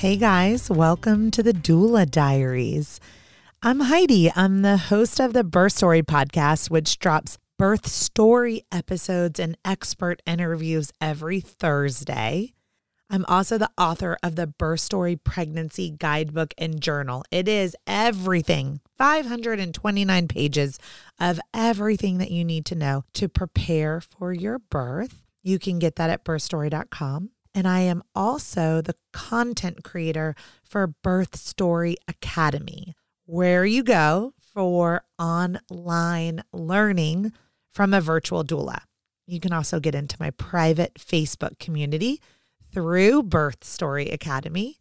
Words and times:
Hey 0.00 0.16
guys, 0.16 0.70
welcome 0.70 1.30
to 1.30 1.42
the 1.42 1.52
Doula 1.52 2.10
Diaries. 2.10 3.00
I'm 3.62 3.80
Heidi. 3.80 4.32
I'm 4.34 4.62
the 4.62 4.78
host 4.78 5.20
of 5.20 5.34
the 5.34 5.44
Birth 5.44 5.74
Story 5.74 6.02
podcast, 6.02 6.70
which 6.70 6.98
drops 6.98 7.36
birth 7.58 7.86
story 7.86 8.62
episodes 8.72 9.38
and 9.38 9.58
expert 9.62 10.22
interviews 10.24 10.90
every 11.02 11.40
Thursday. 11.40 12.54
I'm 13.10 13.26
also 13.26 13.58
the 13.58 13.68
author 13.76 14.16
of 14.22 14.36
the 14.36 14.46
Birth 14.46 14.80
Story 14.80 15.16
Pregnancy 15.16 15.90
Guidebook 15.90 16.54
and 16.56 16.80
Journal. 16.80 17.22
It 17.30 17.46
is 17.46 17.76
everything 17.86 18.80
529 18.96 20.28
pages 20.28 20.78
of 21.20 21.38
everything 21.52 22.16
that 22.16 22.30
you 22.30 22.42
need 22.42 22.64
to 22.64 22.74
know 22.74 23.04
to 23.12 23.28
prepare 23.28 24.00
for 24.00 24.32
your 24.32 24.60
birth. 24.60 25.20
You 25.42 25.58
can 25.58 25.78
get 25.78 25.96
that 25.96 26.08
at 26.08 26.24
birthstory.com. 26.24 27.32
And 27.54 27.66
I 27.66 27.80
am 27.80 28.02
also 28.14 28.80
the 28.80 28.94
content 29.12 29.82
creator 29.82 30.34
for 30.62 30.86
Birth 30.86 31.36
Story 31.36 31.96
Academy, 32.06 32.94
where 33.26 33.64
you 33.66 33.82
go 33.82 34.34
for 34.38 35.02
online 35.18 36.42
learning 36.52 37.32
from 37.72 37.92
a 37.92 38.00
virtual 38.00 38.44
doula. 38.44 38.82
You 39.26 39.40
can 39.40 39.52
also 39.52 39.80
get 39.80 39.94
into 39.94 40.16
my 40.20 40.30
private 40.30 40.94
Facebook 40.94 41.58
community 41.58 42.20
through 42.72 43.24
Birth 43.24 43.64
Story 43.64 44.08
Academy. 44.08 44.78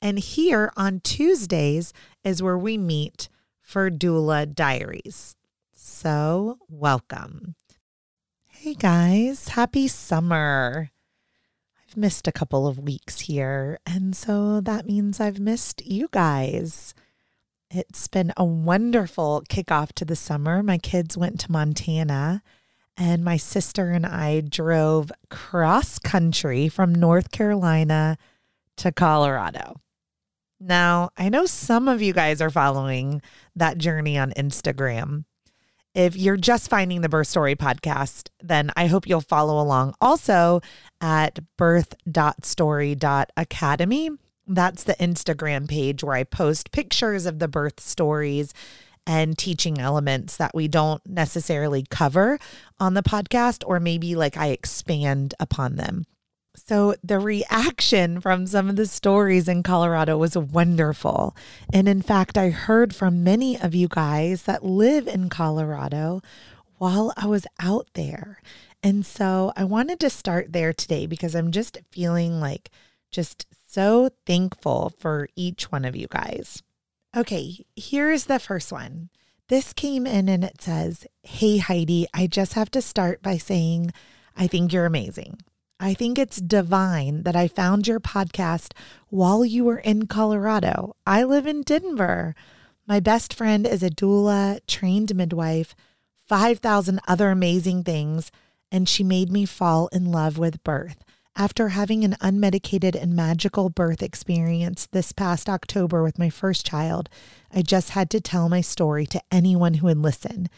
And 0.00 0.18
here 0.18 0.72
on 0.76 1.00
Tuesdays 1.00 1.92
is 2.24 2.42
where 2.42 2.58
we 2.58 2.78
meet 2.78 3.28
for 3.60 3.90
Doula 3.90 4.54
Diaries. 4.54 5.36
So, 5.74 6.58
welcome. 6.68 7.54
Hey 8.46 8.74
guys, 8.74 9.48
happy 9.48 9.88
summer 9.88 10.90
missed 11.96 12.28
a 12.28 12.32
couple 12.32 12.66
of 12.66 12.78
weeks 12.78 13.20
here. 13.20 13.78
And 13.86 14.14
so 14.16 14.60
that 14.60 14.86
means 14.86 15.20
I've 15.20 15.40
missed 15.40 15.84
you 15.86 16.08
guys. 16.10 16.94
It's 17.70 18.06
been 18.08 18.32
a 18.36 18.44
wonderful 18.44 19.42
kickoff 19.48 19.92
to 19.94 20.04
the 20.04 20.16
summer. 20.16 20.62
My 20.62 20.78
kids 20.78 21.16
went 21.16 21.40
to 21.40 21.52
Montana, 21.52 22.42
and 22.96 23.24
my 23.24 23.36
sister 23.36 23.90
and 23.90 24.06
I 24.06 24.40
drove 24.40 25.10
cross 25.30 25.98
country 25.98 26.68
from 26.68 26.94
North 26.94 27.32
Carolina 27.32 28.18
to 28.76 28.92
Colorado. 28.92 29.80
Now, 30.60 31.10
I 31.16 31.28
know 31.28 31.44
some 31.44 31.88
of 31.88 32.00
you 32.00 32.12
guys 32.12 32.40
are 32.40 32.50
following 32.50 33.20
that 33.54 33.78
journey 33.78 34.16
on 34.16 34.32
Instagram. 34.32 35.24
If 35.96 36.14
you're 36.14 36.36
just 36.36 36.68
finding 36.68 37.00
the 37.00 37.08
Birth 37.08 37.28
Story 37.28 37.56
podcast, 37.56 38.28
then 38.42 38.70
I 38.76 38.86
hope 38.86 39.08
you'll 39.08 39.22
follow 39.22 39.58
along 39.58 39.94
also 39.98 40.60
at 41.00 41.38
birth.story.academy. 41.56 44.10
That's 44.46 44.84
the 44.84 44.94
Instagram 44.96 45.66
page 45.66 46.04
where 46.04 46.16
I 46.16 46.24
post 46.24 46.70
pictures 46.70 47.24
of 47.24 47.38
the 47.38 47.48
birth 47.48 47.80
stories 47.80 48.52
and 49.06 49.38
teaching 49.38 49.80
elements 49.80 50.36
that 50.36 50.54
we 50.54 50.68
don't 50.68 51.00
necessarily 51.06 51.86
cover 51.88 52.38
on 52.78 52.92
the 52.92 53.02
podcast, 53.02 53.64
or 53.66 53.80
maybe 53.80 54.14
like 54.14 54.36
I 54.36 54.48
expand 54.48 55.32
upon 55.40 55.76
them. 55.76 56.04
So 56.56 56.94
the 57.04 57.18
reaction 57.18 58.20
from 58.20 58.46
some 58.46 58.68
of 58.68 58.76
the 58.76 58.86
stories 58.86 59.46
in 59.46 59.62
Colorado 59.62 60.16
was 60.16 60.36
wonderful. 60.36 61.36
And 61.72 61.88
in 61.88 62.02
fact, 62.02 62.38
I 62.38 62.50
heard 62.50 62.94
from 62.94 63.22
many 63.22 63.60
of 63.60 63.74
you 63.74 63.88
guys 63.88 64.42
that 64.42 64.64
live 64.64 65.06
in 65.06 65.28
Colorado 65.28 66.22
while 66.78 67.12
I 67.16 67.26
was 67.26 67.46
out 67.60 67.88
there. 67.94 68.40
And 68.82 69.04
so 69.04 69.52
I 69.56 69.64
wanted 69.64 70.00
to 70.00 70.10
start 70.10 70.52
there 70.52 70.72
today 70.72 71.06
because 71.06 71.34
I'm 71.34 71.50
just 71.52 71.78
feeling 71.90 72.40
like 72.40 72.70
just 73.10 73.46
so 73.68 74.10
thankful 74.26 74.92
for 74.98 75.28
each 75.36 75.70
one 75.70 75.84
of 75.84 75.96
you 75.96 76.06
guys. 76.08 76.62
Okay, 77.16 77.64
here's 77.76 78.24
the 78.24 78.38
first 78.38 78.72
one. 78.72 79.10
This 79.48 79.72
came 79.72 80.06
in 80.06 80.28
and 80.28 80.42
it 80.42 80.60
says, 80.60 81.06
Hey 81.22 81.58
Heidi, 81.58 82.06
I 82.12 82.26
just 82.26 82.54
have 82.54 82.70
to 82.72 82.82
start 82.82 83.22
by 83.22 83.36
saying, 83.36 83.92
I 84.36 84.46
think 84.46 84.72
you're 84.72 84.86
amazing. 84.86 85.38
I 85.78 85.92
think 85.92 86.18
it's 86.18 86.40
divine 86.40 87.24
that 87.24 87.36
I 87.36 87.48
found 87.48 87.86
your 87.86 88.00
podcast 88.00 88.72
while 89.08 89.44
you 89.44 89.62
were 89.64 89.78
in 89.78 90.06
Colorado. 90.06 90.96
I 91.06 91.22
live 91.22 91.46
in 91.46 91.62
Denver. 91.62 92.34
My 92.86 92.98
best 92.98 93.34
friend 93.34 93.66
is 93.66 93.82
a 93.82 93.90
doula, 93.90 94.60
trained 94.66 95.14
midwife, 95.14 95.74
5,000 96.26 97.00
other 97.06 97.30
amazing 97.30 97.84
things, 97.84 98.32
and 98.72 98.88
she 98.88 99.04
made 99.04 99.30
me 99.30 99.44
fall 99.44 99.88
in 99.88 100.10
love 100.10 100.38
with 100.38 100.64
birth. 100.64 101.04
After 101.36 101.68
having 101.68 102.04
an 102.04 102.16
unmedicated 102.22 102.94
and 102.94 103.14
magical 103.14 103.68
birth 103.68 104.02
experience 104.02 104.86
this 104.86 105.12
past 105.12 105.46
October 105.46 106.02
with 106.02 106.18
my 106.18 106.30
first 106.30 106.64
child, 106.64 107.10
I 107.52 107.60
just 107.60 107.90
had 107.90 108.08
to 108.10 108.20
tell 108.20 108.48
my 108.48 108.62
story 108.62 109.04
to 109.08 109.20
anyone 109.30 109.74
who 109.74 109.88
would 109.88 109.98
listen. 109.98 110.48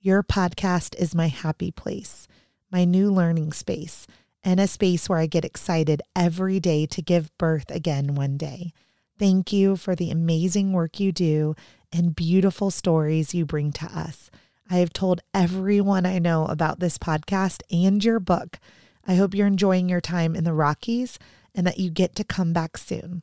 Your 0.00 0.22
podcast 0.22 0.94
is 0.94 1.16
my 1.16 1.26
happy 1.26 1.72
place, 1.72 2.28
my 2.70 2.84
new 2.84 3.12
learning 3.12 3.52
space 3.52 4.06
and 4.42 4.60
a 4.60 4.66
space 4.66 5.08
where 5.08 5.18
I 5.18 5.26
get 5.26 5.44
excited 5.44 6.02
every 6.14 6.60
day 6.60 6.86
to 6.86 7.02
give 7.02 7.36
birth 7.38 7.70
again 7.70 8.14
one 8.14 8.36
day. 8.36 8.72
Thank 9.18 9.52
you 9.52 9.76
for 9.76 9.96
the 9.96 10.10
amazing 10.10 10.72
work 10.72 11.00
you 11.00 11.12
do 11.12 11.56
and 11.92 12.14
beautiful 12.14 12.70
stories 12.70 13.34
you 13.34 13.44
bring 13.44 13.72
to 13.72 13.86
us. 13.86 14.30
I 14.70 14.76
have 14.76 14.92
told 14.92 15.22
everyone 15.34 16.06
I 16.06 16.18
know 16.18 16.44
about 16.46 16.78
this 16.78 16.98
podcast 16.98 17.62
and 17.70 18.04
your 18.04 18.20
book. 18.20 18.58
I 19.06 19.14
hope 19.14 19.34
you're 19.34 19.46
enjoying 19.46 19.88
your 19.88 20.00
time 20.00 20.36
in 20.36 20.44
the 20.44 20.52
Rockies 20.52 21.18
and 21.54 21.66
that 21.66 21.78
you 21.78 21.90
get 21.90 22.14
to 22.16 22.24
come 22.24 22.52
back 22.52 22.76
soon. 22.76 23.22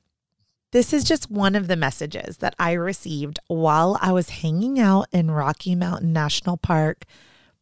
This 0.72 0.92
is 0.92 1.06
just 1.06 1.32
one 1.32 1.56
of 1.56 1.68
the 1.68 1.78
messages 1.78 2.38
that 2.38 2.56
I 2.60 2.74
received 2.74 3.40
while 3.48 3.98
I 4.02 4.12
was 4.12 4.30
hanging 4.30 4.80
out 4.80 5.08
in 5.14 5.32
Rocky 5.32 5.76
Mountain 5.76 6.12
National 6.12 6.58
Park, 6.58 7.06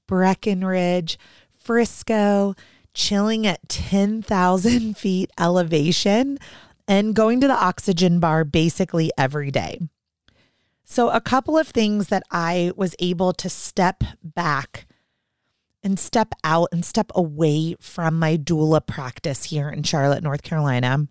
Breckenridge, 0.07 1.19
Frisco, 1.55 2.55
chilling 2.93 3.45
at 3.47 3.67
10,000 3.69 4.97
feet 4.97 5.31
elevation 5.39 6.37
and 6.87 7.15
going 7.15 7.39
to 7.41 7.47
the 7.47 7.53
oxygen 7.53 8.19
bar 8.19 8.43
basically 8.43 9.11
every 9.17 9.51
day. 9.51 9.79
So, 10.85 11.09
a 11.09 11.21
couple 11.21 11.57
of 11.57 11.69
things 11.69 12.09
that 12.09 12.23
I 12.29 12.71
was 12.75 12.95
able 12.99 13.33
to 13.33 13.49
step 13.49 14.03
back 14.21 14.85
and 15.81 15.97
step 15.97 16.33
out 16.43 16.69
and 16.71 16.85
step 16.85 17.11
away 17.15 17.75
from 17.79 18.19
my 18.19 18.37
doula 18.37 18.85
practice 18.85 19.45
here 19.45 19.69
in 19.69 19.83
Charlotte, 19.83 20.23
North 20.23 20.43
Carolina, 20.43 21.07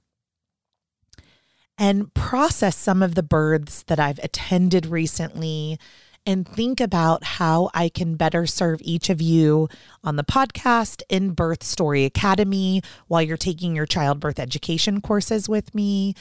and 1.79 2.13
process 2.15 2.77
some 2.77 3.03
of 3.03 3.15
the 3.15 3.23
births 3.23 3.83
that 3.85 3.99
I've 3.99 4.19
attended 4.21 4.87
recently 4.87 5.79
and 6.25 6.47
think 6.47 6.81
about 6.81 7.25
how 7.25 7.71
I 7.75 7.89
can 7.89 8.17
better 8.17 8.47
serve 8.47 8.81
each 8.83 9.11
of 9.11 9.21
you 9.21 9.69
on 10.05 10.17
the 10.17 10.25
podcast 10.25 11.03
in 11.09 11.31
Birth 11.31 11.63
Story 11.63 12.05
Academy 12.05 12.83
while 13.09 13.23
you're 13.23 13.37
taking 13.37 13.75
your 13.75 13.87
childbirth 13.87 14.39
education 14.39 15.01
courses 15.01 15.49
with 15.49 15.75
me, 15.75 16.15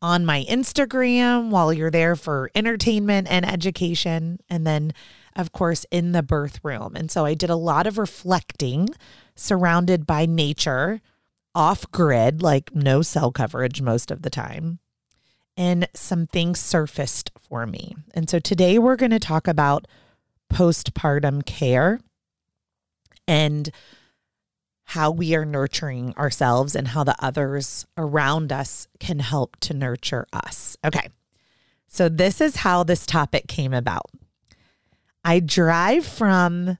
on 0.00 0.24
my 0.24 0.44
Instagram 0.48 1.50
while 1.50 1.72
you're 1.72 1.90
there 1.90 2.14
for 2.14 2.50
entertainment 2.54 3.26
and 3.30 3.44
education, 3.44 4.38
and 4.48 4.66
then, 4.66 4.92
of 5.34 5.52
course, 5.52 5.84
in 5.90 6.12
the 6.12 6.22
birth 6.22 6.60
room. 6.62 6.94
And 6.94 7.10
so 7.10 7.24
I 7.24 7.34
did 7.34 7.50
a 7.50 7.56
lot 7.56 7.86
of 7.86 7.98
reflecting 7.98 8.88
surrounded 9.34 10.06
by 10.06 10.26
nature, 10.26 11.00
off 11.54 11.90
grid, 11.90 12.42
like 12.42 12.74
no 12.74 13.02
cell 13.02 13.32
coverage 13.32 13.82
most 13.82 14.10
of 14.10 14.22
the 14.22 14.30
time 14.30 14.78
and 15.58 15.88
some 15.92 16.24
things 16.28 16.60
surfaced 16.60 17.32
for 17.36 17.66
me. 17.66 17.96
And 18.14 18.30
so 18.30 18.38
today 18.38 18.78
we're 18.78 18.96
going 18.96 19.10
to 19.10 19.18
talk 19.18 19.48
about 19.48 19.88
postpartum 20.50 21.44
care 21.44 22.00
and 23.26 23.68
how 24.84 25.10
we 25.10 25.34
are 25.34 25.44
nurturing 25.44 26.14
ourselves 26.16 26.76
and 26.76 26.88
how 26.88 27.02
the 27.02 27.16
others 27.18 27.86
around 27.98 28.52
us 28.52 28.86
can 29.00 29.18
help 29.18 29.56
to 29.60 29.74
nurture 29.74 30.26
us. 30.32 30.76
Okay. 30.84 31.08
So 31.88 32.08
this 32.08 32.40
is 32.40 32.56
how 32.56 32.84
this 32.84 33.04
topic 33.04 33.48
came 33.48 33.74
about. 33.74 34.06
I 35.24 35.40
drive 35.40 36.06
from 36.06 36.78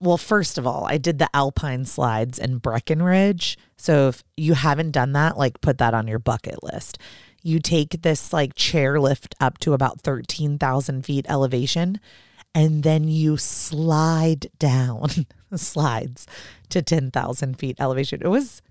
well, 0.00 0.18
first 0.18 0.58
of 0.58 0.66
all, 0.66 0.84
I 0.86 0.96
did 0.96 1.18
the 1.18 1.28
Alpine 1.34 1.84
slides 1.84 2.38
in 2.38 2.58
Breckenridge. 2.58 3.58
So 3.76 4.08
if 4.08 4.22
you 4.36 4.54
haven't 4.54 4.92
done 4.92 5.12
that, 5.14 5.36
like 5.36 5.60
put 5.60 5.78
that 5.78 5.92
on 5.92 6.06
your 6.06 6.20
bucket 6.20 6.62
list 6.62 6.98
you 7.42 7.60
take 7.60 8.02
this 8.02 8.32
like 8.32 8.54
chair 8.54 9.00
lift 9.00 9.34
up 9.40 9.58
to 9.58 9.72
about 9.72 10.00
13,000 10.00 11.04
feet 11.04 11.26
elevation 11.28 12.00
and 12.54 12.82
then 12.82 13.06
you 13.08 13.36
slide 13.36 14.48
down 14.58 15.08
slides 15.54 16.26
to 16.70 16.82
10,000 16.82 17.58
feet 17.58 17.76
elevation. 17.80 18.20
It 18.22 18.28
was 18.28 18.62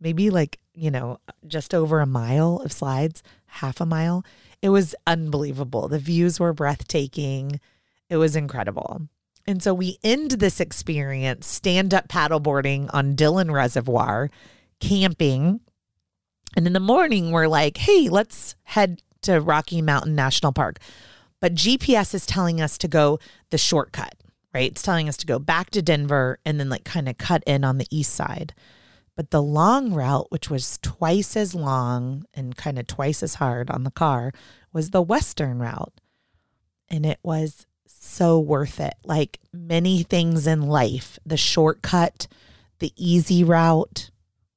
maybe 0.00 0.30
like, 0.30 0.58
you 0.74 0.90
know, 0.90 1.18
just 1.46 1.74
over 1.74 2.00
a 2.00 2.06
mile 2.06 2.60
of 2.64 2.72
slides, 2.72 3.22
half 3.46 3.80
a 3.80 3.86
mile. 3.86 4.24
It 4.60 4.68
was 4.68 4.94
unbelievable. 5.06 5.88
The 5.88 5.98
views 5.98 6.38
were 6.38 6.52
breathtaking. 6.52 7.60
It 8.08 8.16
was 8.16 8.36
incredible. 8.36 9.08
And 9.46 9.62
so 9.62 9.74
we 9.74 9.98
end 10.04 10.32
this 10.32 10.60
experience 10.60 11.46
stand 11.46 11.92
up 11.92 12.08
paddleboarding 12.08 12.88
on 12.92 13.16
Dillon 13.16 13.50
Reservoir, 13.50 14.30
camping 14.80 15.60
And 16.56 16.66
in 16.66 16.72
the 16.72 16.80
morning, 16.80 17.30
we're 17.30 17.46
like, 17.46 17.78
hey, 17.78 18.08
let's 18.08 18.54
head 18.64 19.02
to 19.22 19.40
Rocky 19.40 19.80
Mountain 19.82 20.14
National 20.14 20.52
Park. 20.52 20.78
But 21.40 21.54
GPS 21.54 22.14
is 22.14 22.26
telling 22.26 22.60
us 22.60 22.78
to 22.78 22.88
go 22.88 23.18
the 23.50 23.58
shortcut, 23.58 24.14
right? 24.54 24.70
It's 24.70 24.82
telling 24.82 25.08
us 25.08 25.16
to 25.18 25.26
go 25.26 25.38
back 25.38 25.70
to 25.70 25.82
Denver 25.82 26.38
and 26.44 26.60
then 26.60 26.68
like 26.68 26.84
kind 26.84 27.08
of 27.08 27.18
cut 27.18 27.42
in 27.46 27.64
on 27.64 27.78
the 27.78 27.86
east 27.90 28.14
side. 28.14 28.54
But 29.16 29.30
the 29.30 29.42
long 29.42 29.92
route, 29.92 30.30
which 30.30 30.48
was 30.48 30.78
twice 30.82 31.36
as 31.36 31.54
long 31.54 32.24
and 32.32 32.56
kind 32.56 32.78
of 32.78 32.86
twice 32.86 33.22
as 33.22 33.34
hard 33.34 33.70
on 33.70 33.84
the 33.84 33.90
car, 33.90 34.32
was 34.72 34.90
the 34.90 35.02
western 35.02 35.58
route. 35.58 35.92
And 36.88 37.04
it 37.04 37.18
was 37.22 37.66
so 37.86 38.38
worth 38.38 38.78
it. 38.80 38.94
Like 39.04 39.40
many 39.52 40.02
things 40.02 40.46
in 40.46 40.62
life, 40.62 41.18
the 41.26 41.36
shortcut, 41.36 42.26
the 42.78 42.92
easy 42.96 43.42
route, 43.44 44.10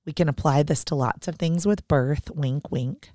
we 0.06 0.14
can 0.14 0.30
apply 0.30 0.64
this 0.64 0.84
to 0.86 0.96
lots 0.96 1.28
of 1.28 1.36
things 1.36 1.66
with 1.66 1.88
birth, 1.88 2.30
wink, 2.32 2.72
wink. 2.72 3.12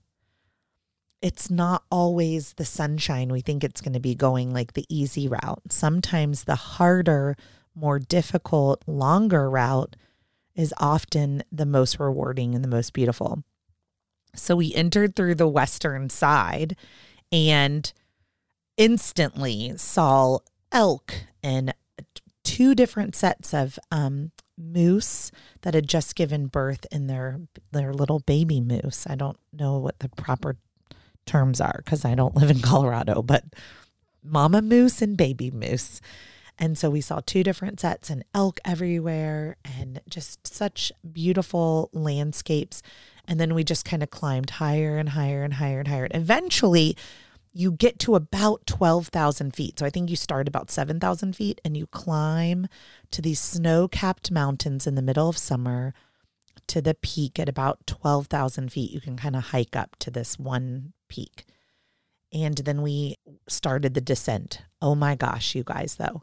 It's 1.22 1.50
not 1.50 1.84
always 1.90 2.54
the 2.54 2.64
sunshine. 2.64 3.30
We 3.30 3.42
think 3.42 3.62
it's 3.62 3.80
going 3.80 3.92
to 3.92 4.00
be 4.00 4.14
going 4.14 4.52
like 4.52 4.72
the 4.72 4.86
easy 4.88 5.28
route. 5.28 5.62
Sometimes 5.68 6.44
the 6.44 6.54
harder, 6.54 7.36
more 7.74 7.98
difficult, 7.98 8.82
longer 8.86 9.48
route 9.48 9.96
is 10.56 10.74
often 10.78 11.42
the 11.52 11.66
most 11.66 12.00
rewarding 12.00 12.54
and 12.54 12.64
the 12.64 12.68
most 12.68 12.92
beautiful. 12.92 13.44
So 14.34 14.56
we 14.56 14.74
entered 14.74 15.14
through 15.14 15.36
the 15.36 15.48
western 15.48 16.10
side 16.10 16.76
and 17.30 17.92
instantly 18.76 19.74
saw 19.76 20.38
elk 20.72 21.14
and 21.42 21.74
two 22.44 22.74
different 22.74 23.14
sets 23.14 23.52
of 23.52 23.78
um, 23.90 24.32
moose 24.60 25.30
that 25.62 25.74
had 25.74 25.88
just 25.88 26.14
given 26.14 26.46
birth 26.46 26.86
in 26.92 27.06
their 27.06 27.40
their 27.72 27.92
little 27.92 28.20
baby 28.20 28.60
moose. 28.60 29.06
I 29.08 29.14
don't 29.14 29.38
know 29.52 29.78
what 29.78 29.98
the 30.00 30.08
proper 30.10 30.56
terms 31.26 31.60
are 31.60 31.80
because 31.84 32.04
I 32.04 32.14
don't 32.14 32.36
live 32.36 32.50
in 32.50 32.60
Colorado, 32.60 33.22
but 33.22 33.44
mama 34.22 34.62
moose 34.62 35.02
and 35.02 35.16
baby 35.16 35.50
moose. 35.50 36.00
And 36.58 36.76
so 36.76 36.90
we 36.90 37.00
saw 37.00 37.20
two 37.24 37.42
different 37.42 37.80
sets 37.80 38.10
and 38.10 38.22
elk 38.34 38.60
everywhere 38.66 39.56
and 39.64 40.02
just 40.10 40.46
such 40.46 40.92
beautiful 41.10 41.88
landscapes. 41.94 42.82
And 43.26 43.40
then 43.40 43.54
we 43.54 43.64
just 43.64 43.86
kind 43.86 44.02
of 44.02 44.10
climbed 44.10 44.50
higher 44.50 44.98
and 44.98 45.10
higher 45.10 45.42
and 45.42 45.54
higher 45.54 45.78
and 45.78 45.88
higher. 45.88 46.08
Eventually, 46.10 46.98
you 47.52 47.72
get 47.72 47.98
to 48.00 48.14
about 48.14 48.66
12,000 48.66 49.54
feet. 49.54 49.78
So 49.78 49.86
I 49.86 49.90
think 49.90 50.08
you 50.08 50.16
start 50.16 50.46
about 50.46 50.70
7,000 50.70 51.34
feet 51.34 51.60
and 51.64 51.76
you 51.76 51.86
climb 51.86 52.68
to 53.10 53.20
these 53.20 53.40
snow 53.40 53.88
capped 53.88 54.30
mountains 54.30 54.86
in 54.86 54.94
the 54.94 55.02
middle 55.02 55.28
of 55.28 55.36
summer 55.36 55.92
to 56.68 56.80
the 56.80 56.94
peak 56.94 57.38
at 57.40 57.48
about 57.48 57.86
12,000 57.86 58.70
feet. 58.70 58.92
You 58.92 59.00
can 59.00 59.16
kind 59.16 59.34
of 59.34 59.44
hike 59.46 59.74
up 59.74 59.96
to 60.00 60.10
this 60.10 60.38
one 60.38 60.92
peak. 61.08 61.44
And 62.32 62.58
then 62.58 62.82
we 62.82 63.16
started 63.48 63.94
the 63.94 64.00
descent. 64.00 64.62
Oh 64.80 64.94
my 64.94 65.16
gosh, 65.16 65.56
you 65.56 65.64
guys, 65.64 65.96
though. 65.96 66.22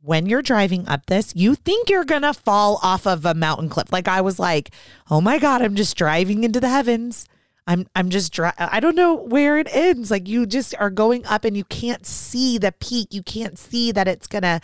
When 0.00 0.26
you're 0.26 0.42
driving 0.42 0.86
up 0.86 1.06
this, 1.06 1.32
you 1.34 1.56
think 1.56 1.90
you're 1.90 2.04
going 2.04 2.22
to 2.22 2.34
fall 2.34 2.78
off 2.82 3.06
of 3.06 3.24
a 3.24 3.34
mountain 3.34 3.68
cliff. 3.68 3.90
Like 3.90 4.06
I 4.06 4.20
was 4.20 4.38
like, 4.38 4.70
oh 5.10 5.20
my 5.20 5.38
God, 5.38 5.62
I'm 5.62 5.74
just 5.74 5.96
driving 5.96 6.44
into 6.44 6.60
the 6.60 6.68
heavens. 6.68 7.26
I'm 7.66 7.86
I'm 7.94 8.10
just 8.10 8.32
dry. 8.32 8.52
I 8.58 8.80
don't 8.80 8.96
know 8.96 9.14
where 9.14 9.58
it 9.58 9.68
ends. 9.74 10.10
Like 10.10 10.28
you 10.28 10.46
just 10.46 10.74
are 10.78 10.90
going 10.90 11.24
up 11.26 11.44
and 11.44 11.56
you 11.56 11.64
can't 11.64 12.04
see 12.04 12.58
the 12.58 12.72
peak. 12.72 13.14
You 13.14 13.22
can't 13.22 13.58
see 13.58 13.90
that 13.92 14.06
it's 14.06 14.26
gonna 14.26 14.60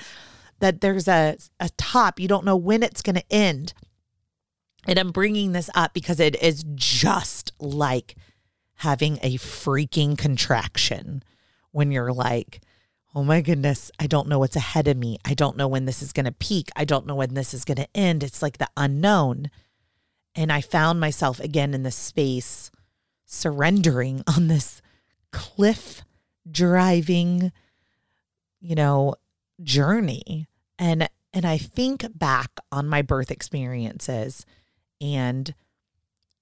that 0.59 0.81
there's 0.81 1.09
a 1.09 1.37
a 1.59 1.71
top. 1.79 2.21
You 2.21 2.29
don't 2.29 2.45
know 2.45 2.57
when 2.57 2.83
it's 2.83 3.03
gonna 3.03 3.23
end. 3.31 3.73
And 4.87 4.99
I'm 4.99 5.13
bringing 5.13 5.53
this 5.53 5.71
up 5.75 5.95
because 5.95 6.21
it 6.21 6.41
is 6.43 6.65
just 6.75 7.53
like 7.59 8.17
having 8.77 9.19
a 9.23 9.37
freaking 9.37 10.17
contraction 10.17 11.23
when 11.71 11.93
you're 11.93 12.13
like, 12.13 12.61
oh 13.15 13.23
my 13.23 13.41
goodness, 13.41 13.91
I 13.99 14.07
don't 14.07 14.29
know 14.29 14.39
what's 14.39 14.57
ahead 14.57 14.89
of 14.89 14.97
me. 14.97 15.19
I 15.25 15.35
don't 15.35 15.57
know 15.57 15.69
when 15.69 15.85
this 15.85 16.03
is 16.03 16.13
going 16.13 16.25
to 16.25 16.33
peak. 16.33 16.71
I 16.75 16.87
don't 16.87 17.07
know 17.07 17.15
when 17.15 17.35
this 17.35 17.53
is 17.53 17.67
going 17.67 17.77
to 17.77 17.89
end. 17.95 18.23
It's 18.23 18.41
like 18.41 18.57
the 18.57 18.69
unknown. 18.77 19.51
And 20.35 20.51
I 20.51 20.63
found 20.63 20.99
myself 20.99 21.41
again 21.41 21.75
in 21.75 21.83
this 21.83 21.97
space 21.97 22.71
surrendering 23.31 24.23
on 24.37 24.49
this 24.49 24.83
cliff 25.33 26.03
driving, 26.51 27.53
you 28.61 28.75
know, 28.75 29.15
journey. 29.63 30.49
And 30.79 31.09
and 31.33 31.47
I 31.47 31.59
think 31.59 32.07
back 32.19 32.51
on 32.73 32.89
my 32.89 33.03
birth 33.03 33.31
experiences 33.31 34.45
and 35.01 35.55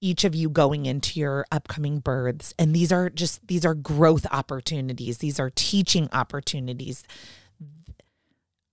each 0.01 0.23
of 0.23 0.33
you 0.33 0.49
going 0.49 0.85
into 0.85 1.19
your 1.19 1.45
upcoming 1.51 1.99
births 1.99 2.53
and 2.57 2.73
these 2.73 2.91
are 2.91 3.09
just 3.09 3.45
these 3.47 3.65
are 3.65 3.73
growth 3.75 4.25
opportunities 4.31 5.17
these 5.17 5.41
are 5.41 5.51
teaching 5.53 6.07
opportunities 6.13 7.03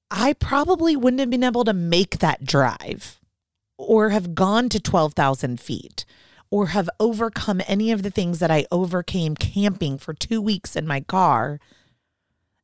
i 0.08 0.32
probably 0.34 0.94
wouldn't 0.96 1.18
have 1.18 1.28
been 1.30 1.42
able 1.42 1.64
to 1.64 1.72
make 1.72 2.18
that 2.18 2.44
drive 2.44 3.18
or 3.76 4.10
have 4.10 4.36
gone 4.36 4.68
to 4.68 4.78
12,000 4.78 5.60
feet 5.60 6.04
or 6.50 6.68
have 6.68 6.88
overcome 7.00 7.60
any 7.66 7.90
of 7.90 8.02
the 8.02 8.10
things 8.10 8.38
that 8.38 8.50
I 8.50 8.66
overcame 8.70 9.34
camping 9.34 9.98
for 9.98 10.14
two 10.14 10.40
weeks 10.40 10.76
in 10.76 10.86
my 10.86 11.00
car 11.00 11.58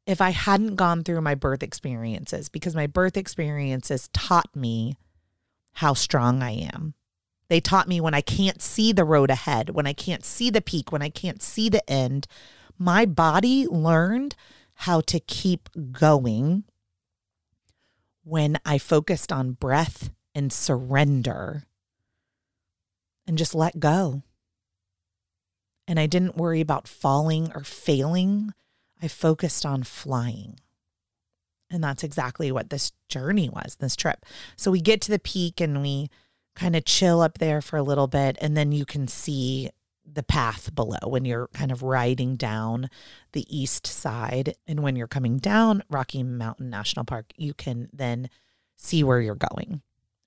if 0.06 0.20
I 0.20 0.30
hadn't 0.30 0.76
gone 0.76 1.04
through 1.04 1.20
my 1.20 1.34
birth 1.34 1.62
experiences, 1.62 2.48
because 2.48 2.74
my 2.74 2.86
birth 2.86 3.16
experiences 3.16 4.08
taught 4.12 4.54
me 4.54 4.96
how 5.74 5.94
strong 5.94 6.42
I 6.42 6.52
am. 6.52 6.94
They 7.48 7.60
taught 7.60 7.88
me 7.88 8.00
when 8.00 8.14
I 8.14 8.20
can't 8.20 8.62
see 8.62 8.92
the 8.92 9.04
road 9.04 9.30
ahead, 9.30 9.70
when 9.70 9.86
I 9.86 9.92
can't 9.92 10.24
see 10.24 10.50
the 10.50 10.60
peak, 10.60 10.90
when 10.90 11.02
I 11.02 11.08
can't 11.08 11.42
see 11.42 11.68
the 11.68 11.88
end, 11.90 12.26
my 12.78 13.04
body 13.04 13.66
learned 13.68 14.34
how 14.74 15.00
to 15.02 15.20
keep 15.20 15.68
going 15.92 16.64
when 18.24 18.58
I 18.64 18.78
focused 18.78 19.30
on 19.30 19.52
breath 19.52 20.10
and 20.34 20.52
surrender 20.52 21.64
and 23.26 23.38
just 23.38 23.54
let 23.54 23.80
go. 23.80 24.22
And 25.86 25.98
I 25.98 26.06
didn't 26.06 26.36
worry 26.36 26.60
about 26.60 26.88
falling 26.88 27.52
or 27.54 27.64
failing. 27.64 28.52
I 29.00 29.08
focused 29.08 29.66
on 29.66 29.82
flying. 29.82 30.58
And 31.70 31.82
that's 31.82 32.04
exactly 32.04 32.52
what 32.52 32.70
this 32.70 32.92
journey 33.08 33.48
was, 33.48 33.76
this 33.76 33.96
trip. 33.96 34.24
So 34.56 34.70
we 34.70 34.80
get 34.80 35.00
to 35.02 35.10
the 35.10 35.18
peak 35.18 35.60
and 35.60 35.82
we 35.82 36.10
kind 36.54 36.76
of 36.76 36.84
chill 36.84 37.20
up 37.20 37.38
there 37.38 37.62
for 37.62 37.76
a 37.76 37.82
little 37.82 38.06
bit. 38.06 38.36
And 38.40 38.56
then 38.56 38.72
you 38.72 38.84
can 38.84 39.08
see 39.08 39.70
the 40.04 40.22
path 40.22 40.74
below 40.74 40.98
when 41.04 41.24
you're 41.24 41.48
kind 41.48 41.72
of 41.72 41.82
riding 41.82 42.36
down 42.36 42.90
the 43.32 43.46
east 43.48 43.86
side. 43.86 44.54
And 44.66 44.80
when 44.82 44.96
you're 44.96 45.06
coming 45.06 45.38
down 45.38 45.82
Rocky 45.88 46.22
Mountain 46.22 46.70
National 46.70 47.04
Park, 47.04 47.32
you 47.36 47.54
can 47.54 47.88
then 47.92 48.28
see 48.76 49.02
where 49.02 49.20
you're 49.20 49.34
going 49.34 49.80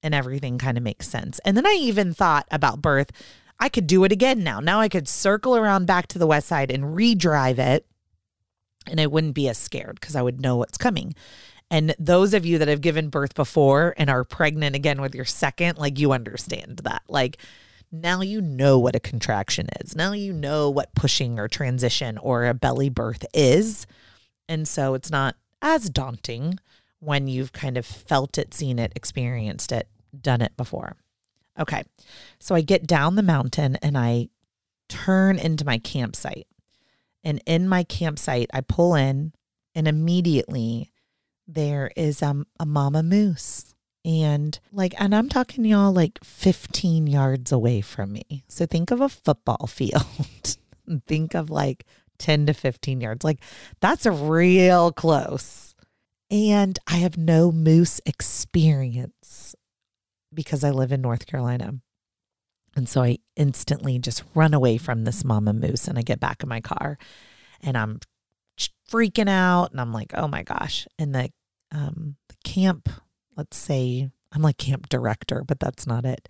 and 0.05 0.13
everything 0.13 0.59
kind 0.59 0.77
of 0.77 0.83
makes 0.83 1.09
sense. 1.09 1.39
And 1.39 1.57
then 1.57 1.65
I 1.65 1.73
even 1.81 2.13
thought 2.13 2.47
about 2.51 2.81
birth. 2.81 3.11
I 3.59 3.69
could 3.69 3.87
do 3.87 4.03
it 4.03 4.11
again 4.11 4.43
now. 4.43 4.59
Now 4.59 4.79
I 4.79 4.87
could 4.87 5.07
circle 5.07 5.57
around 5.57 5.87
back 5.87 6.07
to 6.09 6.19
the 6.19 6.27
west 6.27 6.47
side 6.47 6.69
and 6.69 6.95
redrive 6.95 7.57
it, 7.57 7.87
and 8.87 9.01
I 9.01 9.07
wouldn't 9.07 9.33
be 9.33 9.49
as 9.49 9.57
scared 9.57 9.99
because 9.99 10.15
I 10.15 10.21
would 10.21 10.39
know 10.39 10.57
what's 10.57 10.77
coming. 10.77 11.15
And 11.71 11.95
those 11.97 12.35
of 12.35 12.45
you 12.45 12.59
that 12.59 12.67
have 12.67 12.81
given 12.81 13.09
birth 13.09 13.33
before 13.33 13.95
and 13.97 14.07
are 14.07 14.23
pregnant 14.23 14.75
again 14.75 15.01
with 15.01 15.15
your 15.15 15.25
second, 15.25 15.79
like 15.79 15.97
you 15.97 16.11
understand 16.11 16.81
that. 16.83 17.01
Like 17.07 17.37
now 17.91 18.21
you 18.21 18.41
know 18.41 18.77
what 18.77 18.95
a 18.95 18.99
contraction 18.99 19.67
is. 19.81 19.95
Now 19.95 20.11
you 20.11 20.31
know 20.31 20.69
what 20.69 20.93
pushing 20.93 21.39
or 21.39 21.47
transition 21.47 22.19
or 22.19 22.45
a 22.45 22.53
belly 22.53 22.89
birth 22.89 23.25
is. 23.33 23.87
And 24.47 24.67
so 24.67 24.93
it's 24.93 25.09
not 25.09 25.35
as 25.63 25.89
daunting 25.89 26.59
when 26.99 27.27
you've 27.27 27.53
kind 27.53 27.75
of 27.75 27.87
felt 27.87 28.37
it, 28.37 28.53
seen 28.53 28.77
it, 28.77 28.91
experienced 28.95 29.71
it 29.71 29.87
done 30.21 30.41
it 30.41 30.55
before. 30.57 30.95
Okay. 31.59 31.83
So 32.39 32.55
I 32.55 32.61
get 32.61 32.85
down 32.85 33.15
the 33.15 33.23
mountain 33.23 33.77
and 33.81 33.97
I 33.97 34.29
turn 34.89 35.39
into 35.39 35.65
my 35.65 35.77
campsite. 35.77 36.47
And 37.23 37.41
in 37.45 37.67
my 37.67 37.83
campsite, 37.83 38.51
I 38.53 38.61
pull 38.61 38.93
in, 38.93 39.33
and 39.73 39.87
immediately 39.87 40.91
there 41.47 41.91
is 41.95 42.21
um, 42.21 42.45
a 42.59 42.65
mama 42.65 43.01
moose. 43.01 43.73
And 44.03 44.57
like, 44.71 44.93
and 44.99 45.15
I'm 45.15 45.29
talking 45.29 45.65
y'all 45.65 45.91
like 45.91 46.23
15 46.23 47.07
yards 47.07 47.51
away 47.51 47.81
from 47.81 48.13
me. 48.13 48.43
So 48.47 48.67
think 48.67 48.91
of 48.91 49.01
a 49.01 49.09
football 49.09 49.65
field. 49.67 50.05
think 51.07 51.33
of 51.33 51.49
like 51.49 51.85
10 52.19 52.45
to 52.45 52.53
15 52.53 53.01
yards. 53.01 53.23
Like, 53.23 53.39
that's 53.79 54.05
real 54.05 54.91
close. 54.91 55.73
And 56.29 56.77
I 56.85 56.97
have 56.97 57.17
no 57.17 57.51
moose 57.51 57.99
experience 58.05 59.14
because 60.35 60.63
I 60.63 60.69
live 60.69 60.91
in 60.91 61.01
North 61.01 61.25
Carolina. 61.25 61.75
And 62.75 62.89
so 62.89 63.01
I 63.01 63.19
instantly 63.35 63.99
just 63.99 64.23
run 64.33 64.53
away 64.53 64.77
from 64.77 65.03
this 65.05 65.23
mama 65.23 65.53
moose 65.53 65.87
and 65.87 65.97
I 65.97 66.01
get 66.01 66.19
back 66.19 66.43
in 66.43 66.49
my 66.49 66.61
car 66.61 66.97
and 67.61 67.77
I'm 67.77 67.99
freaking 68.89 69.29
out 69.29 69.71
and 69.71 69.79
I'm 69.79 69.93
like, 69.93 70.11
oh 70.13 70.27
my 70.27 70.43
gosh. 70.43 70.87
And 70.99 71.15
the 71.15 71.29
um 71.71 72.17
the 72.27 72.35
camp, 72.43 72.89
let's 73.37 73.57
say 73.57 74.09
I'm 74.31 74.41
like 74.41 74.57
camp 74.57 74.89
director, 74.89 75.43
but 75.47 75.59
that's 75.59 75.87
not 75.87 76.05
it. 76.05 76.27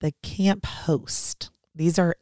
The 0.00 0.14
camp 0.22 0.66
host 0.66 1.50
These 1.74 1.98
are 1.98 2.16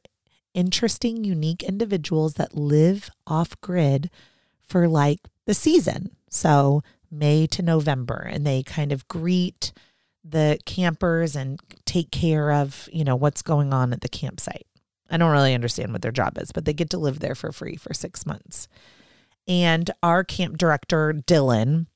interesting, 0.55 1.25
unique 1.25 1.63
individuals 1.63 2.35
that 2.35 2.57
live 2.57 3.11
off 3.27 3.61
grid 3.61 4.11
for 4.69 4.89
like 4.89 5.21
the 5.47 5.55
season. 5.55 6.17
So, 6.31 6.83
May 7.11 7.47
to 7.49 7.63
November, 7.63 8.17
and 8.17 8.47
they 8.47 8.63
kind 8.63 8.91
of 8.91 9.07
greet 9.07 9.73
the 10.25 10.59
campers 10.67 11.35
and 11.35 11.61
take 11.85 12.11
care 12.11 12.53
of, 12.53 12.89
you 12.93 13.05
know, 13.05 13.17
what's 13.17 13.43
going 13.43 13.73
on 13.73 13.93
at 13.93 14.01
the 14.01 14.09
campsite. 14.09 14.67
I 15.11 15.17
don't 15.17 15.33
really 15.33 15.55
understand 15.55 15.93
what 15.93 16.03
their 16.03 16.13
job 16.13 16.39
is, 16.39 16.53
but 16.53 16.65
they 16.65 16.73
get 16.73 16.91
to 16.91 16.99
live 16.99 17.21
there 17.21 17.35
for 17.35 17.53
free 17.53 17.77
for 17.77 17.93
six 17.93 18.25
months. 18.25 18.69
And 19.47 19.91
our 20.03 20.25
camp 20.25 20.57
director, 20.57 21.13
Dylan, 21.13 21.87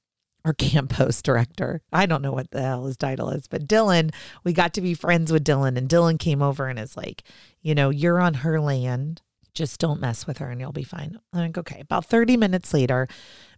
our 0.45 0.53
camp 0.53 0.93
host 0.93 1.25
director, 1.25 1.83
I 1.93 2.07
don't 2.07 2.23
know 2.23 2.33
what 2.33 2.51
the 2.51 2.61
hell 2.61 2.87
his 2.87 2.97
title 2.97 3.31
is, 3.31 3.47
but 3.47 3.67
Dylan, 3.67 4.13
we 4.45 4.53
got 4.53 4.75
to 4.75 4.81
be 4.81 4.95
friends 4.95 5.33
with 5.33 5.45
Dylan. 5.45 5.79
And 5.79 5.89
Dylan 5.89 6.19
came 6.19 6.43
over 6.43 6.67
and 6.67 6.79
is 6.79 6.97
like, 6.97 7.23
you 7.63 7.75
know, 7.75 7.91
you're 7.91 8.21
on 8.21 8.35
her 8.35 8.61
land. 8.61 9.23
Just 9.55 9.81
don't 9.81 10.01
mess 10.01 10.27
with 10.27 10.39
her 10.39 10.51
and 10.51 10.61
you'll 10.61 10.73
be 10.73 10.85
fine. 10.85 11.19
I'm 11.33 11.41
like, 11.41 11.59
okay. 11.59 11.81
About 11.81 12.05
30 12.05 12.37
minutes 12.37 12.75
later, 12.75 13.09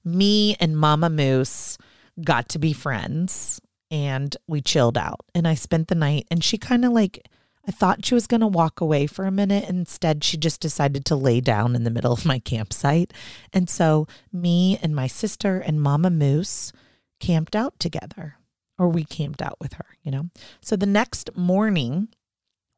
me 0.05 0.55
and 0.61 0.79
Mama 0.79 1.11
Moose 1.11 1.77
got 2.23 2.49
to 2.51 2.59
be 2.61 2.73
friends 2.73 3.61
and 3.91 4.37
we 4.47 4.61
chilled 4.61 4.99
out. 4.99 5.21
And 5.35 5.47
I 5.47 5.55
spent 5.55 5.89
the 5.89 5.95
night 5.95 6.27
and 6.31 6.43
she 6.43 6.59
kind 6.59 6.85
of 6.85 6.93
like, 6.93 7.29
I 7.67 7.71
thought 7.71 8.05
she 8.05 8.15
was 8.15 8.27
going 8.27 8.41
to 8.41 8.47
walk 8.47 8.81
away 8.81 9.07
for 9.07 9.27
a 9.27 9.31
minute. 9.31 9.69
Instead, 9.69 10.25
she 10.25 10.39
just 10.39 10.61
decided 10.61 11.05
to 11.05 11.17
lay 11.17 11.41
down 11.43 11.77
in 11.77 11.85
the 11.85 11.91
middle 11.91 12.13
of 12.13 12.25
my 12.25 12.39
campsite. 12.39 13.13
And 13.53 13.69
so, 13.69 14.07
me 14.33 14.79
and 14.83 14.97
my 14.97 15.07
sister 15.07 15.59
and 15.59 15.83
Mama 15.83 16.09
Moose 16.09 16.73
camped 17.21 17.55
out 17.55 17.79
together, 17.79 18.37
or 18.79 18.89
we 18.89 19.05
camped 19.05 19.43
out 19.43 19.59
with 19.61 19.75
her, 19.75 19.85
you 20.03 20.11
know? 20.11 20.31
So, 20.63 20.77
the 20.77 20.87
next 20.87 21.37
morning, 21.37 22.09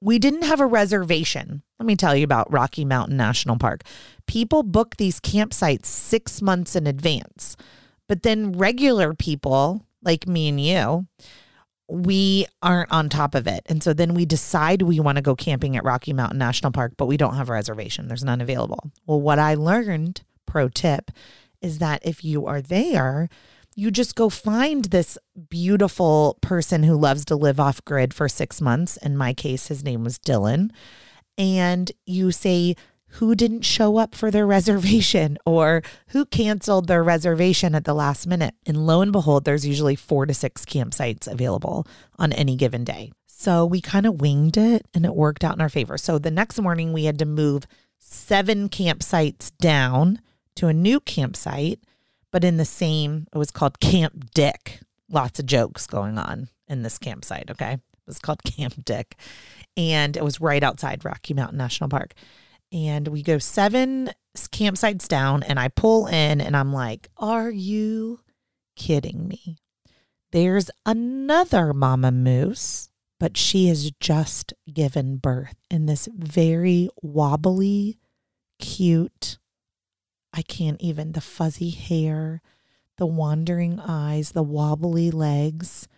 we 0.01 0.19
didn't 0.19 0.43
have 0.43 0.61
a 0.61 0.67
reservation. 0.67 1.63
Let 1.79 1.87
me 1.87 1.95
tell 1.95 2.17
you 2.17 2.25
about 2.25 2.53
Rocky 2.53 2.85
Mountain 2.85 3.17
National 3.17 3.59
Park. 3.59 3.85
People 4.27 4.65
book 4.65 4.97
these 4.97 5.21
campsites 5.21 5.87
six 5.87 6.43
months 6.43 6.75
in 6.75 6.89
advance, 6.89 7.57
but 8.09 8.25
then 8.25 8.53
regular 8.53 9.15
people 9.15 9.87
like 10.03 10.27
me 10.27 10.49
and 10.49 10.61
you, 10.61 11.07
we 11.89 12.47
aren't 12.63 12.93
on 12.93 13.09
top 13.09 13.35
of 13.35 13.47
it. 13.47 13.63
And 13.67 13.83
so 13.83 13.93
then 13.93 14.15
we 14.15 14.25
decide 14.25 14.83
we 14.83 15.01
want 15.01 15.17
to 15.17 15.23
go 15.23 15.35
camping 15.35 15.77
at 15.77 15.85
Rocky 15.85 16.13
Mountain 16.13 16.39
National 16.39 16.73
Park, 16.73 16.93
but 16.97 17.07
we 17.07 17.17
don't 17.17 17.35
have 17.35 17.49
a 17.49 17.53
reservation. 17.53 18.09
There's 18.09 18.25
none 18.25 18.41
available. 18.41 18.91
Well, 19.07 19.21
what 19.21 19.39
I 19.39 19.55
learned, 19.55 20.23
pro 20.47 20.69
tip, 20.69 21.11
is 21.61 21.79
that 21.79 22.01
if 22.05 22.25
you 22.25 22.47
are 22.47 22.61
there, 22.63 23.29
you 23.75 23.91
just 23.91 24.15
go 24.15 24.29
find 24.29 24.87
this 24.87 25.19
beautiful 25.49 26.39
person 26.41 26.83
who 26.83 26.97
loves 26.97 27.25
to 27.27 27.37
live 27.37 27.61
off 27.61 27.85
grid 27.85 28.15
for 28.15 28.29
six 28.29 28.61
months. 28.61 28.97
In 28.97 29.17
my 29.17 29.33
case, 29.33 29.69
his 29.69 29.85
name 29.85 30.05
was 30.05 30.19
Dylan. 30.19 30.71
And 31.39 31.91
you 32.07 32.33
say, 32.33 32.77
who 33.13 33.35
didn't 33.35 33.63
show 33.63 33.97
up 33.97 34.15
for 34.15 34.31
their 34.31 34.47
reservation 34.57 35.39
or 35.45 35.83
who 36.09 36.25
canceled 36.27 36.87
their 36.87 37.03
reservation 37.03 37.75
at 37.75 37.85
the 37.85 37.95
last 37.95 38.27
minute. 38.27 38.55
And 38.67 38.87
lo 38.87 39.01
and 39.01 39.13
behold, 39.13 39.45
there's 39.45 39.67
usually 39.67 39.97
four 39.97 40.27
to 40.27 40.35
six 40.35 40.65
campsites 40.65 41.27
available 41.27 41.87
on 42.19 42.33
any 42.33 42.57
given 42.57 42.85
day. 42.85 43.13
So 43.27 43.65
we 43.65 43.81
kind 43.81 44.07
of 44.07 44.21
winged 44.21 44.57
it 44.57 44.87
and 44.93 45.07
it 45.07 45.15
worked 45.15 45.45
out 45.45 45.55
in 45.55 45.61
our 45.63 45.71
favor. 45.71 45.97
So 45.97 46.19
the 46.19 46.31
next 46.31 46.61
morning, 46.61 46.93
we 46.93 47.05
had 47.05 47.19
to 47.21 47.25
move 47.25 47.67
seven 47.99 48.69
campsites 48.69 49.51
down 49.59 50.21
to 50.57 50.67
a 50.67 50.75
new 50.75 51.01
campsite, 51.01 51.81
but 52.31 52.45
in 52.45 52.59
the 52.59 52.65
same, 52.65 53.27
it 53.35 53.39
was 53.39 53.51
called 53.51 53.81
Camp 53.81 54.31
Dick. 54.35 54.81
Lots 55.09 55.41
of 55.41 55.47
jokes 55.47 55.87
going 55.87 56.19
on 56.19 56.49
in 56.69 56.83
this 56.83 56.99
campsite. 56.99 57.51
Okay. 57.51 57.73
It 57.73 57.81
was 58.07 58.19
called 58.19 58.43
Camp 58.45 58.75
Dick. 58.85 59.17
And 59.77 60.17
it 60.17 60.25
was 60.25 60.41
right 60.41 60.63
outside 60.63 61.05
Rocky 61.05 61.33
Mountain 61.33 61.59
National 61.59 61.89
Park 61.89 62.13
and 62.73 63.09
we 63.09 63.23
go 63.23 63.39
seven 63.39 64.11
campsites 64.37 65.09
down 65.09 65.43
and 65.43 65.59
I 65.59 65.69
pull 65.69 66.07
in 66.07 66.41
and 66.41 66.57
I'm 66.57 66.73
like, 66.73 67.09
Are 67.17 67.51
you 67.51 68.21
kidding 68.77 69.27
me? 69.29 69.59
There's 70.33 70.71
another 70.87 71.73
mama 71.75 72.13
moose, 72.13 72.89
but 73.19 73.37
she 73.37 73.67
has 73.67 73.91
just 74.01 74.55
given 74.73 75.17
birth 75.17 75.57
in 75.71 75.87
this 75.87 76.09
very 76.17 76.89
wobbly, 77.03 77.99
cute, 78.59 79.39
I 80.33 80.43
can't 80.43 80.81
even, 80.81 81.13
the 81.13 81.21
fuzzy 81.21 81.71
hair, 81.71 82.41
the 82.99 83.07
wandering 83.07 83.81
eyes, 83.81 84.33
the 84.33 84.45
wobbly 84.45 85.11
legs, 85.11 85.89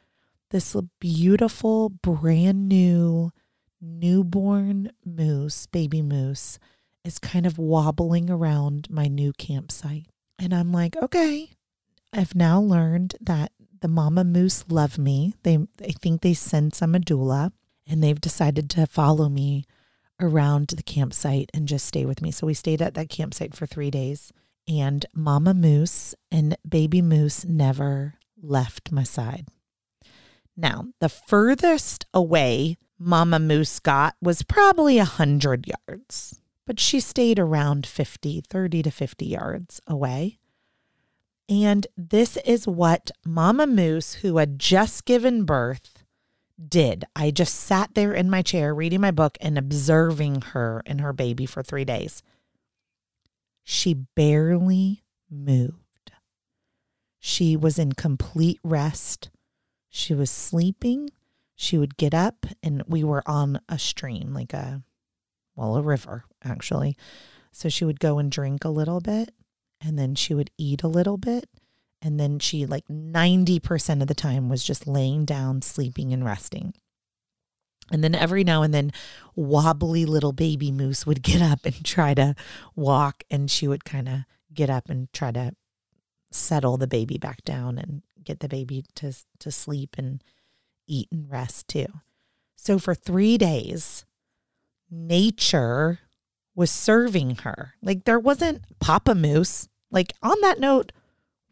this 0.50 0.74
beautiful, 0.98 1.90
brand 1.90 2.68
new 2.68 3.32
newborn 3.82 4.92
moose, 5.04 5.66
baby 5.66 6.00
moose, 6.00 6.58
is 7.04 7.18
kind 7.18 7.44
of 7.44 7.58
wobbling 7.58 8.30
around 8.30 8.88
my 8.88 9.08
new 9.08 9.32
campsite. 9.32 10.06
And 10.38 10.54
I'm 10.54 10.72
like, 10.72 10.96
okay, 10.96 11.50
I've 12.12 12.34
now 12.34 12.60
learned 12.60 13.16
that 13.20 13.52
the 13.80 13.88
mama 13.88 14.22
moose 14.22 14.64
love 14.68 14.96
me. 14.96 15.34
They 15.42 15.58
I 15.82 15.92
think 16.00 16.20
they 16.20 16.34
sense 16.34 16.80
I'm 16.80 16.94
a 16.94 17.00
doula 17.00 17.50
and 17.86 18.02
they've 18.02 18.20
decided 18.20 18.70
to 18.70 18.86
follow 18.86 19.28
me 19.28 19.64
around 20.20 20.68
the 20.68 20.84
campsite 20.84 21.50
and 21.52 21.66
just 21.66 21.86
stay 21.86 22.04
with 22.04 22.22
me. 22.22 22.30
So 22.30 22.46
we 22.46 22.54
stayed 22.54 22.80
at 22.80 22.94
that 22.94 23.08
campsite 23.08 23.56
for 23.56 23.66
3 23.66 23.90
days 23.90 24.32
and 24.68 25.04
mama 25.12 25.52
moose 25.54 26.14
and 26.30 26.56
baby 26.68 27.02
moose 27.02 27.44
never 27.44 28.14
left 28.40 28.92
my 28.92 29.02
side. 29.02 29.48
Now, 30.56 30.84
the 31.00 31.08
furthest 31.08 32.06
away 32.14 32.76
Mama 33.04 33.38
Moose 33.38 33.80
got 33.80 34.14
was 34.22 34.42
probably 34.42 34.98
a 34.98 35.02
100 35.02 35.66
yards, 35.66 36.40
but 36.66 36.78
she 36.78 37.00
stayed 37.00 37.38
around 37.38 37.86
50, 37.86 38.42
30 38.48 38.82
to 38.82 38.90
50 38.90 39.26
yards 39.26 39.80
away. 39.86 40.38
And 41.48 41.86
this 41.96 42.36
is 42.38 42.66
what 42.66 43.10
Mama 43.26 43.66
Moose, 43.66 44.14
who 44.14 44.36
had 44.36 44.58
just 44.58 45.04
given 45.04 45.44
birth, 45.44 46.04
did. 46.68 47.04
I 47.16 47.32
just 47.32 47.54
sat 47.54 47.94
there 47.94 48.12
in 48.12 48.30
my 48.30 48.40
chair 48.40 48.74
reading 48.74 49.00
my 49.00 49.10
book 49.10 49.36
and 49.40 49.58
observing 49.58 50.42
her 50.52 50.82
and 50.86 51.00
her 51.00 51.12
baby 51.12 51.44
for 51.44 51.62
three 51.62 51.84
days. 51.84 52.22
She 53.64 53.94
barely 53.94 55.02
moved. 55.28 56.12
She 57.18 57.56
was 57.56 57.78
in 57.78 57.92
complete 57.92 58.60
rest. 58.62 59.30
She 59.88 60.14
was 60.14 60.30
sleeping 60.30 61.10
she 61.62 61.78
would 61.78 61.96
get 61.96 62.12
up 62.12 62.44
and 62.60 62.82
we 62.88 63.04
were 63.04 63.22
on 63.24 63.60
a 63.68 63.78
stream, 63.78 64.34
like 64.34 64.52
a, 64.52 64.82
well, 65.54 65.76
a 65.76 65.82
river 65.82 66.24
actually. 66.42 66.96
So 67.52 67.68
she 67.68 67.84
would 67.84 68.00
go 68.00 68.18
and 68.18 68.32
drink 68.32 68.64
a 68.64 68.68
little 68.68 69.00
bit 69.00 69.32
and 69.80 69.96
then 69.96 70.16
she 70.16 70.34
would 70.34 70.50
eat 70.58 70.82
a 70.82 70.88
little 70.88 71.18
bit. 71.18 71.48
And 72.04 72.18
then 72.18 72.40
she, 72.40 72.66
like 72.66 72.88
90% 72.88 74.02
of 74.02 74.08
the 74.08 74.14
time, 74.14 74.48
was 74.48 74.64
just 74.64 74.88
laying 74.88 75.24
down, 75.24 75.62
sleeping, 75.62 76.12
and 76.12 76.24
resting. 76.24 76.74
And 77.92 78.02
then 78.02 78.16
every 78.16 78.42
now 78.42 78.62
and 78.62 78.74
then, 78.74 78.90
wobbly 79.36 80.04
little 80.04 80.32
baby 80.32 80.72
moose 80.72 81.06
would 81.06 81.22
get 81.22 81.40
up 81.40 81.64
and 81.64 81.84
try 81.84 82.12
to 82.14 82.34
walk, 82.74 83.22
and 83.30 83.48
she 83.48 83.68
would 83.68 83.84
kind 83.84 84.08
of 84.08 84.18
get 84.52 84.68
up 84.68 84.90
and 84.90 85.12
try 85.12 85.30
to 85.30 85.52
settle 86.32 86.76
the 86.76 86.88
baby 86.88 87.18
back 87.18 87.44
down 87.44 87.78
and 87.78 88.02
get 88.24 88.40
the 88.40 88.48
baby 88.48 88.84
to 88.96 89.12
to 89.38 89.52
sleep 89.52 89.94
and 89.96 90.24
eat 90.86 91.08
and 91.10 91.30
rest 91.30 91.68
too. 91.68 91.86
So 92.56 92.78
for 92.78 92.94
three 92.94 93.38
days, 93.38 94.04
nature 94.90 96.00
was 96.54 96.70
serving 96.70 97.36
her. 97.36 97.74
Like 97.82 98.04
there 98.04 98.20
wasn't 98.20 98.62
Papa 98.78 99.14
Moose. 99.14 99.68
Like 99.90 100.12
on 100.22 100.40
that 100.42 100.60
note, 100.60 100.92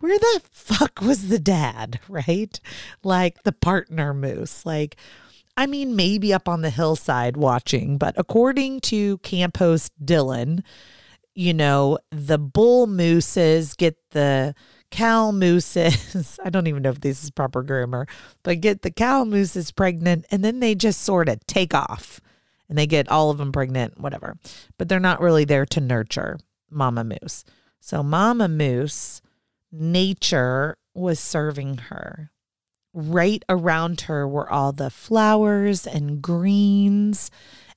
where 0.00 0.18
the 0.18 0.40
fuck 0.50 1.00
was 1.00 1.28
the 1.28 1.38
dad, 1.38 2.00
right? 2.08 2.58
Like 3.04 3.42
the 3.42 3.52
partner 3.52 4.12
moose. 4.12 4.66
Like, 4.66 4.96
I 5.56 5.66
mean, 5.66 5.94
maybe 5.94 6.32
up 6.32 6.48
on 6.48 6.62
the 6.62 6.70
hillside 6.70 7.36
watching, 7.36 7.98
but 7.98 8.14
according 8.16 8.80
to 8.82 9.18
camp 9.18 9.58
host 9.58 9.92
Dylan, 10.02 10.62
you 11.34 11.54
know, 11.54 11.98
the 12.10 12.38
bull 12.38 12.86
mooses 12.86 13.74
get 13.74 13.96
the 14.10 14.54
cow 14.90 15.30
mooses. 15.30 16.38
I 16.44 16.50
don't 16.50 16.66
even 16.66 16.82
know 16.82 16.90
if 16.90 17.00
this 17.00 17.24
is 17.24 17.30
proper 17.30 17.62
grammar, 17.62 18.06
but 18.42 18.60
get 18.60 18.82
the 18.82 18.90
cow 18.90 19.24
mooses 19.24 19.72
pregnant 19.72 20.26
and 20.30 20.44
then 20.44 20.60
they 20.60 20.74
just 20.74 21.02
sort 21.02 21.28
of 21.28 21.44
take 21.46 21.74
off 21.74 22.20
and 22.68 22.78
they 22.78 22.86
get 22.86 23.08
all 23.08 23.30
of 23.30 23.38
them 23.38 23.52
pregnant, 23.52 23.98
whatever. 24.00 24.38
But 24.78 24.88
they're 24.88 25.00
not 25.00 25.20
really 25.20 25.44
there 25.44 25.66
to 25.66 25.80
nurture 25.80 26.38
Mama 26.70 27.04
Moose. 27.04 27.44
So, 27.80 28.02
Mama 28.02 28.48
Moose, 28.48 29.20
nature 29.72 30.76
was 30.94 31.18
serving 31.18 31.78
her. 31.88 32.30
Right 32.92 33.44
around 33.48 34.02
her 34.02 34.26
were 34.26 34.50
all 34.50 34.72
the 34.72 34.90
flowers 34.90 35.86
and 35.86 36.20
greens 36.20 37.30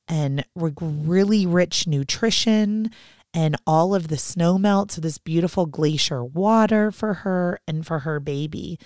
and 0.08 0.46
really 0.56 1.46
rich 1.46 1.88
nutrition 1.88 2.92
and 3.34 3.56
all 3.66 3.96
of 3.96 4.08
the 4.10 4.18
snow 4.18 4.58
melt. 4.58 4.92
So, 4.92 5.02
this 5.02 5.18
beautiful 5.18 5.66
glacier 5.66 6.24
water 6.24 6.92
for 6.92 7.14
her 7.16 7.60
and 7.68 7.86
for 7.86 8.00
her 8.00 8.20
baby, 8.20 8.80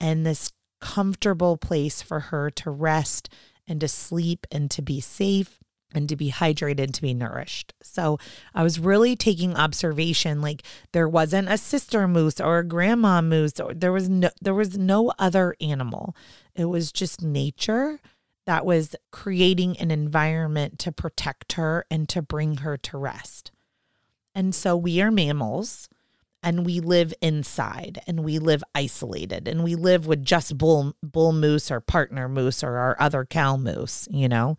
and 0.00 0.24
this 0.24 0.52
comfortable 0.80 1.56
place 1.56 2.02
for 2.02 2.20
her 2.20 2.50
to 2.50 2.70
rest 2.70 3.28
and 3.68 3.80
to 3.80 3.88
sleep 3.88 4.46
and 4.50 4.70
to 4.70 4.82
be 4.82 5.00
safe. 5.00 5.58
and 5.92 6.08
to 6.08 6.14
be 6.14 6.30
hydrated, 6.30 6.92
to 6.92 7.02
be 7.02 7.12
nourished. 7.12 7.74
So 7.82 8.16
I 8.54 8.62
was 8.62 8.78
really 8.78 9.16
taking 9.16 9.56
observation. 9.56 10.40
Like 10.40 10.62
there 10.92 11.08
wasn't 11.08 11.48
a 11.48 11.58
sister 11.58 12.06
moose 12.06 12.40
or 12.40 12.58
a 12.58 12.64
grandma 12.64 13.20
moose, 13.20 13.58
or 13.58 13.74
there 13.74 13.90
was 13.90 14.08
no 14.08 14.30
there 14.40 14.54
was 14.54 14.78
no 14.78 15.12
other 15.18 15.56
animal. 15.60 16.14
It 16.54 16.66
was 16.66 16.92
just 16.92 17.22
nature 17.22 17.98
that 18.46 18.64
was 18.64 18.94
creating 19.10 19.78
an 19.78 19.90
environment 19.90 20.78
to 20.80 20.92
protect 20.92 21.54
her 21.54 21.84
and 21.90 22.08
to 22.08 22.22
bring 22.22 22.58
her 22.58 22.76
to 22.76 22.96
rest. 22.96 23.50
And 24.40 24.54
so 24.54 24.74
we 24.74 25.02
are 25.02 25.10
mammals 25.10 25.90
and 26.42 26.64
we 26.64 26.80
live 26.80 27.12
inside 27.20 28.00
and 28.06 28.24
we 28.24 28.38
live 28.38 28.64
isolated 28.74 29.46
and 29.46 29.62
we 29.62 29.74
live 29.74 30.06
with 30.06 30.24
just 30.24 30.56
bull 30.56 30.94
bull 31.02 31.32
moose 31.32 31.70
or 31.70 31.80
partner 31.80 32.26
moose 32.26 32.64
or 32.64 32.78
our 32.78 32.96
other 32.98 33.26
cow 33.26 33.58
moose, 33.58 34.08
you 34.10 34.28
know 34.28 34.56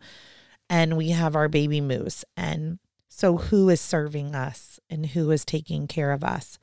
and 0.72 0.96
we 0.96 1.10
have 1.10 1.36
our 1.36 1.50
baby 1.50 1.82
moose. 1.82 2.24
And 2.34 2.78
so, 3.06 3.36
who 3.36 3.68
is 3.68 3.78
serving 3.78 4.34
us 4.34 4.80
and 4.88 5.04
who 5.04 5.30
is 5.30 5.44
taking 5.44 5.86
care 5.86 6.12
of 6.12 6.24
us? 6.24 6.58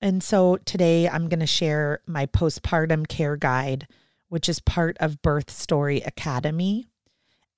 And 0.00 0.22
so, 0.22 0.56
today 0.56 1.06
I'm 1.06 1.28
going 1.28 1.40
to 1.40 1.46
share 1.46 2.00
my 2.06 2.24
postpartum 2.24 3.06
care 3.08 3.36
guide, 3.36 3.86
which 4.30 4.48
is 4.48 4.58
part 4.60 4.96
of 5.00 5.20
Birth 5.20 5.50
Story 5.50 6.00
Academy 6.00 6.86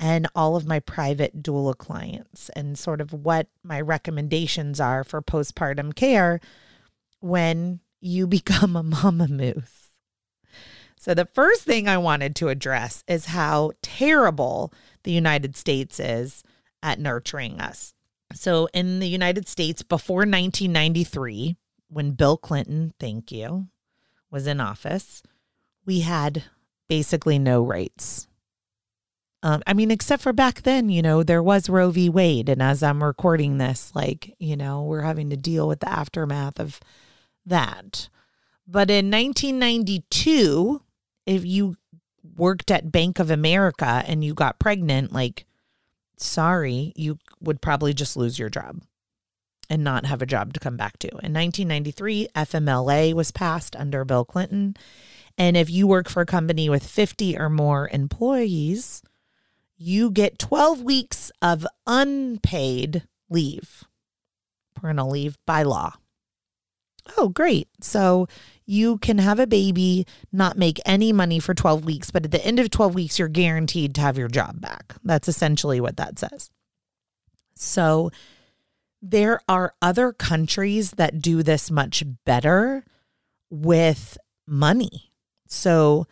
and 0.02 0.26
all 0.34 0.56
of 0.56 0.66
my 0.66 0.80
private 0.80 1.44
doula 1.44 1.78
clients, 1.78 2.48
and 2.56 2.76
sort 2.76 3.00
of 3.00 3.12
what 3.12 3.46
my 3.62 3.80
recommendations 3.80 4.80
are 4.80 5.04
for 5.04 5.22
postpartum 5.22 5.94
care 5.94 6.40
when 7.20 7.78
you 8.00 8.26
become 8.38 8.74
a 8.74 8.82
mama 8.82 9.28
moose. 9.28 9.90
So, 10.98 11.14
the 11.14 11.24
first 11.24 11.62
thing 11.62 11.86
I 11.88 11.98
wanted 11.98 12.34
to 12.36 12.48
address 12.48 13.04
is 13.06 13.26
how 13.26 13.72
terrible 13.80 14.72
the 15.04 15.12
United 15.12 15.56
States 15.56 16.00
is 16.00 16.42
at 16.82 16.98
nurturing 16.98 17.60
us. 17.60 17.94
So, 18.34 18.68
in 18.74 18.98
the 18.98 19.08
United 19.08 19.46
States 19.46 19.82
before 19.82 20.18
1993, 20.18 21.56
when 21.88 22.12
Bill 22.12 22.36
Clinton, 22.36 22.92
thank 22.98 23.30
you, 23.30 23.68
was 24.32 24.48
in 24.48 24.60
office, 24.60 25.22
we 25.86 26.00
had 26.00 26.42
basically 26.88 27.38
no 27.38 27.62
rights. 27.62 28.26
Um, 29.42 29.62
I 29.66 29.74
mean, 29.74 29.90
except 29.90 30.22
for 30.22 30.32
back 30.32 30.62
then, 30.62 30.88
you 30.88 31.02
know, 31.02 31.22
there 31.22 31.42
was 31.42 31.68
Roe 31.68 31.90
v. 31.90 32.08
Wade. 32.08 32.48
And 32.48 32.62
as 32.62 32.82
I'm 32.82 33.02
recording 33.02 33.58
this, 33.58 33.90
like, 33.94 34.36
you 34.38 34.56
know, 34.56 34.84
we're 34.84 35.02
having 35.02 35.30
to 35.30 35.36
deal 35.36 35.66
with 35.66 35.80
the 35.80 35.90
aftermath 35.90 36.60
of 36.60 36.78
that. 37.44 38.08
But 38.66 38.90
in 38.90 39.10
1992, 39.10 40.80
if 41.26 41.44
you 41.44 41.76
worked 42.36 42.70
at 42.70 42.92
Bank 42.92 43.18
of 43.18 43.30
America 43.30 44.04
and 44.06 44.22
you 44.22 44.32
got 44.32 44.60
pregnant, 44.60 45.12
like, 45.12 45.44
sorry, 46.16 46.92
you 46.94 47.18
would 47.40 47.60
probably 47.60 47.92
just 47.92 48.16
lose 48.16 48.38
your 48.38 48.48
job 48.48 48.82
and 49.68 49.82
not 49.82 50.06
have 50.06 50.22
a 50.22 50.26
job 50.26 50.52
to 50.52 50.60
come 50.60 50.76
back 50.76 50.98
to. 51.00 51.08
In 51.08 51.32
1993, 51.32 52.28
FMLA 52.36 53.14
was 53.14 53.32
passed 53.32 53.74
under 53.74 54.04
Bill 54.04 54.24
Clinton. 54.24 54.76
And 55.36 55.56
if 55.56 55.70
you 55.70 55.86
work 55.86 56.08
for 56.08 56.20
a 56.20 56.26
company 56.26 56.68
with 56.68 56.86
50 56.86 57.38
or 57.38 57.48
more 57.48 57.88
employees, 57.92 59.02
you 59.82 60.10
get 60.10 60.38
12 60.38 60.82
weeks 60.82 61.32
of 61.42 61.66
unpaid 61.86 63.02
leave, 63.28 63.84
parental 64.74 65.10
leave 65.10 65.36
by 65.46 65.62
law. 65.64 65.94
Oh, 67.16 67.28
great. 67.28 67.68
So 67.80 68.28
you 68.64 68.98
can 68.98 69.18
have 69.18 69.40
a 69.40 69.46
baby, 69.46 70.06
not 70.30 70.56
make 70.56 70.78
any 70.86 71.12
money 71.12 71.40
for 71.40 71.52
12 71.52 71.84
weeks, 71.84 72.12
but 72.12 72.24
at 72.24 72.30
the 72.30 72.44
end 72.44 72.60
of 72.60 72.70
12 72.70 72.94
weeks, 72.94 73.18
you're 73.18 73.26
guaranteed 73.26 73.96
to 73.96 74.00
have 74.00 74.16
your 74.16 74.28
job 74.28 74.60
back. 74.60 74.94
That's 75.02 75.26
essentially 75.26 75.80
what 75.80 75.96
that 75.96 76.18
says. 76.18 76.50
So 77.56 78.10
there 79.00 79.40
are 79.48 79.74
other 79.82 80.12
countries 80.12 80.92
that 80.92 81.20
do 81.20 81.42
this 81.42 81.72
much 81.72 82.04
better 82.24 82.84
with 83.50 84.16
money. 84.46 85.12
So 85.48 86.06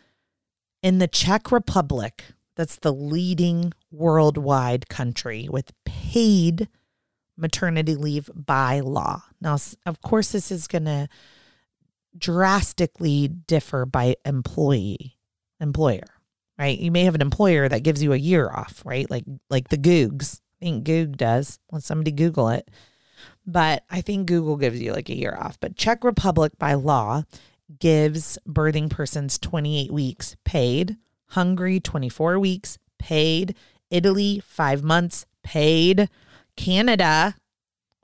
in 0.83 0.97
the 0.97 1.07
Czech 1.07 1.53
Republic, 1.53 2.25
that's 2.55 2.77
the 2.77 2.93
leading 2.93 3.73
worldwide 3.91 4.89
country 4.89 5.47
with 5.49 5.71
paid 5.85 6.67
maternity 7.37 7.95
leave 7.95 8.29
by 8.35 8.81
law. 8.81 9.23
Now, 9.39 9.57
of 9.85 10.01
course, 10.01 10.31
this 10.31 10.51
is 10.51 10.67
going 10.67 10.85
to 10.85 11.07
drastically 12.17 13.27
differ 13.27 13.85
by 13.85 14.15
employee 14.25 15.17
employer 15.59 16.03
right? 16.61 16.77
You 16.77 16.91
may 16.91 17.05
have 17.05 17.15
an 17.15 17.21
employer 17.21 17.67
that 17.67 17.81
gives 17.81 18.03
you 18.03 18.13
a 18.13 18.17
year 18.17 18.49
off 18.49 18.83
right? 18.85 19.09
Like 19.09 19.25
like 19.49 19.69
the 19.69 19.77
googs. 19.77 20.39
I 20.61 20.65
think 20.65 20.83
goog 20.83 21.17
does. 21.17 21.59
Let 21.71 21.83
somebody 21.83 22.11
google 22.11 22.49
it. 22.49 22.69
But 23.45 23.83
i 23.89 24.01
think 24.01 24.27
google 24.27 24.57
gives 24.57 24.79
you 24.79 24.93
like 24.93 25.09
a 25.09 25.17
year 25.17 25.35
off. 25.39 25.59
But 25.59 25.75
czech 25.75 26.03
republic 26.03 26.53
by 26.59 26.75
law 26.75 27.23
gives 27.79 28.37
birthing 28.47 28.89
persons 28.89 29.39
28 29.39 29.91
weeks 29.91 30.35
paid 30.45 30.97
hungary 31.31 31.79
24 31.79 32.39
weeks 32.39 32.77
paid 32.97 33.55
italy 33.89 34.41
5 34.45 34.83
months 34.83 35.25
paid 35.43 36.09
canada 36.55 37.35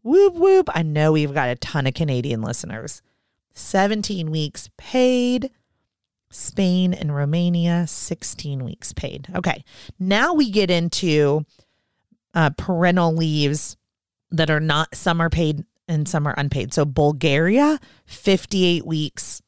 whoop 0.04 0.34
whoop 0.34 0.70
i 0.74 0.82
know 0.82 1.12
we've 1.12 1.34
got 1.34 1.50
a 1.50 1.56
ton 1.56 1.88
of 1.88 1.94
canadian 1.94 2.42
listeners 2.42 3.02
17 3.58 4.30
weeks 4.32 4.70
paid. 4.78 5.52
Spain 6.30 6.94
and 6.94 7.16
Romania, 7.16 7.88
16 7.88 8.64
weeks 8.64 8.94
paid. 8.94 9.28
Okay. 9.34 9.64
Now 9.98 10.34
we 10.34 10.52
get 10.52 10.70
into 10.70 11.46
uh, 12.34 12.50
parental 12.58 13.14
leaves 13.14 13.78
that 14.32 14.50
are 14.50 14.60
not, 14.60 14.94
some 14.94 15.22
are 15.22 15.30
paid 15.30 15.64
and 15.88 16.08
some 16.08 16.28
are 16.28 16.36
unpaid. 16.38 16.74
So 16.74 16.84
Bulgaria, 16.84 17.80
58 18.06 18.86
weeks 18.86 19.42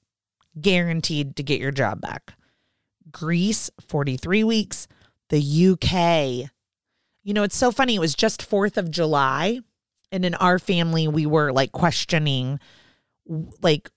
guaranteed 0.60 1.36
to 1.36 1.44
get 1.44 1.60
your 1.60 1.72
job 1.72 2.00
back. 2.00 2.34
Greece, 3.12 3.70
43 3.88 4.44
weeks. 4.44 4.88
The 5.30 5.40
UK, 5.40 6.50
you 7.24 7.34
know, 7.34 7.44
it's 7.44 7.56
so 7.56 7.72
funny. 7.72 7.96
It 7.96 8.00
was 8.00 8.16
just 8.16 8.50
4th 8.50 8.78
of 8.78 8.90
July. 8.90 9.60
And 10.12 10.26
in 10.26 10.34
our 10.36 10.58
family, 10.58 11.08
we 11.08 11.26
were 11.26 11.52
like 11.52 11.72
questioning, 11.72 12.60
like, 13.62 13.90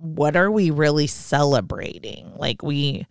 what 0.00 0.36
are 0.36 0.50
we 0.50 0.70
really 0.70 1.06
celebrating? 1.06 2.32
Like 2.36 2.62
we 2.62 3.06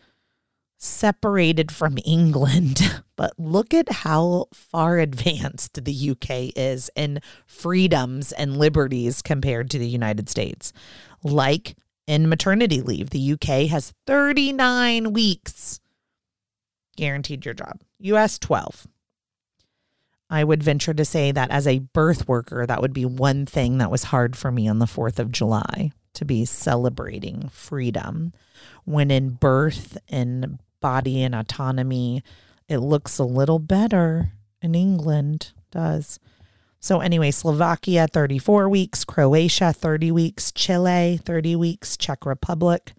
separated 0.78 1.72
from 1.72 1.98
England, 2.06 3.02
but 3.16 3.34
look 3.38 3.74
at 3.74 3.92
how 3.92 4.48
far 4.54 5.00
advanced 5.00 5.84
the 5.84 6.10
UK 6.12 6.54
is 6.56 6.90
in 6.96 7.20
freedoms 7.46 8.32
and 8.32 8.58
liberties 8.58 9.22
compared 9.22 9.70
to 9.72 9.80
the 9.80 9.88
United 9.88 10.30
States. 10.30 10.72
Like 11.24 11.76
in 12.08 12.30
maternity 12.30 12.82
leave, 12.82 13.12
the 13.12 13.34
UK 13.34 13.70
has 13.70 13.94
39 14.08 15.14
weeks 15.14 15.80
guaranteed 16.98 17.46
your 17.46 17.54
job, 17.54 17.80
US 18.00 18.38
12. 18.40 18.88
I 20.30 20.44
would 20.44 20.62
venture 20.62 20.94
to 20.94 21.06
say 21.06 21.32
that 21.32 21.52
as 21.52 21.66
a 21.66 21.80
birth 21.80 22.28
worker, 22.28 22.66
that 22.66 22.82
would 22.82 22.92
be 22.92 23.06
one 23.06 23.46
thing 23.46 23.78
that 23.78 23.92
was 23.92 24.06
hard 24.06 24.36
for 24.36 24.52
me 24.52 24.68
on 24.68 24.80
the 24.80 24.86
4th 24.86 25.20
of 25.20 25.32
July 25.32 25.92
to 26.14 26.26
be 26.26 26.44
celebrating 26.44 27.48
freedom 27.50 28.34
when 28.84 29.12
in 29.12 29.30
birth 29.30 29.98
and 30.10 30.60
body 30.82 31.24
and 31.24 31.34
autonomy 31.34 32.24
it 32.68 32.80
looks 32.80 33.18
a 33.18 33.24
little 33.24 33.60
better 33.60 34.32
in 34.62 34.76
England 34.76 35.54
does. 35.72 36.20
So 36.80 37.00
anyway, 37.00 37.32
Slovakia 37.32 38.08
34 38.12 38.70
weeks, 38.70 39.04
Croatia 39.04 39.74
30 39.74 40.12
weeks, 40.12 40.52
Chile 40.52 41.20
30 41.24 41.56
weeks, 41.56 41.98
Czech 41.98 42.26
Republic 42.26 42.94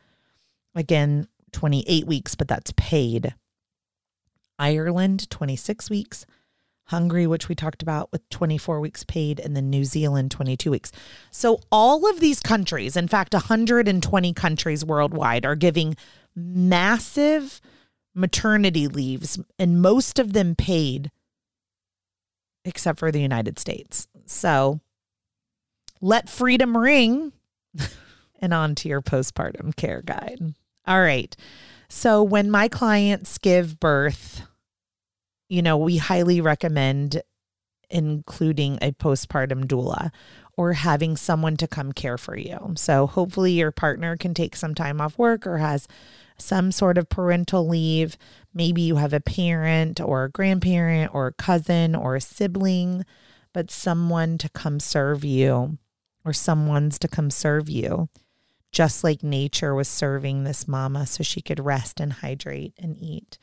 again 0.74 1.26
28 1.52 2.06
weeks 2.06 2.34
but 2.34 2.48
that's 2.48 2.72
paid. 2.76 3.34
Ireland 4.58 5.30
26 5.30 5.88
weeks, 5.88 6.26
Hungary, 6.86 7.26
which 7.26 7.48
we 7.48 7.54
talked 7.54 7.82
about 7.82 8.10
with 8.12 8.28
24 8.30 8.80
weeks 8.80 9.04
paid, 9.04 9.38
and 9.40 9.54
then 9.54 9.70
New 9.70 9.84
Zealand, 9.84 10.30
22 10.30 10.70
weeks. 10.70 10.90
So, 11.30 11.60
all 11.70 12.08
of 12.08 12.20
these 12.20 12.40
countries, 12.40 12.96
in 12.96 13.08
fact, 13.08 13.34
120 13.34 14.32
countries 14.32 14.84
worldwide, 14.84 15.46
are 15.46 15.54
giving 15.54 15.96
massive 16.34 17.60
maternity 18.14 18.88
leaves, 18.88 19.38
and 19.58 19.82
most 19.82 20.18
of 20.18 20.32
them 20.32 20.54
paid, 20.54 21.10
except 22.68 22.98
for 22.98 23.10
the 23.10 23.20
United 23.20 23.58
States. 23.58 24.06
So, 24.26 24.80
let 26.00 26.28
freedom 26.28 26.76
ring. 26.76 27.32
and 28.40 28.54
on 28.54 28.74
to 28.76 28.88
your 28.88 29.02
postpartum 29.02 29.74
care 29.74 30.02
guide. 30.02 30.54
All 30.86 31.00
right. 31.00 31.34
So, 31.88 32.22
when 32.22 32.50
my 32.50 32.68
clients 32.68 33.38
give 33.38 33.80
birth, 33.80 34.42
you 35.48 35.62
know, 35.62 35.76
we 35.76 35.96
highly 35.96 36.40
recommend 36.40 37.22
including 37.90 38.78
a 38.82 38.92
postpartum 38.92 39.64
doula 39.64 40.10
or 40.56 40.72
having 40.74 41.16
someone 41.16 41.56
to 41.56 41.66
come 41.68 41.92
care 41.92 42.18
for 42.18 42.36
you. 42.36 42.74
So 42.76 43.06
hopefully 43.06 43.52
your 43.52 43.70
partner 43.70 44.16
can 44.16 44.34
take 44.34 44.56
some 44.56 44.74
time 44.74 45.00
off 45.00 45.16
work 45.16 45.46
or 45.46 45.58
has 45.58 45.86
some 46.38 46.72
sort 46.72 46.98
of 46.98 47.08
parental 47.08 47.66
leave. 47.66 48.16
Maybe 48.54 48.82
you 48.82 48.96
have 48.96 49.12
a 49.12 49.20
parent 49.20 50.00
or 50.00 50.24
a 50.24 50.30
grandparent 50.30 51.14
or 51.14 51.26
a 51.26 51.32
cousin 51.32 51.94
or 51.94 52.16
a 52.16 52.20
sibling, 52.20 53.04
but 53.52 53.70
someone 53.70 54.38
to 54.38 54.48
come 54.48 54.80
serve 54.80 55.24
you 55.24 55.78
or 56.24 56.32
someone's 56.32 56.98
to 57.00 57.08
come 57.08 57.30
serve 57.30 57.68
you, 57.68 58.08
just 58.72 59.02
like 59.02 59.22
nature 59.22 59.74
was 59.74 59.88
serving 59.88 60.44
this 60.44 60.68
mama 60.68 61.06
so 61.06 61.22
she 61.22 61.40
could 61.40 61.64
rest 61.64 62.00
and 62.00 62.14
hydrate 62.14 62.74
and 62.78 62.96
eat. 62.98 63.38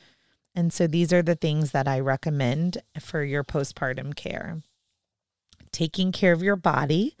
And 0.54 0.72
so 0.72 0.86
these 0.86 1.12
are 1.12 1.22
the 1.22 1.34
things 1.34 1.72
that 1.72 1.86
I 1.86 2.00
recommend 2.00 2.78
for 2.98 3.22
your 3.22 3.44
postpartum 3.44 4.14
care 4.14 4.62
taking 5.76 6.10
care 6.10 6.32
of 6.32 6.42
your 6.42 6.56
body. 6.56 7.16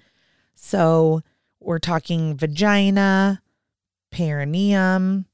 So 0.54 1.20
we're 1.60 1.78
talking 1.78 2.36
vagina, 2.36 3.42
perineum, 4.10 5.26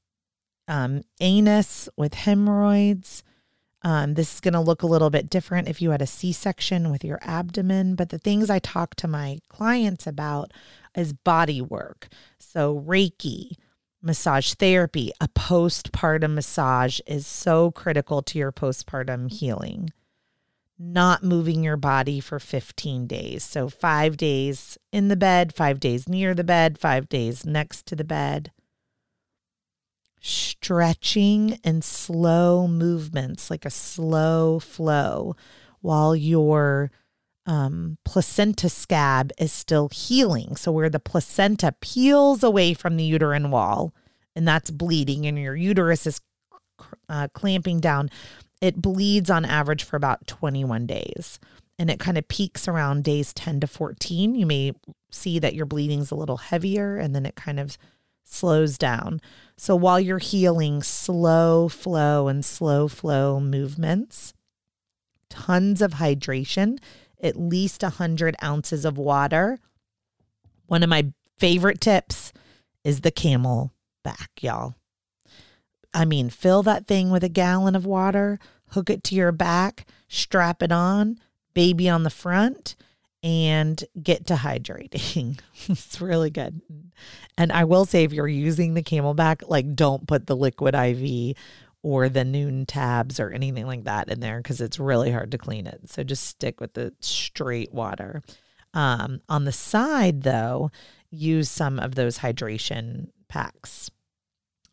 um, 0.67 1.01
anus 1.19 1.89
with 1.97 2.13
hemorrhoids. 2.13 3.23
Um, 3.81 4.13
this 4.13 4.35
is 4.35 4.39
going 4.39 4.53
to 4.53 4.61
look 4.61 4.81
a 4.81 4.87
little 4.87 5.09
bit 5.09 5.29
different 5.29 5.67
if 5.67 5.81
you 5.81 5.91
had 5.91 6.01
a 6.01 6.07
C 6.07 6.31
section 6.31 6.89
with 6.89 7.03
your 7.03 7.19
abdomen. 7.21 7.95
But 7.95 8.09
the 8.09 8.17
things 8.17 8.49
I 8.49 8.59
talk 8.59 8.95
to 8.95 9.07
my 9.07 9.39
clients 9.49 10.07
about 10.07 10.51
is 10.95 11.11
body 11.11 11.61
work. 11.61 12.07
So, 12.39 12.79
Reiki, 12.79 13.57
massage 14.01 14.53
therapy, 14.53 15.11
a 15.19 15.27
postpartum 15.27 16.33
massage 16.33 16.99
is 17.05 17.27
so 17.27 17.71
critical 17.71 18.21
to 18.21 18.39
your 18.39 18.51
postpartum 18.51 19.31
healing 19.31 19.89
not 20.79 21.23
moving 21.23 21.63
your 21.63 21.77
body 21.77 22.19
for 22.19 22.39
15 22.39 23.07
days. 23.07 23.43
So, 23.43 23.69
five 23.69 24.17
days 24.17 24.77
in 24.91 25.07
the 25.07 25.15
bed, 25.15 25.53
five 25.53 25.79
days 25.79 26.09
near 26.09 26.33
the 26.33 26.43
bed, 26.43 26.77
five 26.77 27.07
days 27.09 27.45
next 27.45 27.85
to 27.87 27.95
the 27.95 28.03
bed. 28.03 28.51
Stretching 30.25 31.59
and 31.63 31.83
slow 31.83 32.67
movements, 32.67 33.49
like 33.49 33.65
a 33.65 33.69
slow 33.69 34.59
flow, 34.59 35.35
while 35.81 36.15
your 36.15 36.91
um, 37.45 37.97
placenta 38.05 38.69
scab 38.69 39.31
is 39.37 39.51
still 39.51 39.89
healing. 39.89 40.55
So, 40.55 40.71
where 40.71 40.89
the 40.89 40.99
placenta 40.99 41.73
peels 41.81 42.41
away 42.41 42.73
from 42.73 42.95
the 42.95 43.03
uterine 43.03 43.51
wall 43.51 43.93
and 44.35 44.47
that's 44.47 44.71
bleeding, 44.71 45.25
and 45.25 45.37
your 45.37 45.55
uterus 45.55 46.07
is 46.07 46.21
uh, 47.09 47.27
clamping 47.33 47.79
down, 47.79 48.09
it 48.61 48.81
bleeds 48.81 49.29
on 49.29 49.45
average 49.45 49.83
for 49.83 49.97
about 49.97 50.25
21 50.25 50.87
days 50.87 51.37
and 51.77 51.89
it 51.89 51.99
kind 51.99 52.17
of 52.17 52.27
peaks 52.27 52.67
around 52.67 53.03
days 53.03 53.33
10 53.33 53.59
to 53.61 53.67
14. 53.67 54.35
You 54.35 54.45
may 54.45 54.71
see 55.11 55.39
that 55.39 55.55
your 55.55 55.65
bleeding's 55.65 56.11
a 56.11 56.15
little 56.15 56.37
heavier 56.37 56.97
and 56.97 57.13
then 57.13 57.25
it 57.25 57.35
kind 57.35 57.59
of 57.59 57.77
slows 58.23 58.77
down. 58.77 59.21
So 59.57 59.75
while 59.75 59.99
you're 59.99 60.17
healing, 60.17 60.81
slow 60.83 61.69
flow 61.69 62.27
and 62.27 62.43
slow 62.43 62.87
flow 62.87 63.39
movements, 63.39 64.33
tons 65.29 65.81
of 65.81 65.93
hydration, 65.93 66.79
at 67.21 67.39
least 67.39 67.83
100 67.83 68.35
ounces 68.43 68.85
of 68.85 68.97
water. 68.97 69.59
One 70.67 70.83
of 70.83 70.89
my 70.89 71.13
favorite 71.37 71.79
tips 71.79 72.33
is 72.83 73.01
the 73.01 73.11
camel 73.11 73.71
back, 74.03 74.31
y'all. 74.41 74.75
I 75.93 76.05
mean, 76.05 76.29
fill 76.29 76.63
that 76.63 76.87
thing 76.87 77.11
with 77.11 77.23
a 77.23 77.29
gallon 77.29 77.75
of 77.75 77.85
water, 77.85 78.39
hook 78.69 78.89
it 78.89 79.03
to 79.05 79.15
your 79.15 79.31
back, 79.31 79.85
strap 80.07 80.63
it 80.63 80.71
on, 80.71 81.19
baby 81.53 81.87
on 81.87 82.03
the 82.03 82.09
front, 82.09 82.75
and 83.23 83.83
get 84.01 84.27
to 84.27 84.35
hydrating. 84.35 85.39
it's 85.67 86.01
really 86.01 86.29
good. 86.29 86.61
And 87.37 87.51
I 87.51 87.63
will 87.63 87.85
say, 87.85 88.03
if 88.03 88.13
you're 88.13 88.27
using 88.27 88.73
the 88.73 88.83
CamelBak, 88.83 89.43
like 89.47 89.75
don't 89.75 90.07
put 90.07 90.27
the 90.27 90.35
liquid 90.35 90.75
IV 90.75 91.35
or 91.81 92.09
the 92.09 92.23
Nuun 92.23 92.65
tabs 92.67 93.19
or 93.19 93.29
anything 93.29 93.65
like 93.65 93.85
that 93.85 94.09
in 94.09 94.19
there 94.19 94.37
because 94.37 94.61
it's 94.61 94.79
really 94.79 95.11
hard 95.11 95.31
to 95.31 95.37
clean 95.37 95.67
it. 95.67 95.81
So 95.89 96.03
just 96.03 96.25
stick 96.25 96.59
with 96.59 96.73
the 96.73 96.93
straight 96.99 97.73
water. 97.73 98.21
Um, 98.73 99.21
on 99.29 99.45
the 99.45 99.51
side, 99.51 100.23
though, 100.23 100.71
use 101.09 101.49
some 101.49 101.79
of 101.79 101.95
those 101.95 102.19
hydration 102.19 103.09
packs. 103.27 103.89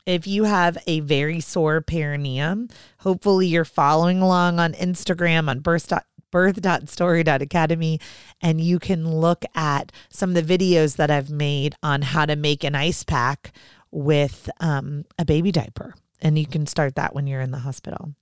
If 0.06 0.26
you 0.26 0.44
have 0.44 0.78
a 0.86 1.00
very 1.00 1.40
sore 1.40 1.80
perineum, 1.82 2.68
hopefully 2.98 3.46
you're 3.46 3.64
following 3.64 4.22
along 4.22 4.58
on 4.58 4.72
Instagram 4.72 5.48
on 5.48 5.60
birth 5.60 5.92
birth.story.academy 6.30 8.00
and 8.40 8.60
you 8.60 8.78
can 8.78 9.10
look 9.10 9.44
at 9.54 9.92
some 10.08 10.34
of 10.34 10.46
the 10.46 10.58
videos 10.58 10.96
that 10.96 11.10
I've 11.10 11.30
made 11.30 11.74
on 11.82 12.02
how 12.02 12.26
to 12.26 12.36
make 12.36 12.64
an 12.64 12.74
ice 12.74 13.04
pack 13.04 13.52
with 13.90 14.48
um, 14.60 15.04
a 15.18 15.24
baby 15.24 15.52
diaper. 15.52 15.94
And 16.22 16.38
you 16.38 16.46
can 16.46 16.66
start 16.66 16.96
that 16.96 17.14
when 17.14 17.26
you're 17.26 17.40
in 17.40 17.50
the 17.50 17.58
hospital. 17.58 18.14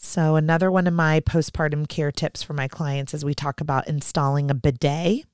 So, 0.00 0.36
another 0.36 0.70
one 0.70 0.86
of 0.86 0.94
my 0.94 1.18
postpartum 1.18 1.88
care 1.88 2.12
tips 2.12 2.40
for 2.40 2.52
my 2.52 2.68
clients 2.68 3.14
is 3.14 3.24
we 3.24 3.34
talk 3.34 3.60
about 3.60 3.88
installing 3.88 4.48
a 4.48 4.54
bidet. 4.54 5.24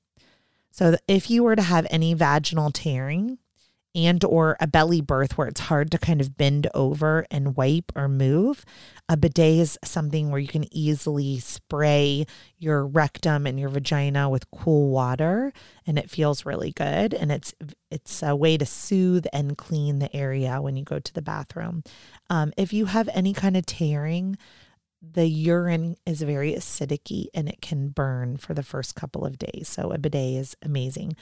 So, 0.71 0.95
if 1.07 1.29
you 1.29 1.43
were 1.43 1.55
to 1.55 1.61
have 1.61 1.85
any 1.91 2.15
vaginal 2.15 2.71
tearing, 2.71 3.37
and 3.95 4.23
or 4.25 4.57
a 4.59 4.67
belly 4.67 5.01
birth 5.01 5.37
where 5.37 5.47
it's 5.47 5.61
hard 5.61 5.89
to 5.91 5.97
kind 5.97 6.19
of 6.19 6.37
bend 6.37 6.67
over 6.73 7.25
and 7.31 7.55
wipe 7.55 7.91
or 7.95 8.09
move. 8.09 8.65
A 9.07 9.15
bidet 9.15 9.59
is 9.59 9.79
something 9.83 10.29
where 10.29 10.39
you 10.39 10.47
can 10.47 10.71
easily 10.75 11.39
spray 11.39 12.25
your 12.57 12.85
rectum 12.85 13.47
and 13.47 13.59
your 13.59 13.69
vagina 13.69 14.29
with 14.29 14.51
cool 14.51 14.89
water 14.89 15.53
and 15.87 15.97
it 15.97 16.09
feels 16.09 16.45
really 16.45 16.71
good. 16.71 17.13
And 17.13 17.31
it's 17.31 17.53
it's 17.89 18.21
a 18.21 18.35
way 18.35 18.57
to 18.57 18.65
soothe 18.65 19.25
and 19.31 19.57
clean 19.57 19.99
the 19.99 20.13
area 20.15 20.61
when 20.61 20.75
you 20.75 20.83
go 20.83 20.99
to 20.99 21.13
the 21.13 21.21
bathroom. 21.21 21.83
Um, 22.29 22.51
if 22.57 22.73
you 22.73 22.87
have 22.87 23.09
any 23.13 23.33
kind 23.33 23.55
of 23.55 23.65
tearing 23.65 24.37
the 25.13 25.27
urine 25.27 25.95
is 26.05 26.21
very 26.21 26.53
acidic 26.53 27.27
and 27.33 27.47
it 27.47 27.61
can 27.61 27.89
burn 27.89 28.37
for 28.37 28.53
the 28.53 28.63
first 28.63 28.95
couple 28.95 29.23
of 29.23 29.37
days. 29.37 29.69
So 29.69 29.91
a 29.91 29.97
bidet 29.99 30.35
is 30.35 30.57
amazing 30.63 31.15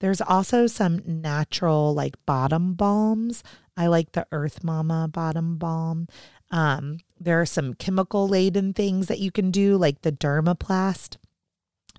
there's 0.00 0.20
also 0.20 0.66
some 0.66 1.02
natural 1.06 1.94
like 1.94 2.14
bottom 2.26 2.74
balms. 2.74 3.42
I 3.76 3.86
like 3.86 4.12
the 4.12 4.26
Earth 4.32 4.64
Mama 4.64 5.08
bottom 5.08 5.56
balm. 5.56 6.08
Um, 6.50 6.98
there 7.18 7.40
are 7.40 7.46
some 7.46 7.74
chemical 7.74 8.26
laden 8.26 8.72
things 8.72 9.06
that 9.06 9.20
you 9.20 9.30
can 9.30 9.50
do, 9.50 9.76
like 9.76 10.02
the 10.02 10.12
Dermoplast. 10.12 11.16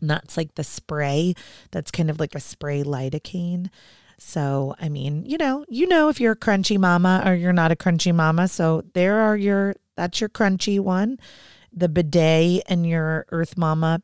That's 0.01 0.35
like 0.35 0.55
the 0.55 0.63
spray 0.63 1.35
that's 1.69 1.91
kind 1.91 2.09
of 2.09 2.19
like 2.19 2.35
a 2.35 2.39
spray 2.39 2.83
lidocaine. 2.83 3.69
So, 4.17 4.75
I 4.79 4.89
mean, 4.89 5.25
you 5.25 5.37
know, 5.37 5.65
you 5.67 5.87
know 5.87 6.09
if 6.09 6.19
you're 6.19 6.33
a 6.33 6.37
crunchy 6.37 6.77
mama 6.77 7.23
or 7.25 7.33
you're 7.33 7.53
not 7.53 7.71
a 7.71 7.75
crunchy 7.75 8.13
mama. 8.13 8.47
So 8.47 8.83
there 8.93 9.19
are 9.19 9.37
your 9.37 9.75
that's 9.95 10.19
your 10.19 10.29
crunchy 10.29 10.79
one, 10.79 11.17
the 11.71 11.89
bidet 11.89 12.63
and 12.67 12.85
your 12.87 13.25
Earth 13.29 13.57
Mama 13.57 14.01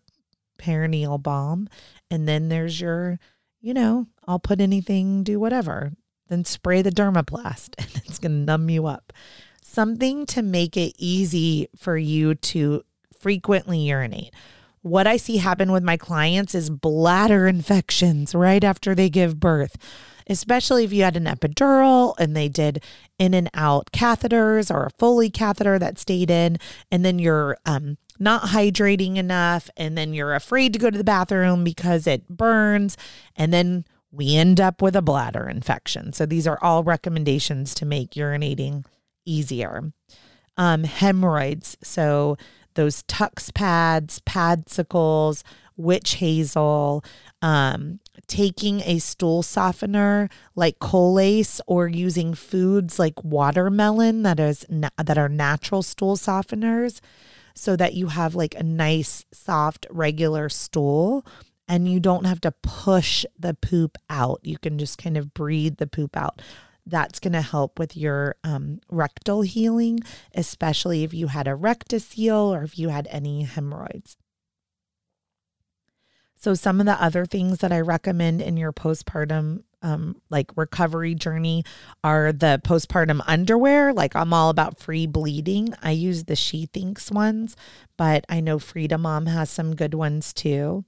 perineal 0.57 1.21
balm, 1.21 1.69
and 2.09 2.27
then 2.27 2.49
there's 2.49 2.81
your 2.81 3.19
you 3.61 3.73
know, 3.73 4.07
I'll 4.27 4.39
put 4.39 4.61
anything, 4.61 5.23
do 5.23 5.39
whatever. 5.39 5.93
Then 6.29 6.45
spray 6.45 6.81
the 6.81 6.91
Dermoplast 6.91 7.75
and 7.77 8.01
it's 8.05 8.19
going 8.19 8.31
to 8.31 8.45
numb 8.45 8.69
you 8.69 8.85
up. 8.85 9.13
Something 9.61 10.25
to 10.27 10.41
make 10.41 10.77
it 10.77 10.93
easy 10.97 11.67
for 11.75 11.97
you 11.97 12.35
to 12.35 12.83
frequently 13.19 13.79
urinate. 13.79 14.33
What 14.81 15.07
I 15.07 15.17
see 15.17 15.37
happen 15.37 15.71
with 15.71 15.83
my 15.83 15.97
clients 15.97 16.55
is 16.55 16.69
bladder 16.69 17.47
infections 17.47 18.33
right 18.33 18.63
after 18.63 18.95
they 18.95 19.09
give 19.09 19.39
birth, 19.39 19.75
especially 20.27 20.85
if 20.85 20.93
you 20.93 21.03
had 21.03 21.17
an 21.17 21.25
epidural 21.25 22.15
and 22.17 22.35
they 22.35 22.47
did 22.47 22.81
in 23.19 23.33
and 23.33 23.49
out 23.53 23.91
catheters 23.91 24.73
or 24.73 24.85
a 24.85 24.91
Foley 24.91 25.29
catheter 25.29 25.77
that 25.79 25.99
stayed 25.99 26.31
in, 26.31 26.57
and 26.89 27.03
then 27.03 27.19
you're 27.19 27.57
um, 27.65 27.97
not 28.19 28.43
hydrating 28.43 29.17
enough, 29.17 29.69
and 29.77 29.97
then 29.97 30.13
you're 30.13 30.35
afraid 30.35 30.73
to 30.73 30.79
go 30.79 30.89
to 30.89 30.97
the 30.97 31.03
bathroom 31.03 31.63
because 31.63 32.07
it 32.07 32.27
burns, 32.27 32.97
and 33.35 33.53
then 33.53 33.85
we 34.11 34.35
end 34.35 34.59
up 34.59 34.81
with 34.81 34.95
a 34.95 35.01
bladder 35.01 35.47
infection. 35.49 36.13
So 36.13 36.25
these 36.25 36.47
are 36.47 36.59
all 36.61 36.83
recommendations 36.83 37.73
to 37.75 37.85
make 37.85 38.11
urinating 38.11 38.85
easier. 39.25 39.91
Um, 40.57 40.85
hemorrhoids. 40.85 41.77
So 41.83 42.37
those 42.73 43.03
Tucks 43.03 43.51
pads, 43.51 44.19
padsicles, 44.21 45.43
witch 45.75 46.15
hazel, 46.15 47.03
um, 47.41 47.99
taking 48.27 48.81
a 48.81 48.99
stool 48.99 49.43
softener 49.43 50.29
like 50.55 50.79
Colace 50.79 51.61
or 51.67 51.87
using 51.87 52.33
foods 52.33 52.97
like 52.97 53.23
watermelon 53.23 54.23
that 54.23 54.39
is 54.39 54.65
na- 54.69 54.89
that 54.97 55.17
are 55.17 55.29
natural 55.29 55.83
stool 55.83 56.17
softeners 56.17 56.99
so 57.57 57.75
that 57.75 57.93
you 57.93 58.07
have 58.07 58.35
like 58.35 58.55
a 58.55 58.63
nice, 58.63 59.25
soft, 59.31 59.87
regular 59.89 60.49
stool 60.49 61.25
and 61.67 61.91
you 61.91 61.99
don't 61.99 62.25
have 62.25 62.41
to 62.41 62.51
push 62.51 63.25
the 63.37 63.53
poop 63.53 63.97
out. 64.09 64.39
You 64.43 64.57
can 64.57 64.77
just 64.77 64.97
kind 64.97 65.17
of 65.17 65.33
breathe 65.33 65.77
the 65.77 65.87
poop 65.87 66.15
out. 66.15 66.41
That's 66.85 67.19
going 67.19 67.33
to 67.33 67.41
help 67.41 67.77
with 67.77 67.97
your 67.97 68.35
um, 68.45 68.79
rectal 68.89 69.41
healing, 69.41 69.99
especially 70.33 71.03
if 71.03 71.13
you 71.13 71.27
had 71.27 71.47
a 71.47 71.55
rectocele 71.55 72.51
or 72.51 72.63
if 72.63 72.79
you 72.79 72.89
had 72.89 73.07
any 73.11 73.43
hemorrhoids. 73.43 74.15
So, 76.37 76.53
some 76.53 76.79
of 76.79 76.85
the 76.85 77.01
other 77.01 77.25
things 77.25 77.59
that 77.59 77.71
I 77.71 77.81
recommend 77.81 78.41
in 78.41 78.57
your 78.57 78.71
postpartum 78.71 79.63
um, 79.81 80.21
like 80.29 80.51
recovery 80.55 81.15
journey 81.15 81.63
are 82.03 82.31
the 82.31 82.61
postpartum 82.63 83.21
underwear. 83.27 83.93
Like 83.93 84.15
I'm 84.15 84.33
all 84.33 84.49
about 84.49 84.79
free 84.79 85.05
bleeding. 85.05 85.73
I 85.81 85.91
use 85.91 86.25
the 86.25 86.35
She 86.35 86.65
Thinks 86.67 87.11
ones, 87.11 87.55
but 87.95 88.25
I 88.29 88.39
know 88.39 88.59
Frida 88.59 88.97
Mom 88.97 89.27
has 89.27 89.49
some 89.49 89.75
good 89.75 89.93
ones 89.93 90.33
too. 90.33 90.83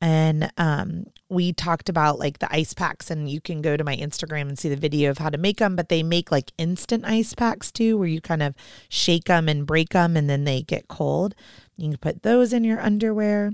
And 0.00 0.50
um, 0.56 1.04
we 1.28 1.52
talked 1.52 1.88
about 1.88 2.18
like 2.18 2.40
the 2.40 2.52
ice 2.52 2.74
packs, 2.74 3.08
and 3.08 3.28
you 3.30 3.40
can 3.40 3.62
go 3.62 3.76
to 3.76 3.84
my 3.84 3.96
Instagram 3.96 4.48
and 4.48 4.58
see 4.58 4.68
the 4.68 4.76
video 4.76 5.10
of 5.10 5.18
how 5.18 5.30
to 5.30 5.38
make 5.38 5.58
them. 5.58 5.76
But 5.76 5.90
they 5.90 6.02
make 6.02 6.32
like 6.32 6.50
instant 6.58 7.04
ice 7.04 7.34
packs 7.34 7.70
too, 7.70 7.96
where 7.96 8.08
you 8.08 8.20
kind 8.20 8.42
of 8.42 8.56
shake 8.88 9.26
them 9.26 9.48
and 9.48 9.64
break 9.64 9.90
them, 9.90 10.16
and 10.16 10.28
then 10.28 10.42
they 10.42 10.62
get 10.62 10.88
cold. 10.88 11.36
You 11.76 11.90
can 11.90 11.98
put 11.98 12.24
those 12.24 12.52
in 12.52 12.64
your 12.64 12.80
underwear. 12.80 13.52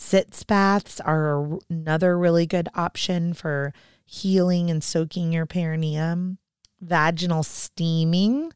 Sitz 0.00 0.44
baths 0.44 1.00
are 1.00 1.58
another 1.68 2.16
really 2.16 2.46
good 2.46 2.68
option 2.76 3.34
for 3.34 3.72
healing 4.06 4.70
and 4.70 4.80
soaking 4.82 5.32
your 5.32 5.44
perineum. 5.44 6.38
Vaginal 6.80 7.42
steaming. 7.42 8.52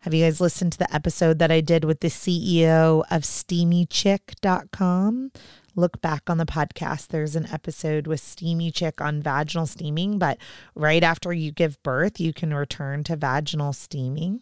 Have 0.00 0.12
you 0.12 0.24
guys 0.24 0.40
listened 0.40 0.72
to 0.72 0.78
the 0.78 0.92
episode 0.92 1.38
that 1.38 1.52
I 1.52 1.60
did 1.60 1.84
with 1.84 2.00
the 2.00 2.08
CEO 2.08 3.04
of 3.08 3.22
steamychick.com? 3.22 5.30
Look 5.76 6.00
back 6.00 6.28
on 6.28 6.38
the 6.38 6.44
podcast. 6.44 7.06
There's 7.08 7.36
an 7.36 7.46
episode 7.52 8.08
with 8.08 8.18
Steamy 8.20 8.72
Chick 8.72 9.00
on 9.00 9.22
vaginal 9.22 9.68
steaming, 9.68 10.18
but 10.18 10.38
right 10.74 11.04
after 11.04 11.32
you 11.32 11.52
give 11.52 11.80
birth, 11.84 12.18
you 12.18 12.32
can 12.32 12.52
return 12.52 13.04
to 13.04 13.14
vaginal 13.16 13.72
steaming. 13.72 14.40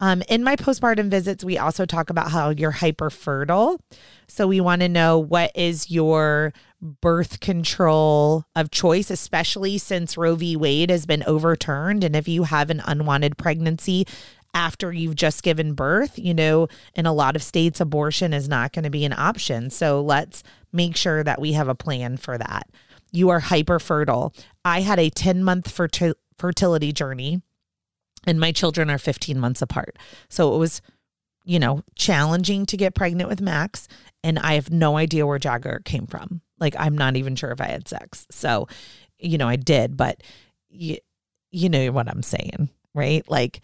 Um, 0.00 0.22
in 0.28 0.42
my 0.42 0.56
postpartum 0.56 1.08
visits, 1.08 1.44
we 1.44 1.56
also 1.56 1.86
talk 1.86 2.10
about 2.10 2.30
how 2.30 2.50
you're 2.50 2.72
hyper 2.72 3.10
fertile. 3.10 3.80
So 4.26 4.46
we 4.46 4.60
want 4.60 4.82
to 4.82 4.88
know 4.88 5.18
what 5.18 5.52
is 5.54 5.90
your 5.90 6.52
birth 6.82 7.40
control 7.40 8.44
of 8.56 8.70
choice, 8.70 9.10
especially 9.10 9.78
since 9.78 10.16
Roe 10.16 10.34
v. 10.34 10.56
Wade 10.56 10.90
has 10.90 11.06
been 11.06 11.22
overturned. 11.26 12.04
And 12.04 12.16
if 12.16 12.28
you 12.28 12.42
have 12.44 12.70
an 12.70 12.82
unwanted 12.84 13.38
pregnancy 13.38 14.06
after 14.52 14.92
you've 14.92 15.16
just 15.16 15.42
given 15.42 15.74
birth, 15.74 16.18
you 16.18 16.34
know, 16.34 16.68
in 16.94 17.06
a 17.06 17.12
lot 17.12 17.36
of 17.36 17.42
states, 17.42 17.80
abortion 17.80 18.32
is 18.32 18.48
not 18.48 18.72
going 18.72 18.84
to 18.84 18.90
be 18.90 19.04
an 19.04 19.12
option. 19.12 19.70
So 19.70 20.02
let's 20.02 20.42
make 20.72 20.96
sure 20.96 21.24
that 21.24 21.40
we 21.40 21.52
have 21.52 21.68
a 21.68 21.74
plan 21.74 22.16
for 22.16 22.36
that. 22.36 22.68
You 23.12 23.30
are 23.30 23.40
hyper 23.40 23.78
fertile. 23.78 24.34
I 24.64 24.80
had 24.80 24.98
a 24.98 25.10
10 25.10 25.44
month 25.44 25.70
fertility 26.38 26.92
journey 26.92 27.42
and 28.26 28.40
my 28.40 28.52
children 28.52 28.90
are 28.90 28.98
15 28.98 29.38
months 29.38 29.62
apart. 29.62 29.98
So 30.28 30.54
it 30.54 30.58
was, 30.58 30.82
you 31.44 31.58
know, 31.58 31.82
challenging 31.94 32.66
to 32.66 32.76
get 32.76 32.94
pregnant 32.94 33.28
with 33.28 33.40
Max. 33.40 33.88
And 34.22 34.38
I 34.38 34.54
have 34.54 34.70
no 34.70 34.96
idea 34.96 35.26
where 35.26 35.38
Jagger 35.38 35.82
came 35.84 36.06
from. 36.06 36.40
Like, 36.58 36.74
I'm 36.78 36.96
not 36.96 37.16
even 37.16 37.36
sure 37.36 37.50
if 37.50 37.60
I 37.60 37.66
had 37.66 37.88
sex. 37.88 38.26
So, 38.30 38.68
you 39.18 39.38
know, 39.38 39.48
I 39.48 39.56
did, 39.56 39.96
but 39.96 40.22
you, 40.70 40.98
you 41.50 41.68
know 41.68 41.92
what 41.92 42.08
I'm 42.08 42.22
saying, 42.22 42.68
right? 42.94 43.28
Like, 43.28 43.60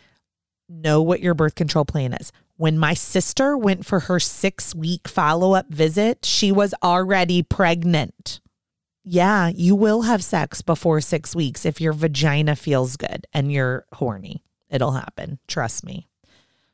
know 0.68 1.03
what 1.03 1.20
your 1.20 1.35
birth 1.35 1.55
control 1.55 1.85
plan 1.85 2.12
is. 2.14 2.33
When 2.57 2.79
my 2.79 2.94
sister 2.94 3.57
went 3.57 3.87
for 3.87 4.01
her 4.01 4.20
six 4.20 4.75
week 4.75 5.09
follow 5.09 5.55
up 5.55 5.68
visit, 5.68 6.25
she 6.25 6.53
was 6.53 6.75
already 6.83 7.42
pregnant. 7.42 8.40
Yeah, 9.03 9.49
you 9.49 9.75
will 9.75 10.03
have 10.03 10.23
sex 10.23 10.61
before 10.62 11.01
six 11.01 11.35
weeks 11.35 11.64
if 11.64 11.81
your 11.81 11.92
vagina 11.92 12.55
feels 12.55 12.96
good 12.96 13.27
and 13.33 13.51
you're 13.51 13.87
horny. 13.94 14.44
It'll 14.71 14.93
happen. 14.93 15.39
Trust 15.49 15.85
me. 15.85 16.07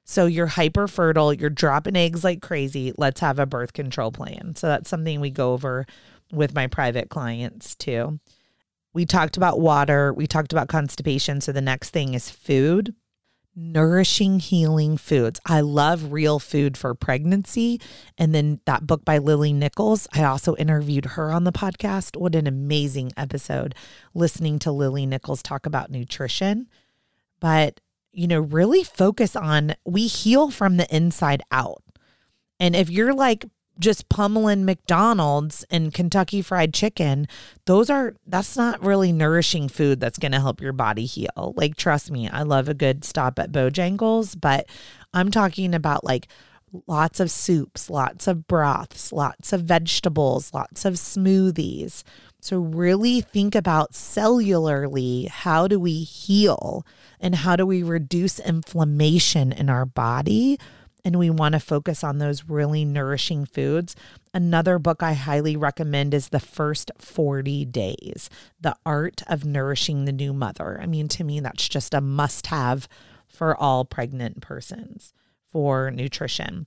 So 0.08 0.26
you're 0.26 0.46
hyper 0.46 0.86
fertile, 0.86 1.32
you're 1.32 1.50
dropping 1.50 1.96
eggs 1.96 2.22
like 2.22 2.40
crazy. 2.40 2.92
Let's 2.96 3.20
have 3.20 3.40
a 3.40 3.46
birth 3.46 3.72
control 3.72 4.12
plan. 4.12 4.54
So 4.54 4.68
that's 4.68 4.88
something 4.88 5.20
we 5.20 5.30
go 5.30 5.52
over 5.52 5.84
with 6.32 6.54
my 6.54 6.68
private 6.68 7.10
clients 7.10 7.74
too. 7.74 8.20
We 8.94 9.04
talked 9.04 9.36
about 9.36 9.60
water, 9.60 10.14
we 10.14 10.28
talked 10.28 10.52
about 10.52 10.68
constipation. 10.68 11.40
So 11.40 11.50
the 11.50 11.60
next 11.60 11.90
thing 11.90 12.14
is 12.14 12.30
food. 12.30 12.94
Nourishing, 13.58 14.38
healing 14.38 14.96
foods. 14.98 15.40
I 15.44 15.62
love 15.62 16.12
real 16.12 16.38
food 16.38 16.76
for 16.76 16.94
pregnancy. 16.94 17.80
And 18.16 18.34
then 18.34 18.60
that 18.66 18.86
book 18.86 19.02
by 19.04 19.18
Lily 19.18 19.52
Nichols, 19.52 20.06
I 20.12 20.24
also 20.24 20.54
interviewed 20.56 21.06
her 21.06 21.32
on 21.32 21.44
the 21.44 21.52
podcast. 21.52 22.16
What 22.16 22.34
an 22.34 22.46
amazing 22.46 23.12
episode 23.16 23.74
listening 24.14 24.58
to 24.60 24.72
Lily 24.72 25.06
Nichols 25.06 25.42
talk 25.42 25.64
about 25.64 25.90
nutrition. 25.90 26.68
But 27.40 27.80
you 28.16 28.26
know, 28.26 28.40
really 28.40 28.82
focus 28.82 29.36
on 29.36 29.74
we 29.84 30.06
heal 30.06 30.50
from 30.50 30.78
the 30.78 30.94
inside 30.94 31.42
out. 31.52 31.82
And 32.58 32.74
if 32.74 32.88
you're 32.88 33.12
like 33.12 33.44
just 33.78 34.08
pummeling 34.08 34.64
McDonald's 34.64 35.66
and 35.70 35.92
Kentucky 35.92 36.40
Fried 36.40 36.72
Chicken, 36.72 37.28
those 37.66 37.90
are 37.90 38.14
that's 38.26 38.56
not 38.56 38.82
really 38.82 39.12
nourishing 39.12 39.68
food 39.68 40.00
that's 40.00 40.18
going 40.18 40.32
to 40.32 40.40
help 40.40 40.62
your 40.62 40.72
body 40.72 41.04
heal. 41.04 41.52
Like 41.56 41.76
trust 41.76 42.10
me, 42.10 42.26
I 42.26 42.42
love 42.42 42.70
a 42.70 42.74
good 42.74 43.04
stop 43.04 43.38
at 43.38 43.52
Bojangles, 43.52 44.34
but 44.40 44.66
I'm 45.12 45.30
talking 45.30 45.74
about 45.74 46.02
like 46.02 46.28
lots 46.86 47.20
of 47.20 47.30
soups, 47.30 47.90
lots 47.90 48.26
of 48.26 48.46
broths, 48.46 49.12
lots 49.12 49.52
of 49.52 49.62
vegetables, 49.62 50.54
lots 50.54 50.86
of 50.86 50.94
smoothies. 50.94 52.02
So 52.40 52.58
really 52.58 53.20
think 53.20 53.54
about 53.54 53.92
cellularly, 53.92 55.28
how 55.28 55.66
do 55.66 55.80
we 55.80 56.04
heal? 56.04 56.84
and 57.20 57.34
how 57.34 57.56
do 57.56 57.66
we 57.66 57.82
reduce 57.82 58.38
inflammation 58.38 59.52
in 59.52 59.70
our 59.70 59.86
body. 59.86 60.58
And 61.04 61.18
we 61.18 61.30
want 61.30 61.52
to 61.52 61.60
focus 61.60 62.02
on 62.02 62.18
those 62.18 62.48
really 62.48 62.84
nourishing 62.84 63.46
foods. 63.46 63.94
Another 64.34 64.78
book 64.80 65.04
I 65.04 65.12
highly 65.12 65.56
recommend 65.56 66.12
is 66.14 66.30
The 66.30 66.40
First 66.40 66.90
40 66.98 67.64
Days 67.66 68.28
The 68.60 68.76
Art 68.84 69.22
of 69.28 69.44
Nourishing 69.44 70.04
the 70.04 70.12
New 70.12 70.32
Mother. 70.32 70.80
I 70.80 70.86
mean, 70.86 71.06
to 71.08 71.24
me, 71.24 71.38
that's 71.38 71.68
just 71.68 71.94
a 71.94 72.00
must 72.00 72.48
have 72.48 72.88
for 73.28 73.56
all 73.56 73.84
pregnant 73.84 74.40
persons 74.40 75.12
for 75.48 75.92
nutrition. 75.92 76.66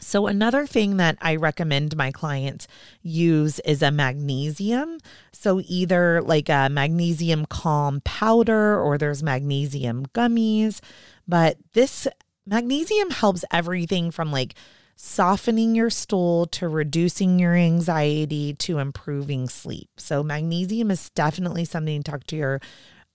So, 0.00 0.26
another 0.26 0.66
thing 0.66 0.96
that 0.96 1.16
I 1.20 1.36
recommend 1.36 1.96
my 1.96 2.10
clients 2.10 2.66
use 3.02 3.60
is 3.60 3.82
a 3.82 3.90
magnesium. 3.90 4.98
So, 5.32 5.62
either 5.66 6.20
like 6.22 6.48
a 6.48 6.68
magnesium 6.68 7.46
calm 7.46 8.00
powder 8.04 8.80
or 8.80 8.98
there's 8.98 9.22
magnesium 9.22 10.06
gummies. 10.06 10.80
But 11.26 11.56
this 11.72 12.06
magnesium 12.46 13.10
helps 13.10 13.44
everything 13.50 14.10
from 14.10 14.30
like 14.30 14.54
softening 14.96 15.74
your 15.74 15.90
stool 15.90 16.46
to 16.46 16.68
reducing 16.68 17.38
your 17.38 17.54
anxiety 17.54 18.54
to 18.54 18.78
improving 18.78 19.48
sleep. 19.48 19.88
So, 19.96 20.22
magnesium 20.22 20.90
is 20.90 21.10
definitely 21.10 21.64
something 21.64 22.02
to 22.02 22.10
talk 22.10 22.24
to 22.24 22.36
your 22.36 22.60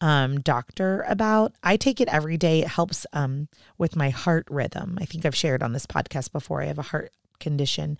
um, 0.01 0.39
doctor 0.39 1.05
about. 1.07 1.53
I 1.63 1.77
take 1.77 1.99
it 1.99 2.09
every 2.09 2.37
day. 2.37 2.61
It 2.61 2.67
helps 2.67 3.05
um, 3.13 3.47
with 3.77 3.95
my 3.95 4.09
heart 4.09 4.47
rhythm. 4.49 4.97
I 5.01 5.05
think 5.05 5.25
I've 5.25 5.35
shared 5.35 5.63
on 5.63 5.73
this 5.73 5.85
podcast 5.85 6.31
before. 6.31 6.61
I 6.61 6.65
have 6.65 6.79
a 6.79 6.83
heart 6.83 7.11
condition 7.39 7.97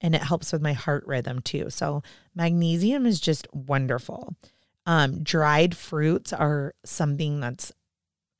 and 0.00 0.14
it 0.14 0.22
helps 0.22 0.52
with 0.52 0.62
my 0.62 0.72
heart 0.72 1.04
rhythm 1.06 1.40
too. 1.40 1.70
So, 1.70 2.02
magnesium 2.34 3.06
is 3.06 3.20
just 3.20 3.46
wonderful. 3.52 4.34
Um, 4.86 5.22
dried 5.22 5.76
fruits 5.76 6.32
are 6.32 6.74
something 6.84 7.40
that's 7.40 7.72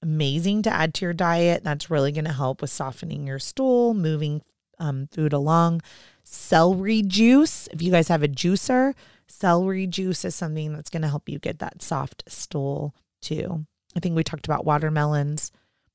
amazing 0.02 0.62
to 0.62 0.72
add 0.72 0.94
to 0.94 1.04
your 1.04 1.12
diet. 1.12 1.64
That's 1.64 1.90
really 1.90 2.12
going 2.12 2.24
to 2.24 2.32
help 2.32 2.62
with 2.62 2.70
softening 2.70 3.26
your 3.26 3.38
stool, 3.38 3.94
moving 3.94 4.42
um, 4.78 5.08
food 5.12 5.32
along. 5.32 5.82
Celery 6.24 7.02
juice, 7.02 7.68
if 7.72 7.82
you 7.82 7.90
guys 7.90 8.08
have 8.08 8.22
a 8.22 8.28
juicer, 8.28 8.94
Celery 9.30 9.86
juice 9.86 10.24
is 10.24 10.34
something 10.34 10.72
that's 10.72 10.90
going 10.90 11.02
to 11.02 11.08
help 11.08 11.28
you 11.28 11.38
get 11.38 11.58
that 11.60 11.82
soft 11.82 12.24
stool 12.26 12.94
too. 13.22 13.66
I 13.96 14.00
think 14.00 14.16
we 14.16 14.24
talked 14.24 14.46
about 14.46 14.64
watermelons, 14.64 15.52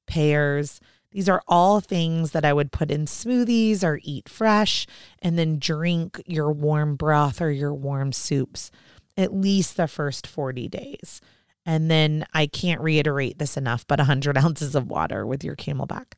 pears. 0.08 0.80
These 1.12 1.30
are 1.30 1.41
all 1.48 1.80
things 1.80 2.32
that 2.32 2.45
I 2.45 2.54
would 2.54 2.71
put 2.71 2.91
in 2.91 3.06
smoothies 3.06 3.84
or 3.84 4.00
eat 4.04 4.28
fresh 4.28 4.86
and 5.21 5.38
then 5.38 5.60
drink 5.60 6.21
your 6.26 6.52
warm 6.52 6.95
broth 6.95 7.41
or 7.41 7.52
your 7.52 7.74
warm 7.74 8.12
soups 8.12 8.71
at 9.17 9.34
least 9.34 9.78
the 9.78 9.88
first 9.88 10.28
40 10.28 10.67
days. 10.67 11.21
And 11.65 11.89
then 11.89 12.26
I 12.34 12.48
can't 12.48 12.82
reiterate 12.82 13.39
this 13.39 13.58
enough, 13.58 13.88
but 13.88 14.00
100 14.00 14.38
ounces 14.43 14.76
of 14.76 14.89
water 14.89 15.26
with 15.26 15.43
your 15.43 15.56
CamelBak. 15.56 16.13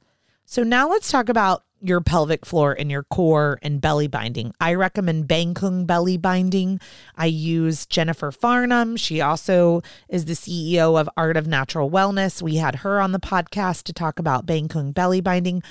So 0.49 0.63
now 0.63 0.87
let's 0.89 1.11
talk 1.11 1.27
about 1.27 1.65
your 1.81 1.99
pelvic 1.99 2.45
floor 2.45 2.73
and 2.79 2.89
your 2.89 3.03
core 3.03 3.59
and 3.61 3.81
belly 3.81 4.07
binding. 4.07 4.53
I 4.61 4.75
recommend 4.75 5.27
Bengkung 5.27 5.85
belly 5.85 6.15
binding. 6.15 6.79
I 7.17 7.25
use 7.25 7.85
Jennifer 7.85 8.31
Farnham. 8.31 8.95
She 8.95 9.19
also 9.19 9.81
is 10.07 10.23
the 10.23 10.33
CEO 10.33 10.97
of 10.97 11.09
Art 11.17 11.35
of 11.35 11.47
Natural 11.47 11.91
Wellness. 11.91 12.41
We 12.41 12.55
had 12.55 12.75
her 12.75 13.01
on 13.01 13.11
the 13.11 13.19
podcast 13.19 13.83
to 13.83 13.93
talk 13.93 14.19
about 14.19 14.45
Bengkung 14.45 14.93
belly 14.93 15.19
binding. 15.19 15.61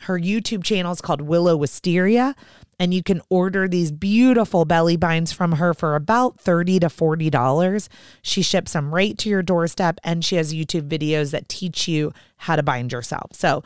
Her 0.00 0.18
YouTube 0.18 0.62
channel 0.62 0.92
is 0.92 1.00
called 1.00 1.22
Willow 1.22 1.56
Wisteria, 1.56 2.34
and 2.78 2.92
you 2.92 3.02
can 3.02 3.22
order 3.30 3.66
these 3.66 3.90
beautiful 3.90 4.66
belly 4.66 4.98
binds 4.98 5.32
from 5.32 5.52
her 5.52 5.72
for 5.72 5.94
about 5.94 6.38
30 6.38 6.80
to 6.80 6.88
$40. 6.88 7.88
She 8.20 8.42
ships 8.42 8.74
them 8.74 8.94
right 8.94 9.16
to 9.16 9.30
your 9.30 9.42
doorstep, 9.42 9.98
and 10.04 10.22
she 10.22 10.36
has 10.36 10.52
YouTube 10.52 10.88
videos 10.88 11.30
that 11.30 11.48
teach 11.48 11.88
you 11.88 12.12
how 12.36 12.56
to 12.56 12.62
bind 12.62 12.92
yourself. 12.92 13.30
So 13.32 13.62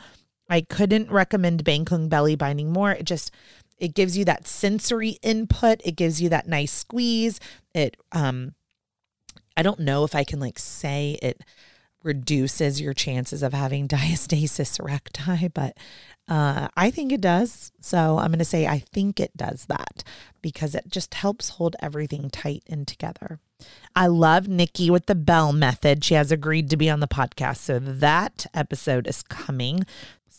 I 0.51 0.61
couldn't 0.61 1.09
recommend 1.09 1.63
Bengkung 1.63 2.09
belly 2.09 2.35
binding 2.35 2.71
more. 2.71 2.91
It 2.91 3.05
just 3.05 3.31
it 3.77 3.95
gives 3.95 4.15
you 4.17 4.25
that 4.25 4.47
sensory 4.47 5.17
input. 5.23 5.81
It 5.83 5.95
gives 5.95 6.21
you 6.21 6.29
that 6.29 6.47
nice 6.47 6.73
squeeze. 6.73 7.39
It 7.73 7.95
um 8.11 8.53
I 9.55 9.63
don't 9.63 9.79
know 9.79 10.03
if 10.03 10.13
I 10.13 10.25
can 10.25 10.39
like 10.39 10.59
say 10.59 11.17
it 11.21 11.41
reduces 12.03 12.81
your 12.81 12.93
chances 12.93 13.43
of 13.43 13.53
having 13.53 13.87
diastasis 13.87 14.83
recti, 14.83 15.47
but 15.47 15.77
uh, 16.27 16.67
I 16.77 16.91
think 16.91 17.11
it 17.11 17.21
does. 17.21 17.71
So 17.81 18.17
I'm 18.17 18.31
going 18.31 18.39
to 18.39 18.45
say 18.45 18.65
I 18.65 18.79
think 18.79 19.19
it 19.19 19.35
does 19.35 19.65
that 19.65 20.03
because 20.41 20.75
it 20.75 20.87
just 20.87 21.13
helps 21.13 21.49
hold 21.49 21.75
everything 21.79 22.29
tight 22.29 22.63
and 22.67 22.87
together. 22.87 23.39
I 23.95 24.07
love 24.07 24.47
Nikki 24.47 24.89
with 24.89 25.07
the 25.07 25.15
bell 25.15 25.53
method. 25.53 26.03
She 26.03 26.13
has 26.13 26.31
agreed 26.31 26.69
to 26.69 26.77
be 26.77 26.89
on 26.89 26.99
the 26.99 27.07
podcast. 27.07 27.57
So 27.57 27.79
that 27.79 28.45
episode 28.53 29.07
is 29.07 29.23
coming. 29.23 29.85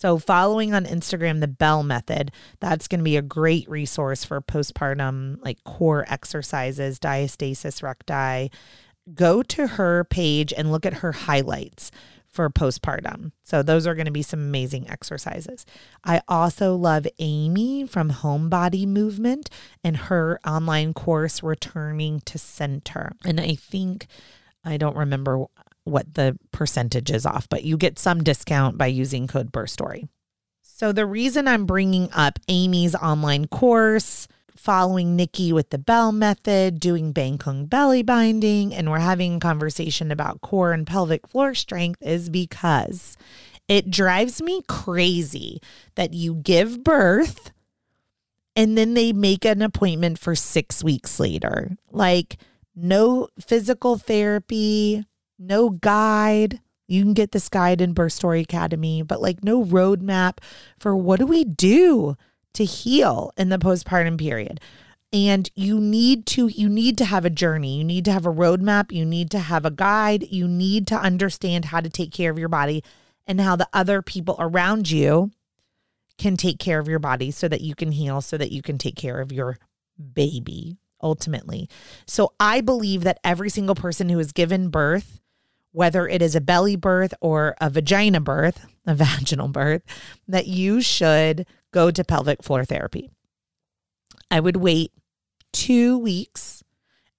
So, 0.03 0.19
following 0.19 0.75
on 0.75 0.85
Instagram, 0.85 1.39
the 1.39 1.47
Bell 1.47 1.85
Method, 1.85 2.33
that's 2.59 2.89
going 2.89 2.99
to 2.99 3.05
be 3.05 3.17
a 3.17 3.23
great 3.23 3.71
resource 3.71 4.25
for 4.25 4.41
postpartum, 4.41 5.39
like 5.45 5.63
core 5.63 6.05
exercises, 6.09 6.99
diastasis 6.99 7.85
recti. 7.85 8.51
Go 9.15 9.45
to 9.45 9.67
her 9.69 10.03
page 10.03 10.53
and 10.53 10.73
look 10.73 10.85
at 10.85 10.95
her 10.95 11.13
highlights 11.13 11.93
for 12.27 12.51
postpartum. 12.51 13.31
So, 13.45 13.63
those 13.63 13.87
are 13.87 13.95
going 13.95 14.07
to 14.07 14.11
be 14.11 14.23
some 14.23 14.41
amazing 14.41 14.91
exercises. 14.91 15.65
I 16.03 16.21
also 16.27 16.75
love 16.75 17.07
Amy 17.21 17.87
from 17.87 18.11
Homebody 18.11 18.89
Movement 18.89 19.51
and 19.85 19.97
her 19.97 20.41
online 20.45 20.95
course, 20.95 21.45
Returning 21.45 22.19
to 22.25 22.39
Center. 22.39 23.13
And 23.25 23.39
I 23.39 23.55
think, 23.55 24.09
I 24.65 24.79
don't 24.79 24.97
remember 24.97 25.47
what 25.85 26.15
the 26.15 26.39
percentage 26.53 27.11
is 27.11 27.27
off, 27.27 27.49
but 27.49 27.65
you 27.65 27.77
get 27.77 27.99
some 27.99 28.23
discount 28.23 28.79
by 28.79 28.87
using 28.87 29.27
code 29.27 29.53
Birth 29.53 29.71
Story. 29.71 30.09
So 30.63 30.93
the 30.93 31.07
reason 31.07 31.47
I'm 31.47 31.67
bringing 31.67 32.11
up 32.13 32.39
Amy's 32.49 32.95
online 32.95 33.47
course, 33.47 34.27
following 34.57 35.17
Nikki 35.17 35.53
with 35.53 35.71
the 35.71 35.79
Bell 35.79 36.13
method, 36.13 36.79
doing 36.81 37.13
Bengkung 37.13 37.69
belly 37.69 38.03
binding, 38.03 38.75
and 38.75 38.91
we're 38.91 38.99
having 38.99 39.37
a 39.37 39.41
conversation 39.41 40.11
about 40.11 40.41
core 40.41 40.73
and 40.73 40.87
pelvic 40.87 41.27
floor 41.27 41.55
strength 41.55 42.03
is 42.03 42.31
because 42.31 43.17
it 43.69 43.91
drives 43.91 44.43
me 44.43 44.63
crazy 44.69 45.61
that 45.95 46.15
you 46.15 46.35
give 46.35 46.85
birth 46.85 47.53
and 48.55 48.77
then 48.77 48.95
they 48.95 49.13
make 49.13 49.45
an 49.45 49.63
appointment 49.63 50.19
for 50.19 50.35
six 50.35 50.85
weeks 50.85 51.19
later. 51.19 51.77
Like, 51.91 52.37
no 52.75 53.29
physical 53.41 53.99
therapy, 53.99 55.05
no 55.43 55.71
guide. 55.71 56.61
You 56.89 57.03
can 57.03 57.15
get 57.15 57.33
this 57.33 57.49
guide 57.49 57.81
in 57.81 57.95
Birth 57.95 58.13
Story 58.13 58.41
Academy, 58.41 59.03
but 59.03 59.21
like 59.21 59.43
no 59.43 59.65
roadmap 59.65 60.39
for 60.79 60.97
what 60.97 61.21
do 61.21 61.27
we 61.27 61.45
do 61.45 62.17
to 62.55 62.65
heal 62.65 63.33
in 63.37 63.49
the 63.49 63.59
postpartum 63.59 64.19
period. 64.19 64.61
And 65.13 65.51
you 65.55 65.79
need 65.79 66.27
to 66.27 66.49
you 66.49 66.69
need 66.69 66.97
to 66.99 67.05
have 67.05 67.25
a 67.25 67.31
journey. 67.31 67.79
You 67.79 67.85
need 67.85 68.05
to 68.07 68.13
have 68.13 68.25
a 68.25 68.33
roadmap. 68.33 68.93
You 68.93 69.05
need 69.05 69.31
to 69.33 69.39
have 69.39 69.65
a 69.65 69.71
guide. 69.71 70.27
You 70.31 70.49
need 70.49 70.87
to 70.89 70.97
understand 70.97 71.67
how 71.67 71.81
to 71.81 71.91
take 71.91 72.13
care 72.13 72.31
of 72.31 72.39
your 72.39 72.49
body 72.49 72.83
and 73.27 73.41
how 73.41 73.57
the 73.57 73.69
other 73.73 74.01
people 74.01 74.37
around 74.39 74.91
you 74.91 75.31
can 76.19 76.37
take 76.37 76.59
care 76.59 76.79
of 76.79 76.89
your 76.89 76.99
body 76.99 77.31
so 77.31 77.49
that 77.49 77.61
you 77.61 77.75
can 77.75 77.93
heal, 77.93 78.21
so 78.21 78.39
that 78.39 78.53
you 78.53 78.63
can 78.63 78.79
take 78.79 78.97
care 78.97 79.21
of 79.21 79.33
your 79.33 79.59
baby 80.15 80.79
ultimately. 81.03 81.69
So 82.07 82.33
I 82.39 82.61
believe 82.61 83.05
that 83.05 83.19
every 83.25 83.51
single 83.51 83.75
person 83.75 84.09
who 84.09 84.19
has 84.19 84.33
given 84.33 84.69
birth 84.69 85.21
whether 85.73 86.07
it 86.07 86.23
is 86.23 86.37
a 86.37 86.41
belly 86.41 86.77
birth 86.77 87.13
or 87.21 87.57
a 87.61 87.69
vagina 87.69 88.21
birth, 88.21 88.65
a 88.87 88.95
vaginal 88.95 89.49
birth, 89.49 89.83
that 90.29 90.47
you 90.47 90.81
should 90.81 91.47
go 91.73 91.91
to 91.91 92.05
pelvic 92.05 92.43
floor 92.43 92.65
therapy. 92.65 93.11
I 94.31 94.41
would 94.41 94.57
wait 94.57 94.93
two 95.53 95.99
weeks 95.99 96.63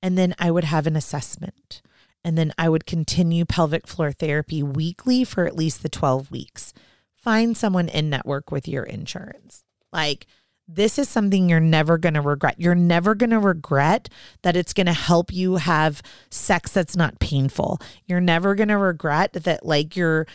and 0.02 0.18
then 0.18 0.36
I 0.38 0.52
would 0.52 0.66
have 0.66 0.88
an 0.88 0.96
assessment. 0.96 1.82
And 2.26 2.38
then 2.38 2.54
I 2.58 2.70
would 2.70 2.86
continue 2.86 3.46
pelvic 3.46 3.88
floor 3.88 4.12
therapy 4.12 4.64
weekly 4.64 5.24
for 5.24 5.46
at 5.46 5.56
least 5.56 5.82
the 5.82 5.90
12 5.90 6.32
weeks. 6.32 6.74
Find 7.16 7.56
someone 7.56 7.90
in 7.90 8.10
network 8.10 8.52
with 8.52 8.68
your 8.68 8.84
insurance. 8.84 9.64
Like, 9.92 10.26
this 10.68 10.98
is 10.98 11.10
something 11.10 11.50
you're 11.50 11.60
never 11.60 11.98
going 11.98 12.14
to 12.14 12.22
regret. 12.22 12.56
You're 12.58 12.76
never 12.76 13.16
going 13.16 13.32
to 13.32 13.40
regret 13.40 14.10
that 14.44 14.56
it's 14.56 14.74
going 14.74 14.88
to 14.88 14.94
help 14.94 15.34
you 15.34 15.58
have 15.58 16.02
sex 16.30 16.72
that's 16.72 16.96
not 16.96 17.20
painful. 17.20 17.80
You're 18.06 18.22
never 18.22 18.56
going 18.56 18.70
to 18.70 18.78
regret 18.78 19.34
that, 19.34 19.66
like, 19.66 19.96
your 19.96 20.28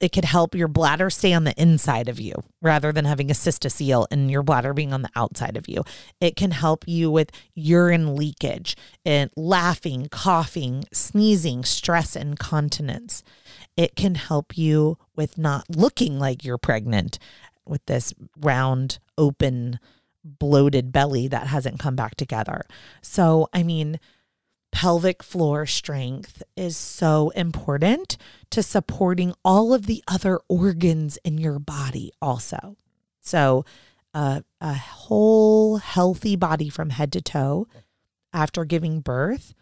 it 0.00 0.10
could 0.10 0.24
help 0.24 0.54
your 0.54 0.66
bladder 0.66 1.10
stay 1.10 1.32
on 1.32 1.44
the 1.44 1.54
inside 1.60 2.08
of 2.08 2.18
you 2.18 2.34
rather 2.60 2.90
than 2.90 3.04
having 3.04 3.30
a 3.30 3.34
cystocele 3.34 4.06
and 4.10 4.28
your 4.28 4.42
bladder 4.42 4.74
being 4.74 4.92
on 4.92 5.02
the 5.02 5.10
outside 5.14 5.56
of 5.56 5.68
you. 5.68 5.84
It 6.20 6.34
can 6.34 6.50
help 6.50 6.84
you 6.88 7.10
with 7.10 7.30
urine 7.54 8.16
leakage 8.16 8.76
and 9.04 9.30
laughing, 9.36 10.08
coughing, 10.10 10.86
sneezing, 10.92 11.64
stress, 11.64 12.16
incontinence. 12.16 13.22
It 13.76 13.94
can 13.94 14.16
help 14.16 14.58
you 14.58 14.98
with 15.14 15.38
not 15.38 15.70
looking 15.70 16.18
like 16.18 16.44
you're 16.44 16.58
pregnant 16.58 17.20
with 17.70 17.84
this 17.86 18.12
round, 18.36 18.98
open, 19.16 19.78
bloated 20.24 20.92
belly 20.92 21.28
that 21.28 21.46
hasn't 21.46 21.78
come 21.78 21.96
back 21.96 22.16
together. 22.16 22.62
So, 23.00 23.48
I 23.52 23.62
mean, 23.62 23.98
pelvic 24.72 25.22
floor 25.22 25.66
strength 25.66 26.42
is 26.56 26.76
so 26.76 27.30
important 27.30 28.16
to 28.50 28.62
supporting 28.62 29.34
all 29.44 29.72
of 29.72 29.86
the 29.86 30.02
other 30.06 30.40
organs 30.48 31.18
in 31.24 31.38
your 31.38 31.58
body, 31.58 32.12
also. 32.20 32.76
So, 33.20 33.64
uh, 34.12 34.40
a 34.60 34.74
whole 34.74 35.76
healthy 35.76 36.36
body 36.36 36.68
from 36.68 36.90
head 36.90 37.12
to 37.12 37.20
toe 37.20 37.68
after 38.32 38.64
giving 38.64 39.00
birth, 39.00 39.54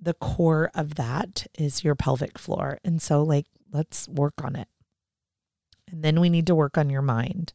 the 0.00 0.14
core 0.14 0.70
of 0.74 0.94
that 0.94 1.46
is 1.58 1.84
your 1.84 1.94
pelvic 1.94 2.38
floor. 2.38 2.78
And 2.84 3.02
so, 3.02 3.22
like, 3.22 3.46
let's 3.72 4.08
work 4.08 4.34
on 4.42 4.56
it. 4.56 4.68
And 5.90 6.02
then 6.02 6.20
we 6.20 6.30
need 6.30 6.46
to 6.46 6.54
work 6.54 6.78
on 6.78 6.90
your 6.90 7.02
mind. 7.02 7.52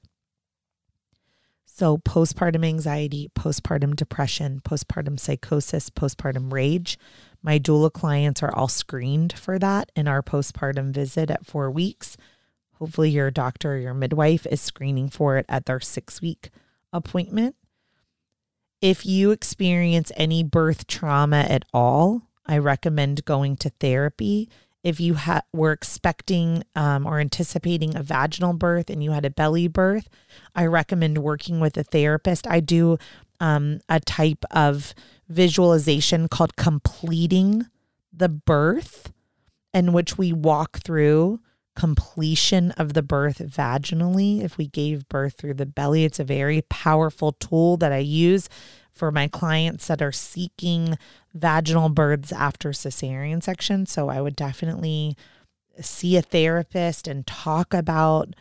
So, 1.66 1.98
postpartum 1.98 2.66
anxiety, 2.66 3.30
postpartum 3.38 3.96
depression, 3.96 4.62
postpartum 4.64 5.20
psychosis, 5.20 5.90
postpartum 5.90 6.52
rage. 6.52 6.98
My 7.42 7.60
doula 7.60 7.92
clients 7.92 8.42
are 8.42 8.56
all 8.56 8.70
screened 8.70 9.34
for 9.34 9.60
that 9.60 9.92
in 9.96 10.08
our 10.08 10.24
postpartum 10.24 10.94
visit 10.94 11.30
at 11.30 11.46
four 11.46 11.70
weeks. 11.70 12.16
Hopefully, 12.76 13.10
your 13.10 13.30
doctor 13.30 13.74
or 13.74 13.78
your 13.78 13.94
midwife 13.94 14.46
is 14.46 14.62
screening 14.62 15.10
for 15.10 15.38
it 15.38 15.46
at 15.50 15.66
their 15.66 15.82
six 15.82 16.22
week 16.22 16.50
appointment. 16.94 17.56
If 18.82 19.06
you 19.06 19.32
experience 19.32 20.12
any 20.16 20.44
birth 20.44 20.88
trauma 20.88 21.46
at 21.50 21.66
all, 21.74 22.22
I 22.46 22.58
recommend 22.58 23.26
going 23.26 23.58
to 23.58 23.70
therapy 23.70 24.50
if 24.86 25.00
you 25.00 25.16
ha- 25.16 25.42
were 25.52 25.72
expecting 25.72 26.64
um, 26.76 27.08
or 27.08 27.20
anticipating 27.20 27.98
a 27.98 28.04
vaginal 28.04 28.54
birth 28.54 28.92
and 28.92 29.04
you 29.04 29.12
had 29.12 29.26
a 29.26 29.32
belly 29.32 29.68
birth, 29.68 30.08
I 30.54 30.68
recommend 30.68 31.18
working 31.18 31.60
with 31.60 31.76
a 31.76 31.84
therapist. 31.84 32.46
I 32.46 32.60
do 32.60 33.00
um, 33.40 33.80
a 33.90 34.00
type 34.00 34.46
of 34.52 34.94
visualization 35.28 36.28
called 36.28 36.56
completing 36.56 37.66
the 38.14 38.30
birth, 38.30 39.12
in 39.74 39.92
which 39.92 40.20
we 40.20 40.32
walk 40.32 40.78
through 40.84 41.40
completion 41.76 42.70
of 42.74 42.94
the 42.94 43.02
birth 43.02 43.40
vaginally. 43.40 44.44
If 44.44 44.56
we 44.60 44.68
gave 44.68 45.10
birth 45.10 45.34
through 45.34 45.56
the 45.56 45.66
belly, 45.66 46.06
it's 46.06 46.20
a 46.20 46.24
very 46.24 46.62
powerful 46.62 47.32
tool 47.32 47.76
that 47.78 47.92
I 47.92 47.98
use 47.98 48.50
for 48.96 49.12
my 49.12 49.28
clients 49.28 49.88
that 49.88 50.02
are 50.02 50.12
seeking 50.12 50.98
vaginal 51.34 51.90
births 51.90 52.32
after 52.32 52.70
cesarean 52.70 53.44
section. 53.44 53.86
So 53.86 54.10
I 54.10 54.22
would 54.22 54.36
definitely 54.36 55.18
see 55.82 56.16
a 56.16 56.22
therapist 56.22 57.08
and 57.08 57.28
talk 57.28 57.74
about 57.74 58.36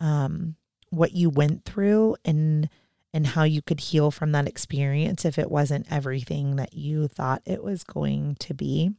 um, 0.00 0.54
what 0.90 1.12
you 1.12 1.28
went 1.28 1.64
through 1.64 2.16
and 2.24 2.68
and 3.12 3.28
how 3.28 3.44
you 3.44 3.62
could 3.62 3.80
heal 3.80 4.10
from 4.10 4.32
that 4.32 4.46
experience 4.46 5.24
if 5.24 5.38
it 5.38 5.50
wasn't 5.50 5.90
everything 5.90 6.56
that 6.56 6.74
you 6.74 7.08
thought 7.08 7.40
it 7.46 7.64
was 7.64 7.82
going 7.82 8.36
to 8.38 8.52
be. 8.52 8.90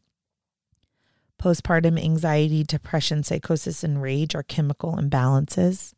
Postpartum 1.40 2.04
anxiety, 2.04 2.64
depression, 2.64 3.22
psychosis, 3.22 3.84
and 3.84 4.02
rage 4.02 4.34
are 4.34 4.42
chemical 4.42 4.96
imbalances. 4.96 5.94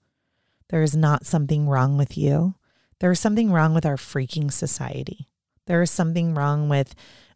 There 0.68 0.84
is 0.84 0.98
not 0.98 1.26
something 1.26 1.70
wrong 1.70 1.98
with 1.98 2.18
you. 2.18 2.56
There 3.00 3.12
is 3.12 3.20
something 3.20 3.52
wrong 3.52 3.74
with 3.74 3.86
our 3.86 3.96
freaking 3.96 4.52
society. 4.52 5.28
There 5.66 5.82
is 5.82 5.92
something 5.92 6.34
wrong 6.34 6.68
with 6.68 6.96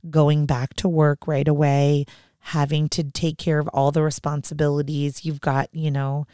going 0.09 0.45
back 0.45 0.74
to 0.76 0.89
work 0.89 1.28
right 1.28 1.47
away, 1.47 2.05
having 2.39 2.89
to 2.89 3.03
take 3.03 3.38
care 3.38 3.59
of 3.59 3.68
all 3.70 3.91
the 3.91 4.03
responsibilities. 4.03 5.24
You've 5.24 5.41
got, 5.41 5.70
you 5.72 5.91
know, 5.91 6.26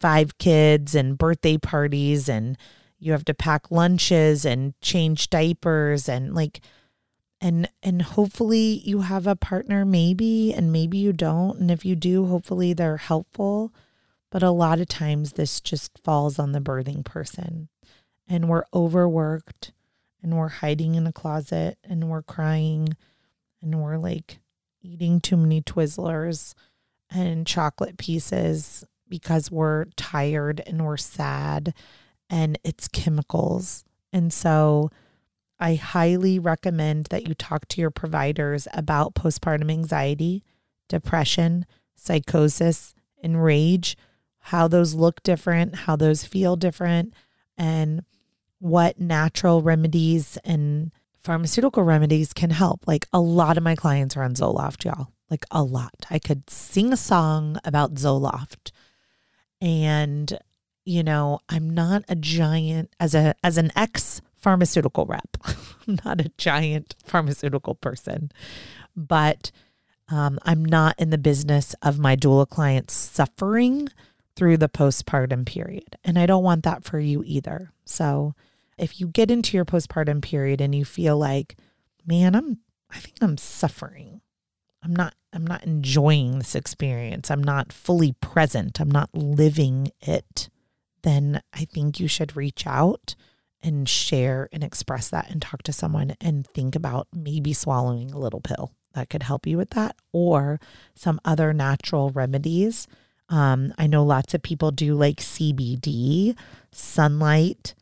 five 0.00 0.36
kids 0.38 0.94
and 0.94 1.16
birthday 1.16 1.56
parties, 1.56 2.28
and 2.28 2.58
you 2.98 3.12
have 3.12 3.24
to 3.26 3.34
pack 3.34 3.70
lunches 3.70 4.44
and 4.44 4.78
change 4.80 5.30
diapers 5.30 6.08
and 6.08 6.34
like, 6.34 6.60
and 7.40 7.68
and 7.82 8.02
hopefully 8.02 8.82
you 8.84 9.00
have 9.00 9.26
a 9.26 9.36
partner 9.36 9.84
maybe 9.84 10.52
and 10.52 10.72
maybe 10.72 10.96
you 10.96 11.12
don't 11.12 11.58
and 11.58 11.70
if 11.70 11.84
you 11.84 11.94
do 11.94 12.26
hopefully 12.26 12.72
they're 12.72 12.96
helpful 12.96 13.72
but 14.30 14.42
a 14.42 14.50
lot 14.50 14.80
of 14.80 14.88
times 14.88 15.32
this 15.32 15.60
just 15.60 15.98
falls 16.02 16.38
on 16.38 16.52
the 16.52 16.60
birthing 16.60 17.04
person 17.04 17.68
and 18.28 18.48
we're 18.48 18.64
overworked 18.72 19.72
and 20.22 20.36
we're 20.36 20.48
hiding 20.48 20.94
in 20.94 21.06
a 21.06 21.12
closet 21.12 21.78
and 21.84 22.08
we're 22.08 22.22
crying 22.22 22.96
and 23.62 23.80
we're 23.80 23.98
like 23.98 24.38
eating 24.82 25.20
too 25.20 25.36
many 25.36 25.60
Twizzlers 25.60 26.54
and 27.10 27.46
chocolate 27.46 27.98
pieces 27.98 28.84
because 29.08 29.50
we're 29.50 29.86
tired 29.96 30.62
and 30.66 30.84
we're 30.84 30.96
sad 30.96 31.74
and 32.30 32.58
it's 32.64 32.88
chemicals. 32.88 33.84
And 34.12 34.32
so 34.32 34.90
I 35.58 35.74
highly 35.74 36.38
recommend 36.38 37.06
that 37.06 37.28
you 37.28 37.34
talk 37.34 37.68
to 37.68 37.80
your 37.80 37.90
providers 37.90 38.66
about 38.72 39.14
postpartum 39.14 39.70
anxiety, 39.70 40.42
depression, 40.88 41.66
psychosis, 41.94 42.94
and 43.22 43.42
rage, 43.42 43.96
how 44.38 44.68
those 44.68 44.94
look 44.94 45.22
different, 45.22 45.74
how 45.74 45.96
those 45.96 46.24
feel 46.24 46.56
different, 46.56 47.14
and 47.56 48.04
what 48.64 48.98
natural 48.98 49.60
remedies 49.60 50.38
and 50.42 50.90
pharmaceutical 51.22 51.82
remedies 51.82 52.32
can 52.32 52.48
help. 52.48 52.80
Like 52.86 53.06
a 53.12 53.20
lot 53.20 53.58
of 53.58 53.62
my 53.62 53.76
clients 53.76 54.16
are 54.16 54.22
on 54.22 54.32
Zoloft, 54.32 54.84
y'all. 54.84 55.08
Like 55.28 55.44
a 55.50 55.62
lot. 55.62 56.06
I 56.08 56.18
could 56.18 56.48
sing 56.48 56.90
a 56.90 56.96
song 56.96 57.58
about 57.62 57.96
Zoloft. 57.96 58.72
And 59.60 60.38
you 60.86 61.02
know, 61.02 61.40
I'm 61.50 61.68
not 61.68 62.04
a 62.08 62.14
giant 62.14 62.90
as 62.98 63.14
a 63.14 63.34
as 63.44 63.58
an 63.58 63.70
ex 63.76 64.22
pharmaceutical 64.34 65.04
rep. 65.04 65.36
I'm 65.86 65.98
not 66.02 66.22
a 66.22 66.32
giant 66.38 66.94
pharmaceutical 67.04 67.74
person, 67.74 68.32
but 68.96 69.50
um, 70.08 70.38
I'm 70.42 70.64
not 70.64 70.98
in 70.98 71.10
the 71.10 71.18
business 71.18 71.74
of 71.82 71.98
my 71.98 72.16
doula 72.16 72.48
clients 72.48 72.94
suffering 72.94 73.88
through 74.36 74.56
the 74.56 74.70
postpartum 74.70 75.44
period. 75.44 75.96
And 76.02 76.18
I 76.18 76.24
don't 76.24 76.44
want 76.44 76.64
that 76.64 76.82
for 76.82 76.98
you 76.98 77.22
either. 77.26 77.70
So 77.84 78.34
if 78.78 79.00
you 79.00 79.06
get 79.08 79.30
into 79.30 79.56
your 79.56 79.64
postpartum 79.64 80.22
period 80.22 80.60
and 80.60 80.74
you 80.74 80.84
feel 80.84 81.16
like, 81.18 81.56
man, 82.06 82.34
I'm 82.34 82.58
I 82.90 82.98
think 82.98 83.16
I'm 83.20 83.36
suffering. 83.36 84.20
I'm 84.82 84.94
not 84.94 85.14
I'm 85.32 85.46
not 85.46 85.64
enjoying 85.64 86.38
this 86.38 86.54
experience. 86.54 87.30
I'm 87.30 87.42
not 87.42 87.72
fully 87.72 88.14
present. 88.20 88.80
I'm 88.80 88.90
not 88.90 89.10
living 89.14 89.90
it. 90.00 90.48
Then 91.02 91.42
I 91.52 91.64
think 91.64 91.98
you 91.98 92.08
should 92.08 92.36
reach 92.36 92.66
out 92.66 93.14
and 93.62 93.88
share 93.88 94.48
and 94.52 94.62
express 94.62 95.08
that 95.08 95.30
and 95.30 95.40
talk 95.40 95.62
to 95.64 95.72
someone 95.72 96.14
and 96.20 96.46
think 96.46 96.76
about 96.76 97.08
maybe 97.14 97.52
swallowing 97.52 98.12
a 98.12 98.18
little 98.18 98.40
pill 98.40 98.72
that 98.92 99.10
could 99.10 99.22
help 99.22 99.46
you 99.46 99.56
with 99.56 99.70
that 99.70 99.96
or 100.12 100.60
some 100.94 101.20
other 101.24 101.52
natural 101.52 102.10
remedies. 102.10 102.86
Um, 103.28 103.72
I 103.78 103.86
know 103.86 104.04
lots 104.04 104.34
of 104.34 104.42
people 104.42 104.70
do 104.70 104.94
like 104.94 105.16
CBD, 105.16 106.36
sunlight, 106.72 107.74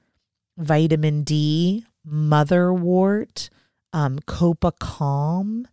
vitamin 0.57 1.23
D, 1.23 1.85
motherwort, 2.07 3.49
um, 3.93 4.19
Copa 4.21 4.73
Calm, 4.79 5.67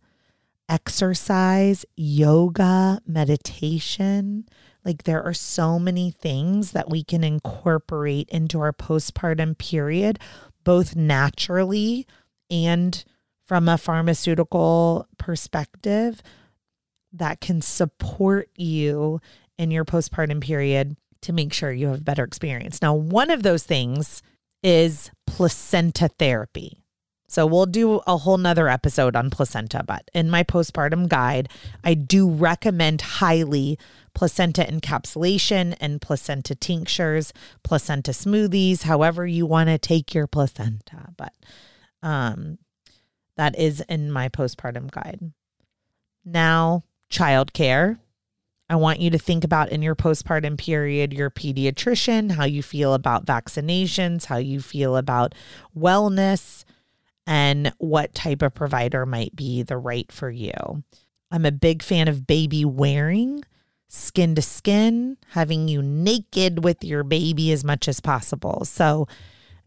exercise, 0.68 1.84
yoga, 1.96 3.00
meditation. 3.06 4.46
Like 4.84 5.04
there 5.04 5.22
are 5.22 5.34
so 5.34 5.78
many 5.78 6.10
things 6.10 6.72
that 6.72 6.88
we 6.88 7.02
can 7.02 7.24
incorporate 7.24 8.28
into 8.30 8.60
our 8.60 8.72
postpartum 8.72 9.58
period, 9.58 10.18
both 10.64 10.96
naturally 10.96 12.06
and 12.50 13.04
from 13.46 13.68
a 13.68 13.78
pharmaceutical 13.78 15.08
perspective, 15.18 16.22
that 17.12 17.40
can 17.40 17.60
support 17.60 18.48
you 18.56 19.20
in 19.58 19.70
your 19.70 19.84
postpartum 19.84 20.40
period 20.40 20.96
to 21.22 21.32
make 21.32 21.52
sure 21.52 21.72
you 21.72 21.88
have 21.88 21.98
a 21.98 22.02
better 22.02 22.24
experience. 22.24 22.80
Now, 22.80 22.94
one 22.94 23.30
of 23.30 23.42
those 23.42 23.64
things 23.64 24.22
is 24.62 25.10
placenta 25.26 26.08
therapy. 26.18 26.84
So 27.28 27.46
we'll 27.46 27.66
do 27.66 28.00
a 28.08 28.16
whole 28.16 28.38
nother 28.38 28.68
episode 28.68 29.14
on 29.14 29.30
placenta, 29.30 29.84
but 29.86 30.10
in 30.12 30.28
my 30.28 30.42
postpartum 30.42 31.08
guide, 31.08 31.48
I 31.84 31.94
do 31.94 32.28
recommend 32.28 33.02
highly 33.02 33.78
placenta 34.14 34.64
encapsulation 34.64 35.76
and 35.80 36.02
placenta 36.02 36.56
tinctures, 36.56 37.32
placenta 37.62 38.10
smoothies, 38.10 38.82
however 38.82 39.24
you 39.28 39.46
want 39.46 39.68
to 39.68 39.78
take 39.78 40.12
your 40.12 40.26
placenta. 40.26 41.14
But 41.16 41.32
um, 42.02 42.58
that 43.36 43.56
is 43.56 43.80
in 43.82 44.10
my 44.10 44.28
postpartum 44.28 44.90
guide. 44.90 45.32
Now, 46.24 46.82
childcare. 47.12 47.98
I 48.70 48.76
want 48.76 49.00
you 49.00 49.10
to 49.10 49.18
think 49.18 49.42
about 49.42 49.70
in 49.70 49.82
your 49.82 49.96
postpartum 49.96 50.56
period 50.56 51.12
your 51.12 51.28
pediatrician, 51.28 52.30
how 52.30 52.44
you 52.44 52.62
feel 52.62 52.94
about 52.94 53.26
vaccinations, 53.26 54.26
how 54.26 54.36
you 54.36 54.60
feel 54.60 54.96
about 54.96 55.34
wellness, 55.76 56.64
and 57.26 57.72
what 57.78 58.14
type 58.14 58.42
of 58.42 58.54
provider 58.54 59.04
might 59.04 59.34
be 59.34 59.64
the 59.64 59.76
right 59.76 60.10
for 60.12 60.30
you. 60.30 60.84
I'm 61.32 61.44
a 61.44 61.50
big 61.50 61.82
fan 61.82 62.06
of 62.06 62.28
baby 62.28 62.64
wearing, 62.64 63.42
skin 63.88 64.36
to 64.36 64.42
skin, 64.42 65.16
having 65.30 65.66
you 65.66 65.82
naked 65.82 66.62
with 66.62 66.84
your 66.84 67.02
baby 67.02 67.50
as 67.50 67.64
much 67.64 67.88
as 67.88 67.98
possible. 67.98 68.64
So, 68.64 69.08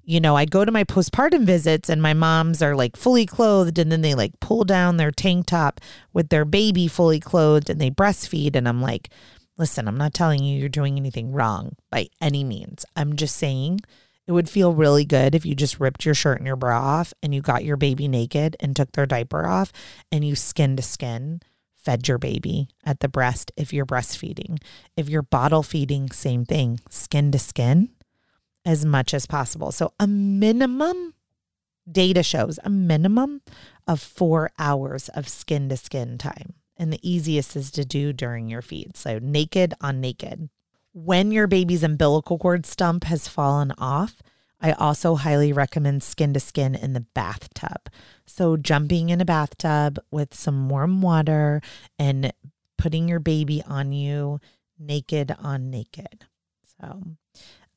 you 0.05 0.19
know, 0.19 0.35
I 0.35 0.45
go 0.45 0.65
to 0.65 0.71
my 0.71 0.83
postpartum 0.83 1.45
visits 1.45 1.89
and 1.89 2.01
my 2.01 2.13
moms 2.13 2.61
are 2.61 2.75
like 2.75 2.97
fully 2.97 3.25
clothed 3.25 3.79
and 3.79 3.91
then 3.91 4.01
they 4.01 4.15
like 4.15 4.39
pull 4.39 4.63
down 4.65 4.97
their 4.97 5.11
tank 5.11 5.45
top 5.45 5.79
with 6.11 6.29
their 6.29 6.45
baby 6.45 6.87
fully 6.87 7.19
clothed 7.19 7.69
and 7.69 7.79
they 7.79 7.89
breastfeed. 7.89 8.55
And 8.55 8.67
I'm 8.67 8.81
like, 8.81 9.09
listen, 9.57 9.87
I'm 9.87 9.97
not 9.97 10.13
telling 10.13 10.43
you 10.43 10.59
you're 10.59 10.69
doing 10.69 10.97
anything 10.97 11.31
wrong 11.31 11.75
by 11.89 12.09
any 12.19 12.43
means. 12.43 12.85
I'm 12.95 13.15
just 13.15 13.37
saying 13.37 13.79
it 14.27 14.33
would 14.33 14.49
feel 14.49 14.73
really 14.73 15.05
good 15.05 15.35
if 15.35 15.45
you 15.45 15.55
just 15.55 15.79
ripped 15.79 16.05
your 16.05 16.15
shirt 16.15 16.37
and 16.37 16.47
your 16.47 16.55
bra 16.55 16.79
off 16.81 17.13
and 17.23 17.33
you 17.33 17.41
got 17.41 17.63
your 17.63 17.77
baby 17.77 18.07
naked 18.07 18.57
and 18.59 18.75
took 18.75 18.91
their 18.91 19.05
diaper 19.05 19.45
off 19.45 19.71
and 20.11 20.25
you 20.25 20.35
skin 20.35 20.75
to 20.75 20.83
skin 20.83 21.41
fed 21.75 22.07
your 22.07 22.17
baby 22.17 22.69
at 22.85 23.01
the 23.01 23.09
breast 23.09 23.51
if 23.57 23.73
you're 23.73 23.85
breastfeeding. 23.85 24.57
If 24.95 25.09
you're 25.09 25.21
bottle 25.21 25.63
feeding, 25.63 26.11
same 26.11 26.45
thing, 26.45 26.79
skin 26.89 27.31
to 27.31 27.39
skin 27.39 27.89
as 28.65 28.85
much 28.85 29.13
as 29.13 29.25
possible. 29.25 29.71
So, 29.71 29.93
a 29.99 30.07
minimum 30.07 31.13
data 31.89 32.23
shows 32.23 32.59
a 32.63 32.69
minimum 32.69 33.41
of 33.87 33.99
four 33.99 34.51
hours 34.57 35.09
of 35.09 35.27
skin 35.27 35.69
to 35.69 35.77
skin 35.77 36.17
time. 36.17 36.53
And 36.77 36.91
the 36.91 37.07
easiest 37.07 37.55
is 37.55 37.71
to 37.71 37.85
do 37.85 38.13
during 38.13 38.49
your 38.49 38.61
feed. 38.61 38.97
So, 38.97 39.19
naked 39.19 39.73
on 39.81 40.01
naked. 40.01 40.49
When 40.93 41.31
your 41.31 41.47
baby's 41.47 41.83
umbilical 41.83 42.37
cord 42.37 42.65
stump 42.65 43.03
has 43.05 43.27
fallen 43.27 43.73
off, 43.77 44.21
I 44.61 44.71
also 44.71 45.15
highly 45.15 45.51
recommend 45.51 46.03
skin 46.03 46.33
to 46.33 46.39
skin 46.39 46.73
in 46.73 46.93
the 46.93 47.05
bathtub. 47.13 47.89
So, 48.25 48.55
jumping 48.55 49.09
in 49.09 49.19
a 49.19 49.25
bathtub 49.25 49.99
with 50.09 50.33
some 50.33 50.69
warm 50.69 51.01
water 51.01 51.61
and 51.99 52.31
putting 52.77 53.09
your 53.09 53.19
baby 53.19 53.61
on 53.67 53.91
you 53.91 54.39
naked 54.79 55.35
on 55.39 55.69
naked. 55.69 56.25
So, 56.79 57.03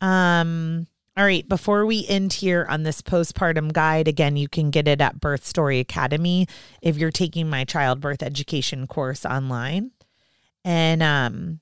um, 0.01 0.87
all 1.17 1.25
right, 1.25 1.49
before 1.49 1.87
we 1.87 2.07
end 2.09 2.33
here 2.33 2.67
on 2.69 2.83
this 2.83 3.01
postpartum 3.01 3.73
guide, 3.73 4.07
again, 4.09 4.37
you 4.37 4.49
can 4.49 4.71
get 4.71 4.87
it 4.87 5.01
at 5.01 5.21
Birth 5.21 5.47
Story 5.47 5.79
Academy 5.79 6.47
if 6.83 6.99
you're 6.99 7.11
taking 7.11 7.49
my 7.49 7.65
childbirth 7.65 8.23
education 8.23 8.87
course 8.87 9.25
online. 9.25 9.93
And 10.65 11.03
um 11.03 11.61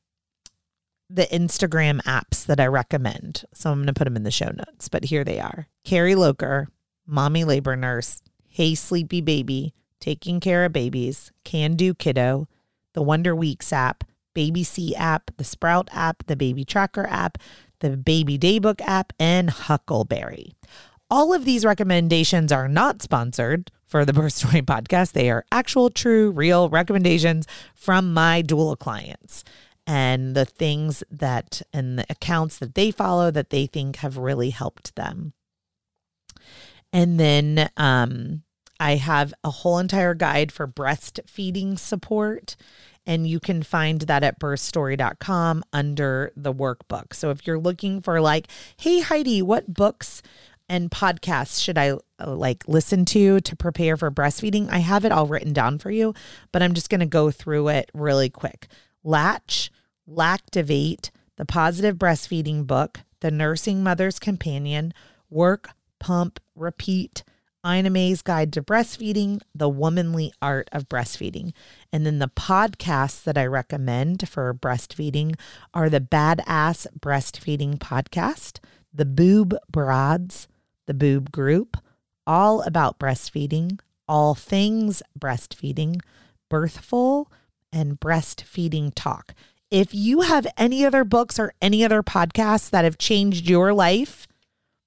the 1.10 1.26
Instagram 1.26 2.00
apps 2.02 2.44
that 2.46 2.58
I 2.58 2.66
recommend. 2.66 3.44
So 3.52 3.70
I'm 3.70 3.78
going 3.78 3.86
to 3.86 3.92
put 3.92 4.04
them 4.04 4.16
in 4.16 4.24
the 4.24 4.30
show 4.30 4.50
notes, 4.50 4.88
but 4.88 5.04
here 5.04 5.22
they 5.22 5.38
are. 5.38 5.68
Carrie 5.84 6.14
Loker, 6.14 6.68
Mommy 7.06 7.44
Labor 7.44 7.76
Nurse, 7.76 8.20
Hey 8.48 8.74
Sleepy 8.74 9.20
Baby, 9.20 9.74
Taking 10.00 10.40
Cara 10.40 10.68
Babies, 10.68 11.30
Can 11.44 11.76
Do 11.76 11.94
Kiddo, 11.94 12.48
the 12.94 13.02
Wonder 13.02 13.34
Weeks 13.34 13.72
app, 13.72 14.04
Baby 14.34 14.64
C 14.64 14.96
app, 14.96 15.30
the 15.36 15.44
Sprout 15.44 15.88
app, 15.92 16.26
the 16.26 16.36
Baby 16.36 16.64
Tracker 16.64 17.06
app, 17.06 17.38
the 17.90 17.98
Baby 17.98 18.38
Daybook 18.38 18.80
app, 18.80 19.12
and 19.18 19.50
Huckleberry. 19.50 20.54
All 21.10 21.34
of 21.34 21.44
these 21.44 21.66
recommendations 21.66 22.50
are 22.50 22.66
not 22.66 23.02
sponsored 23.02 23.70
for 23.86 24.06
the 24.06 24.14
Birth 24.14 24.32
Story 24.32 24.62
podcast. 24.62 25.12
They 25.12 25.30
are 25.30 25.44
actual, 25.52 25.90
true, 25.90 26.30
real 26.30 26.70
recommendations 26.70 27.46
from 27.74 28.14
my 28.14 28.42
doula 28.42 28.78
clients 28.78 29.44
and 29.86 30.34
the 30.34 30.46
things 30.46 31.04
that 31.10 31.60
and 31.74 31.98
the 31.98 32.06
accounts 32.08 32.58
that 32.58 32.74
they 32.74 32.90
follow 32.90 33.30
that 33.30 33.50
they 33.50 33.66
think 33.66 33.96
have 33.96 34.16
really 34.16 34.48
helped 34.48 34.96
them. 34.96 35.34
And 36.90 37.20
then 37.20 37.68
um, 37.76 38.44
I 38.80 38.96
have 38.96 39.34
a 39.44 39.50
whole 39.50 39.78
entire 39.78 40.14
guide 40.14 40.50
for 40.50 40.66
breastfeeding 40.66 41.78
support 41.78 42.56
and 43.06 43.26
you 43.26 43.40
can 43.40 43.62
find 43.62 44.02
that 44.02 44.22
at 44.22 44.40
birthstory.com 44.40 45.64
under 45.72 46.32
the 46.36 46.52
workbook. 46.52 47.12
So 47.14 47.30
if 47.30 47.46
you're 47.46 47.58
looking 47.58 48.00
for 48.00 48.20
like, 48.20 48.48
hey 48.76 49.00
Heidi, 49.00 49.42
what 49.42 49.72
books 49.72 50.22
and 50.68 50.90
podcasts 50.90 51.62
should 51.62 51.76
I 51.76 51.92
uh, 52.18 52.34
like 52.34 52.64
listen 52.66 53.04
to 53.06 53.40
to 53.40 53.56
prepare 53.56 53.96
for 53.96 54.10
breastfeeding? 54.10 54.68
I 54.70 54.78
have 54.78 55.04
it 55.04 55.12
all 55.12 55.26
written 55.26 55.52
down 55.52 55.78
for 55.78 55.90
you, 55.90 56.14
but 56.52 56.62
I'm 56.62 56.74
just 56.74 56.88
going 56.88 57.00
to 57.00 57.06
go 57.06 57.30
through 57.30 57.68
it 57.68 57.90
really 57.92 58.30
quick. 58.30 58.68
Latch, 59.02 59.70
Lactivate, 60.08 61.10
The 61.36 61.44
Positive 61.44 61.96
Breastfeeding 61.96 62.66
Book, 62.66 63.00
The 63.20 63.30
Nursing 63.30 63.82
Mother's 63.82 64.18
Companion, 64.18 64.94
Work, 65.28 65.70
Pump, 65.98 66.40
Repeat, 66.54 67.24
Ina 67.66 67.90
May's 67.90 68.22
Guide 68.22 68.52
to 68.52 68.62
Breastfeeding, 68.62 69.40
The 69.54 69.68
Womanly 69.68 70.32
Art 70.42 70.68
of 70.72 70.88
Breastfeeding. 70.88 71.52
And 71.92 72.04
then 72.04 72.18
the 72.18 72.28
podcasts 72.28 73.22
that 73.24 73.38
I 73.38 73.46
recommend 73.46 74.28
for 74.28 74.52
breastfeeding 74.52 75.38
are 75.72 75.88
the 75.88 76.00
Badass 76.00 76.86
Breastfeeding 76.98 77.78
Podcast, 77.78 78.58
the 78.92 79.06
Boob 79.06 79.56
Broads, 79.70 80.46
the 80.86 80.94
Boob 80.94 81.32
Group, 81.32 81.76
all 82.26 82.62
about 82.62 82.98
breastfeeding, 82.98 83.78
all 84.06 84.34
things 84.34 85.02
breastfeeding, 85.18 86.00
Birthful, 86.50 87.30
and 87.72 87.98
Breastfeeding 87.98 88.92
Talk. 88.94 89.34
If 89.70 89.94
you 89.94 90.20
have 90.20 90.46
any 90.56 90.84
other 90.84 91.04
books 91.04 91.38
or 91.38 91.54
any 91.60 91.84
other 91.84 92.02
podcasts 92.02 92.70
that 92.70 92.84
have 92.84 92.98
changed 92.98 93.48
your 93.48 93.72
life, 93.72 94.28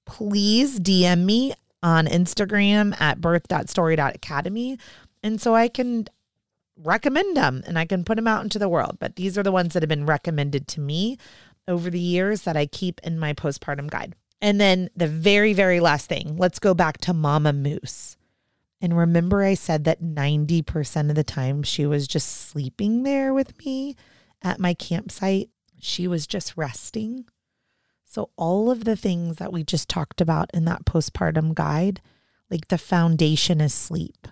please 0.06 0.80
DM 0.80 1.24
me 1.24 1.52
on 1.82 2.06
Instagram 2.06 2.98
at 3.00 3.20
birth.story.academy. 3.20 4.78
And 5.22 5.40
so 5.40 5.54
I 5.54 5.68
can 5.68 6.06
recommend 6.76 7.36
them 7.36 7.62
and 7.66 7.78
I 7.78 7.84
can 7.84 8.04
put 8.04 8.16
them 8.16 8.28
out 8.28 8.42
into 8.42 8.58
the 8.58 8.68
world. 8.68 8.98
But 8.98 9.16
these 9.16 9.36
are 9.36 9.42
the 9.42 9.52
ones 9.52 9.74
that 9.74 9.82
have 9.82 9.88
been 9.88 10.06
recommended 10.06 10.68
to 10.68 10.80
me 10.80 11.18
over 11.66 11.90
the 11.90 12.00
years 12.00 12.42
that 12.42 12.56
I 12.56 12.66
keep 12.66 13.00
in 13.04 13.18
my 13.18 13.34
postpartum 13.34 13.90
guide. 13.90 14.14
And 14.40 14.60
then 14.60 14.88
the 14.96 15.08
very, 15.08 15.52
very 15.52 15.80
last 15.80 16.08
thing, 16.08 16.36
let's 16.36 16.58
go 16.58 16.72
back 16.72 16.98
to 16.98 17.12
Mama 17.12 17.52
Moose. 17.52 18.16
And 18.80 18.96
remember, 18.96 19.42
I 19.42 19.54
said 19.54 19.84
that 19.84 20.00
90% 20.00 21.10
of 21.10 21.16
the 21.16 21.24
time 21.24 21.64
she 21.64 21.84
was 21.84 22.06
just 22.06 22.48
sleeping 22.48 23.02
there 23.02 23.34
with 23.34 23.58
me 23.64 23.96
at 24.42 24.60
my 24.60 24.72
campsite. 24.74 25.50
She 25.80 26.06
was 26.06 26.26
just 26.26 26.56
resting. 26.56 27.24
So, 28.10 28.30
all 28.36 28.70
of 28.70 28.84
the 28.84 28.96
things 28.96 29.36
that 29.36 29.52
we 29.52 29.62
just 29.62 29.86
talked 29.86 30.22
about 30.22 30.50
in 30.54 30.64
that 30.64 30.86
postpartum 30.86 31.54
guide, 31.54 32.00
like 32.50 32.68
the 32.68 32.78
foundation 32.78 33.60
is 33.60 33.74
sleep. 33.74 34.26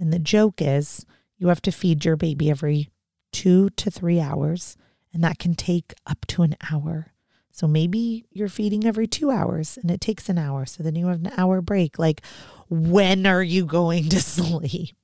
And 0.00 0.12
the 0.12 0.18
joke 0.18 0.60
is 0.60 1.06
you 1.38 1.46
have 1.46 1.62
to 1.62 1.70
feed 1.70 2.04
your 2.04 2.16
baby 2.16 2.50
every 2.50 2.90
two 3.32 3.70
to 3.70 3.88
three 3.88 4.18
hours, 4.18 4.76
and 5.14 5.22
that 5.22 5.38
can 5.38 5.54
take 5.54 5.94
up 6.08 6.26
to 6.26 6.42
an 6.42 6.56
hour. 6.72 7.12
So 7.52 7.68
maybe 7.68 8.26
you're 8.32 8.48
feeding 8.48 8.84
every 8.84 9.06
two 9.06 9.30
hours 9.30 9.78
and 9.80 9.88
it 9.88 10.00
takes 10.00 10.28
an 10.28 10.36
hour. 10.36 10.66
So 10.66 10.82
then 10.82 10.96
you 10.96 11.06
have 11.06 11.24
an 11.24 11.32
hour 11.38 11.62
break. 11.62 12.00
Like, 12.00 12.20
when 12.68 13.26
are 13.26 13.44
you 13.44 13.64
going 13.64 14.08
to 14.08 14.20
sleep? 14.20 14.96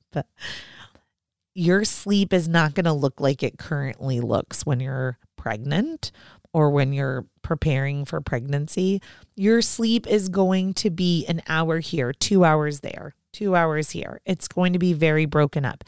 Your 1.55 1.85
sleep 1.85 2.33
is 2.33 2.49
not 2.49 2.75
going 2.75 2.85
to 2.87 2.93
look 2.93 3.21
like 3.21 3.43
it 3.43 3.57
currently 3.57 4.21
looks 4.21 4.67
when 4.67 4.81
you're 4.81 5.19
pregnant 5.37 6.11
or 6.53 6.71
when 6.71 6.93
you're 6.93 7.27
preparing 7.43 8.05
for 8.05 8.21
pregnancy. 8.21 9.01
Your 9.37 9.63
sleep 9.63 10.07
is 10.07 10.29
going 10.29 10.75
to 10.75 10.91
be 10.91 11.27
an 11.27 11.43
hour 11.49 11.81
here, 11.81 12.13
two 12.13 12.45
hours 12.45 12.81
there, 12.81 13.15
two 13.33 13.57
hours 13.57 13.91
here. 13.91 14.21
It's 14.25 14.49
going 14.49 14.73
to 14.73 14.79
be 14.79 14.93
very 14.93 15.27
broken 15.27 15.65
up. 15.65 15.85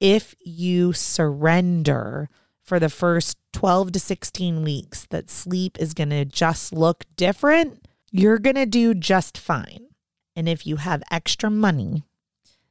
If 0.00 0.34
you 0.40 0.92
surrender, 0.92 2.28
for 2.64 2.80
the 2.80 2.88
first 2.88 3.36
12 3.52 3.92
to 3.92 4.00
16 4.00 4.64
weeks 4.64 5.06
that 5.10 5.30
sleep 5.30 5.78
is 5.78 5.94
going 5.94 6.10
to 6.10 6.24
just 6.24 6.72
look 6.72 7.04
different, 7.14 7.86
you're 8.10 8.38
going 8.38 8.56
to 8.56 8.66
do 8.66 8.94
just 8.94 9.36
fine. 9.36 9.86
And 10.34 10.48
if 10.48 10.66
you 10.66 10.76
have 10.76 11.02
extra 11.10 11.50
money, 11.50 12.04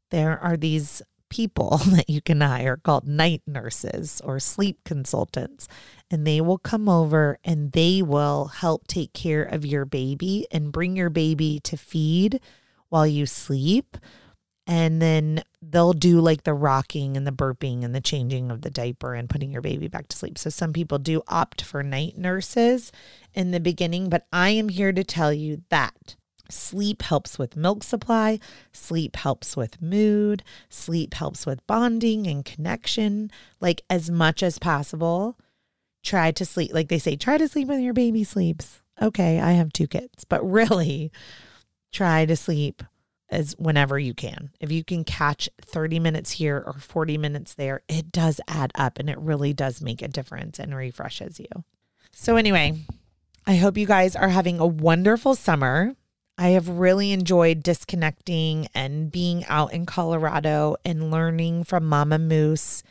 there 0.10 0.38
are 0.40 0.58
these 0.58 1.02
people 1.34 1.78
that 1.88 2.10
you 2.10 2.22
can 2.22 2.42
hire 2.42 2.78
called 2.78 3.08
night 3.08 3.42
nurses 3.48 4.22
or 4.24 4.40
sleep 4.40 4.80
consultants. 4.86 5.68
And 6.12 6.28
they 6.28 6.42
will 6.42 6.60
come 6.60 6.88
over 6.88 7.40
and 7.44 7.72
they 7.72 8.04
will 8.04 8.46
help 8.46 8.86
take 8.86 9.14
care 9.14 9.44
of 9.44 9.66
your 9.66 9.86
baby 9.86 10.46
and 10.52 10.72
bring 10.72 10.96
your 10.96 11.10
baby 11.10 11.60
to 11.64 11.76
feed 11.76 12.40
while 12.90 13.08
you 13.08 13.26
sleep 13.26 13.98
and 14.66 15.02
then 15.02 15.44
they'll 15.62 15.94
do 15.94 16.22
like 16.22 16.44
the 16.44 16.54
rocking 16.54 17.18
and 17.18 17.28
the 17.28 17.32
burping 17.32 17.84
and 17.84 17.94
the 17.94 18.02
changing 18.02 18.50
of 18.50 18.62
the 18.62 18.70
diaper 18.70 19.14
and 19.14 19.30
putting 19.30 19.52
your 19.52 19.62
baby 19.62 19.88
back 19.88 20.08
to 20.08 20.18
sleep. 20.18 20.38
So 20.38 20.50
some 20.50 20.72
people 20.72 21.00
do 21.00 21.22
opt 21.28 21.62
for 21.62 21.84
night 21.84 22.18
nurses 22.18 22.92
in 23.34 23.52
the 23.52 23.60
beginning, 23.60 24.10
but 24.10 24.26
I 24.32 24.52
am 24.52 24.70
here 24.70 24.94
to 24.94 25.04
tell 25.04 25.34
you 25.34 25.64
that 25.70 26.16
sleep 26.50 27.02
helps 27.02 27.38
with 27.39 27.56
milk 27.56 27.84
supply, 27.84 28.39
sleep 28.72 29.16
helps 29.16 29.56
with 29.56 29.82
mood, 29.82 30.44
sleep 30.70 31.14
helps 31.14 31.46
with 31.46 31.66
bonding 31.68 32.28
and 32.28 32.46
connection, 32.46 33.32
like 33.60 33.82
as 33.89 34.10
much 34.10 34.44
as 34.44 34.60
possible. 34.60 35.38
Try 36.04 36.32
to 36.32 36.46
sleep, 36.46 36.74
like 36.74 36.89
they 36.89 37.00
say, 37.00 37.16
try 37.16 37.38
to 37.38 37.48
sleep 37.48 37.68
when 37.70 37.82
your 37.82 37.94
baby 37.94 38.24
sleeps. 38.24 38.82
Okay, 39.02 39.39
I 39.39 39.54
have 39.54 39.74
two 39.74 39.88
kids, 39.88 40.26
but 40.26 40.44
really 40.50 41.12
try 41.91 42.26
to 42.26 42.36
sleep 42.36 42.84
as 43.30 43.56
whenever 43.58 43.98
you 43.98 44.14
can. 44.14 44.52
If 44.60 44.72
you 44.72 44.84
can 44.84 45.04
catch 45.04 45.50
30 45.62 46.00
minutes 46.00 46.32
here 46.32 46.64
or 46.66 46.74
40 46.74 47.18
minutes 47.18 47.56
there, 47.56 47.82
it 47.89 48.12
does 48.12 48.39
add 48.48 48.72
up 48.76 49.00
and 49.00 49.10
it 49.10 49.18
really 49.18 49.54
does 49.54 49.82
make 49.82 50.02
a 50.02 50.08
difference 50.08 50.60
and 50.60 50.76
refreshes 50.76 51.39
you. 51.39 51.64
So, 52.12 52.36
anyway, 52.36 52.76
I 53.48 53.56
hope 53.56 53.78
you 53.78 53.88
guys 53.88 54.16
are 54.16 54.30
having 54.30 54.60
a 54.60 54.68
wonderful 54.68 55.36
summer. 55.36 55.96
I 56.38 56.50
have 56.50 56.68
really 56.68 57.12
enjoyed 57.12 57.62
disconnecting 57.62 58.68
and 58.74 59.12
being 59.12 59.46
out 59.46 59.72
in 59.72 59.86
Colorado 59.86 60.76
and 60.84 61.12
learning 61.12 61.64
from 61.66 61.86
Mama 61.86 62.18
Moose 62.18 62.82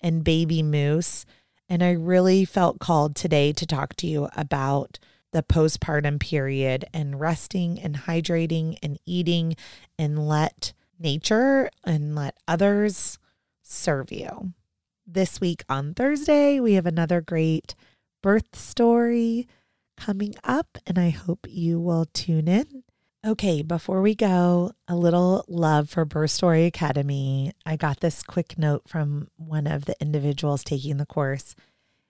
and 0.00 0.22
Baby 0.22 0.62
Moose. 0.62 1.26
And 1.68 1.82
I 1.82 1.92
really 1.92 2.44
felt 2.44 2.78
called 2.78 3.16
today 3.16 3.52
to 3.54 3.66
talk 3.66 3.96
to 3.96 4.06
you 4.06 4.28
about 4.36 5.00
the 5.32 5.42
postpartum 5.42 6.20
period 6.20 6.84
and 6.94 7.18
resting 7.18 7.80
and 7.80 7.96
hydrating 7.96 8.76
and 8.82 8.98
eating 9.04 9.56
and 9.98 10.28
let 10.28 10.72
nature 10.98 11.70
and 11.84 12.14
let 12.14 12.36
others 12.46 13.18
serve 13.62 14.12
you. 14.12 14.52
This 15.04 15.40
week 15.40 15.64
on 15.68 15.94
Thursday, 15.94 16.60
we 16.60 16.74
have 16.74 16.86
another 16.86 17.20
great 17.20 17.74
birth 18.22 18.54
story 18.54 19.48
coming 19.96 20.34
up, 20.44 20.78
and 20.86 20.98
I 20.98 21.10
hope 21.10 21.46
you 21.48 21.80
will 21.80 22.06
tune 22.12 22.46
in. 22.46 22.84
Okay, 23.24 23.62
before 23.62 24.02
we 24.02 24.16
go, 24.16 24.72
a 24.88 24.96
little 24.96 25.44
love 25.46 25.88
for 25.88 26.04
Birth 26.04 26.32
Story 26.32 26.64
Academy. 26.64 27.52
I 27.64 27.76
got 27.76 28.00
this 28.00 28.20
quick 28.20 28.58
note 28.58 28.88
from 28.88 29.28
one 29.36 29.68
of 29.68 29.84
the 29.84 29.94
individuals 30.00 30.64
taking 30.64 30.96
the 30.96 31.06
course. 31.06 31.54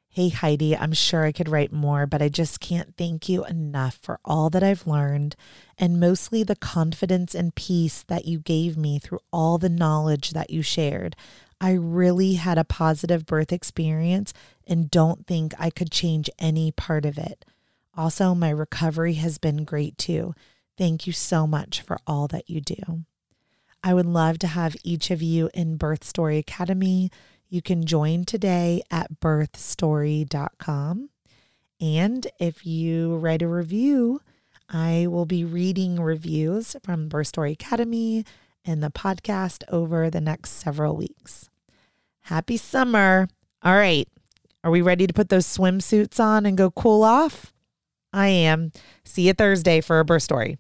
Hey, 0.09 0.31
Heidi, 0.31 0.75
I'm 0.75 0.95
sure 0.95 1.25
I 1.25 1.33
could 1.33 1.51
write 1.51 1.71
more, 1.71 2.07
but 2.07 2.23
I 2.23 2.31
just 2.31 2.61
can't 2.61 2.97
thank 2.97 3.29
you 3.29 3.45
enough 3.45 3.99
for 4.03 4.21
all 4.25 4.49
that 4.51 4.63
I've 4.63 4.87
learned 4.87 5.37
and 5.77 6.01
mostly 6.01 6.45
the 6.45 6.57
confidence 6.57 7.35
and 7.35 7.55
peace 7.55 8.05
that 8.05 8.25
you 8.25 8.39
gave 8.39 8.79
me 8.79 8.99
through 8.99 9.21
all 9.31 9.59
the 9.59 9.69
knowledge 9.69 10.31
that 10.31 10.49
you 10.49 10.63
shared. 10.63 11.15
I 11.61 11.73
really 11.73 12.35
had 12.35 12.57
a 12.57 12.65
positive 12.65 13.27
birth 13.27 13.53
experience 13.53 14.33
and 14.67 14.91
don't 14.91 15.27
think 15.27 15.53
I 15.59 15.69
could 15.69 15.91
change 15.91 16.31
any 16.39 16.73
part 16.73 17.05
of 17.05 17.19
it. 17.19 17.45
Also, 17.95 18.35
my 18.35 18.49
recovery 18.49 19.15
has 19.15 19.37
been 19.37 19.65
great 19.65 19.99
too. 19.99 20.35
Thank 20.77 21.07
you 21.07 21.13
so 21.13 21.47
much 21.47 21.81
for 21.83 21.99
all 22.07 22.29
that 22.29 22.49
you 22.49 22.61
do. 22.61 23.05
I 23.85 23.95
would 23.95 24.07
love 24.07 24.39
to 24.41 24.47
have 24.47 24.77
each 24.85 25.11
of 25.11 25.21
you 25.23 25.51
in 25.53 25.77
Birth 25.77 26.05
Story 26.05 26.39
Academy. 26.39 27.11
You 27.49 27.61
can 27.61 27.85
join 27.85 28.25
today 28.25 28.83
at 28.91 29.21
birthstory.com. 29.21 31.11
And 31.81 32.27
if 32.39 32.65
you 32.65 33.17
write 33.17 33.43
a 33.43 33.49
review, 33.49 34.21
I 34.69 35.07
will 35.09 35.27
be 35.27 35.45
reading 35.45 36.01
reviews 36.01 36.77
from 36.83 37.09
Birth 37.09 37.27
Story 37.27 37.53
Academy 37.53 38.25
and 38.65 38.83
the 38.83 38.91
podcast 38.91 39.65
over 39.69 40.09
the 40.09 40.21
next 40.21 40.51
several 40.51 40.97
weeks. 40.97 41.51
Happy 42.21 42.57
summer. 42.57 43.29
All 43.63 43.75
right. 43.75 44.09
Are 44.65 44.71
we 44.71 44.81
ready 44.81 45.09
to 45.09 45.13
put 45.13 45.29
those 45.29 45.47
swimsuits 45.47 46.21
on 46.21 46.47
and 46.47 46.57
go 46.57 46.71
cool 46.71 47.03
off? 47.03 47.53
I 48.13 48.29
am. 48.29 48.71
See 49.05 49.27
you 49.27 49.33
Thursday 49.33 49.81
for 49.81 49.99
a 49.99 50.05
birth 50.05 50.23
story. 50.23 50.59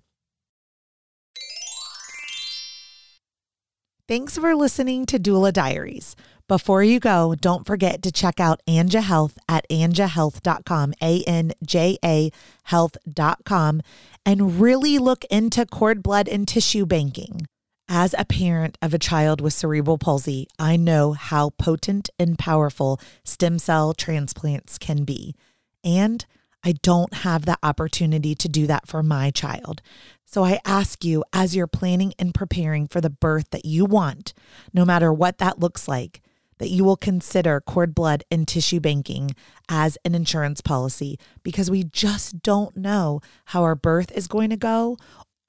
Thanks 4.12 4.36
for 4.36 4.54
listening 4.54 5.06
to 5.06 5.18
Doula 5.18 5.54
Diaries. 5.54 6.16
Before 6.46 6.82
you 6.82 7.00
go, 7.00 7.34
don't 7.34 7.66
forget 7.66 8.02
to 8.02 8.12
check 8.12 8.38
out 8.38 8.60
Anja 8.68 9.00
Health 9.00 9.38
at 9.48 9.66
anjahealth.com, 9.70 10.92
A 11.00 11.22
N 11.22 11.52
J 11.64 11.96
A 12.04 12.30
health.com, 12.64 13.80
and 14.26 14.60
really 14.60 14.98
look 14.98 15.24
into 15.30 15.64
cord 15.64 16.02
blood 16.02 16.28
and 16.28 16.46
tissue 16.46 16.84
banking. 16.84 17.46
As 17.88 18.14
a 18.18 18.26
parent 18.26 18.76
of 18.82 18.92
a 18.92 18.98
child 18.98 19.40
with 19.40 19.54
cerebral 19.54 19.96
palsy, 19.96 20.46
I 20.58 20.76
know 20.76 21.12
how 21.14 21.48
potent 21.48 22.10
and 22.18 22.38
powerful 22.38 23.00
stem 23.24 23.58
cell 23.58 23.94
transplants 23.94 24.76
can 24.76 25.04
be. 25.04 25.34
And 25.82 26.26
I 26.64 26.72
don't 26.72 27.12
have 27.14 27.44
the 27.44 27.58
opportunity 27.62 28.34
to 28.34 28.48
do 28.48 28.66
that 28.66 28.86
for 28.86 29.02
my 29.02 29.30
child. 29.30 29.82
So 30.24 30.44
I 30.44 30.60
ask 30.64 31.04
you, 31.04 31.24
as 31.32 31.54
you're 31.54 31.66
planning 31.66 32.14
and 32.18 32.32
preparing 32.32 32.86
for 32.86 33.00
the 33.00 33.10
birth 33.10 33.50
that 33.50 33.64
you 33.64 33.84
want, 33.84 34.32
no 34.72 34.84
matter 34.84 35.12
what 35.12 35.38
that 35.38 35.58
looks 35.58 35.88
like, 35.88 36.22
that 36.58 36.70
you 36.70 36.84
will 36.84 36.96
consider 36.96 37.60
cord 37.60 37.94
blood 37.94 38.22
and 38.30 38.46
tissue 38.46 38.78
banking 38.78 39.34
as 39.68 39.98
an 40.04 40.14
insurance 40.14 40.60
policy 40.60 41.18
because 41.42 41.70
we 41.70 41.82
just 41.82 42.40
don't 42.40 42.76
know 42.76 43.20
how 43.46 43.62
our 43.62 43.74
birth 43.74 44.12
is 44.12 44.28
going 44.28 44.50
to 44.50 44.56
go 44.56 44.96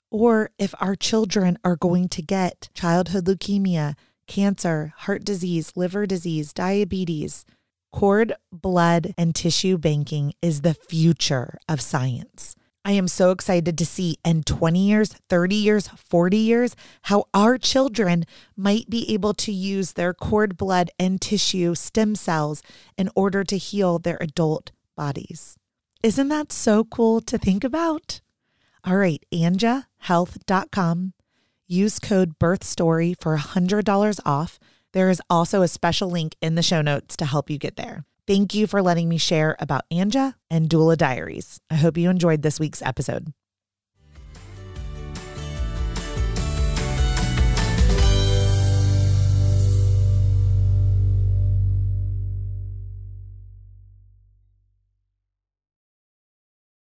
or 0.09 0.51
if 0.57 0.73
our 0.79 0.95
children 0.95 1.57
are 1.63 1.75
going 1.75 2.07
to 2.09 2.21
get 2.21 2.69
childhood 2.73 3.25
leukemia, 3.25 3.95
cancer, 4.27 4.93
heart 4.97 5.23
disease, 5.23 5.73
liver 5.75 6.05
disease, 6.05 6.53
diabetes. 6.53 7.45
Cord, 7.93 8.33
blood, 8.51 9.13
and 9.19 9.35
tissue 9.35 9.77
banking 9.77 10.33
is 10.41 10.61
the 10.61 10.73
future 10.73 11.59
of 11.69 11.79
science. 11.79 12.55
I 12.83 12.93
am 12.93 13.07
so 13.07 13.29
excited 13.29 13.77
to 13.77 13.85
see 13.85 14.17
in 14.25 14.41
20 14.43 14.79
years, 14.79 15.13
30 15.29 15.55
years, 15.55 15.87
40 15.87 16.35
years, 16.35 16.75
how 17.03 17.25
our 17.35 17.59
children 17.59 18.25
might 18.57 18.89
be 18.89 19.13
able 19.13 19.35
to 19.35 19.53
use 19.53 19.93
their 19.93 20.13
cord 20.13 20.57
blood 20.57 20.89
and 20.97 21.21
tissue 21.21 21.75
stem 21.75 22.15
cells 22.15 22.63
in 22.97 23.11
order 23.15 23.43
to 23.43 23.57
heal 23.57 23.99
their 23.99 24.17
adult 24.19 24.71
bodies. 24.97 25.55
Isn't 26.01 26.29
that 26.29 26.51
so 26.51 26.83
cool 26.83 27.21
to 27.21 27.37
think 27.37 27.63
about? 27.63 28.21
All 28.83 28.97
right, 28.97 29.23
anjahealth.com. 29.31 31.13
Use 31.67 31.99
code 31.99 32.39
BIRTHSTORY 32.39 33.13
for 33.21 33.37
$100 33.37 34.19
off. 34.25 34.59
There 34.93 35.09
is 35.09 35.21
also 35.29 35.61
a 35.61 35.67
special 35.67 36.09
link 36.09 36.35
in 36.41 36.55
the 36.55 36.61
show 36.61 36.81
notes 36.81 37.17
to 37.17 37.25
help 37.25 37.49
you 37.49 37.57
get 37.57 37.75
there. 37.75 38.05
Thank 38.25 38.53
you 38.53 38.67
for 38.67 38.81
letting 38.81 39.09
me 39.09 39.17
share 39.17 39.55
about 39.59 39.83
Anja 39.91 40.35
and 40.49 40.69
Doula 40.69 40.95
Diaries. 40.95 41.59
I 41.69 41.75
hope 41.75 41.97
you 41.97 42.09
enjoyed 42.09 42.41
this 42.41 42.59
week's 42.59 42.81
episode. 42.81 43.33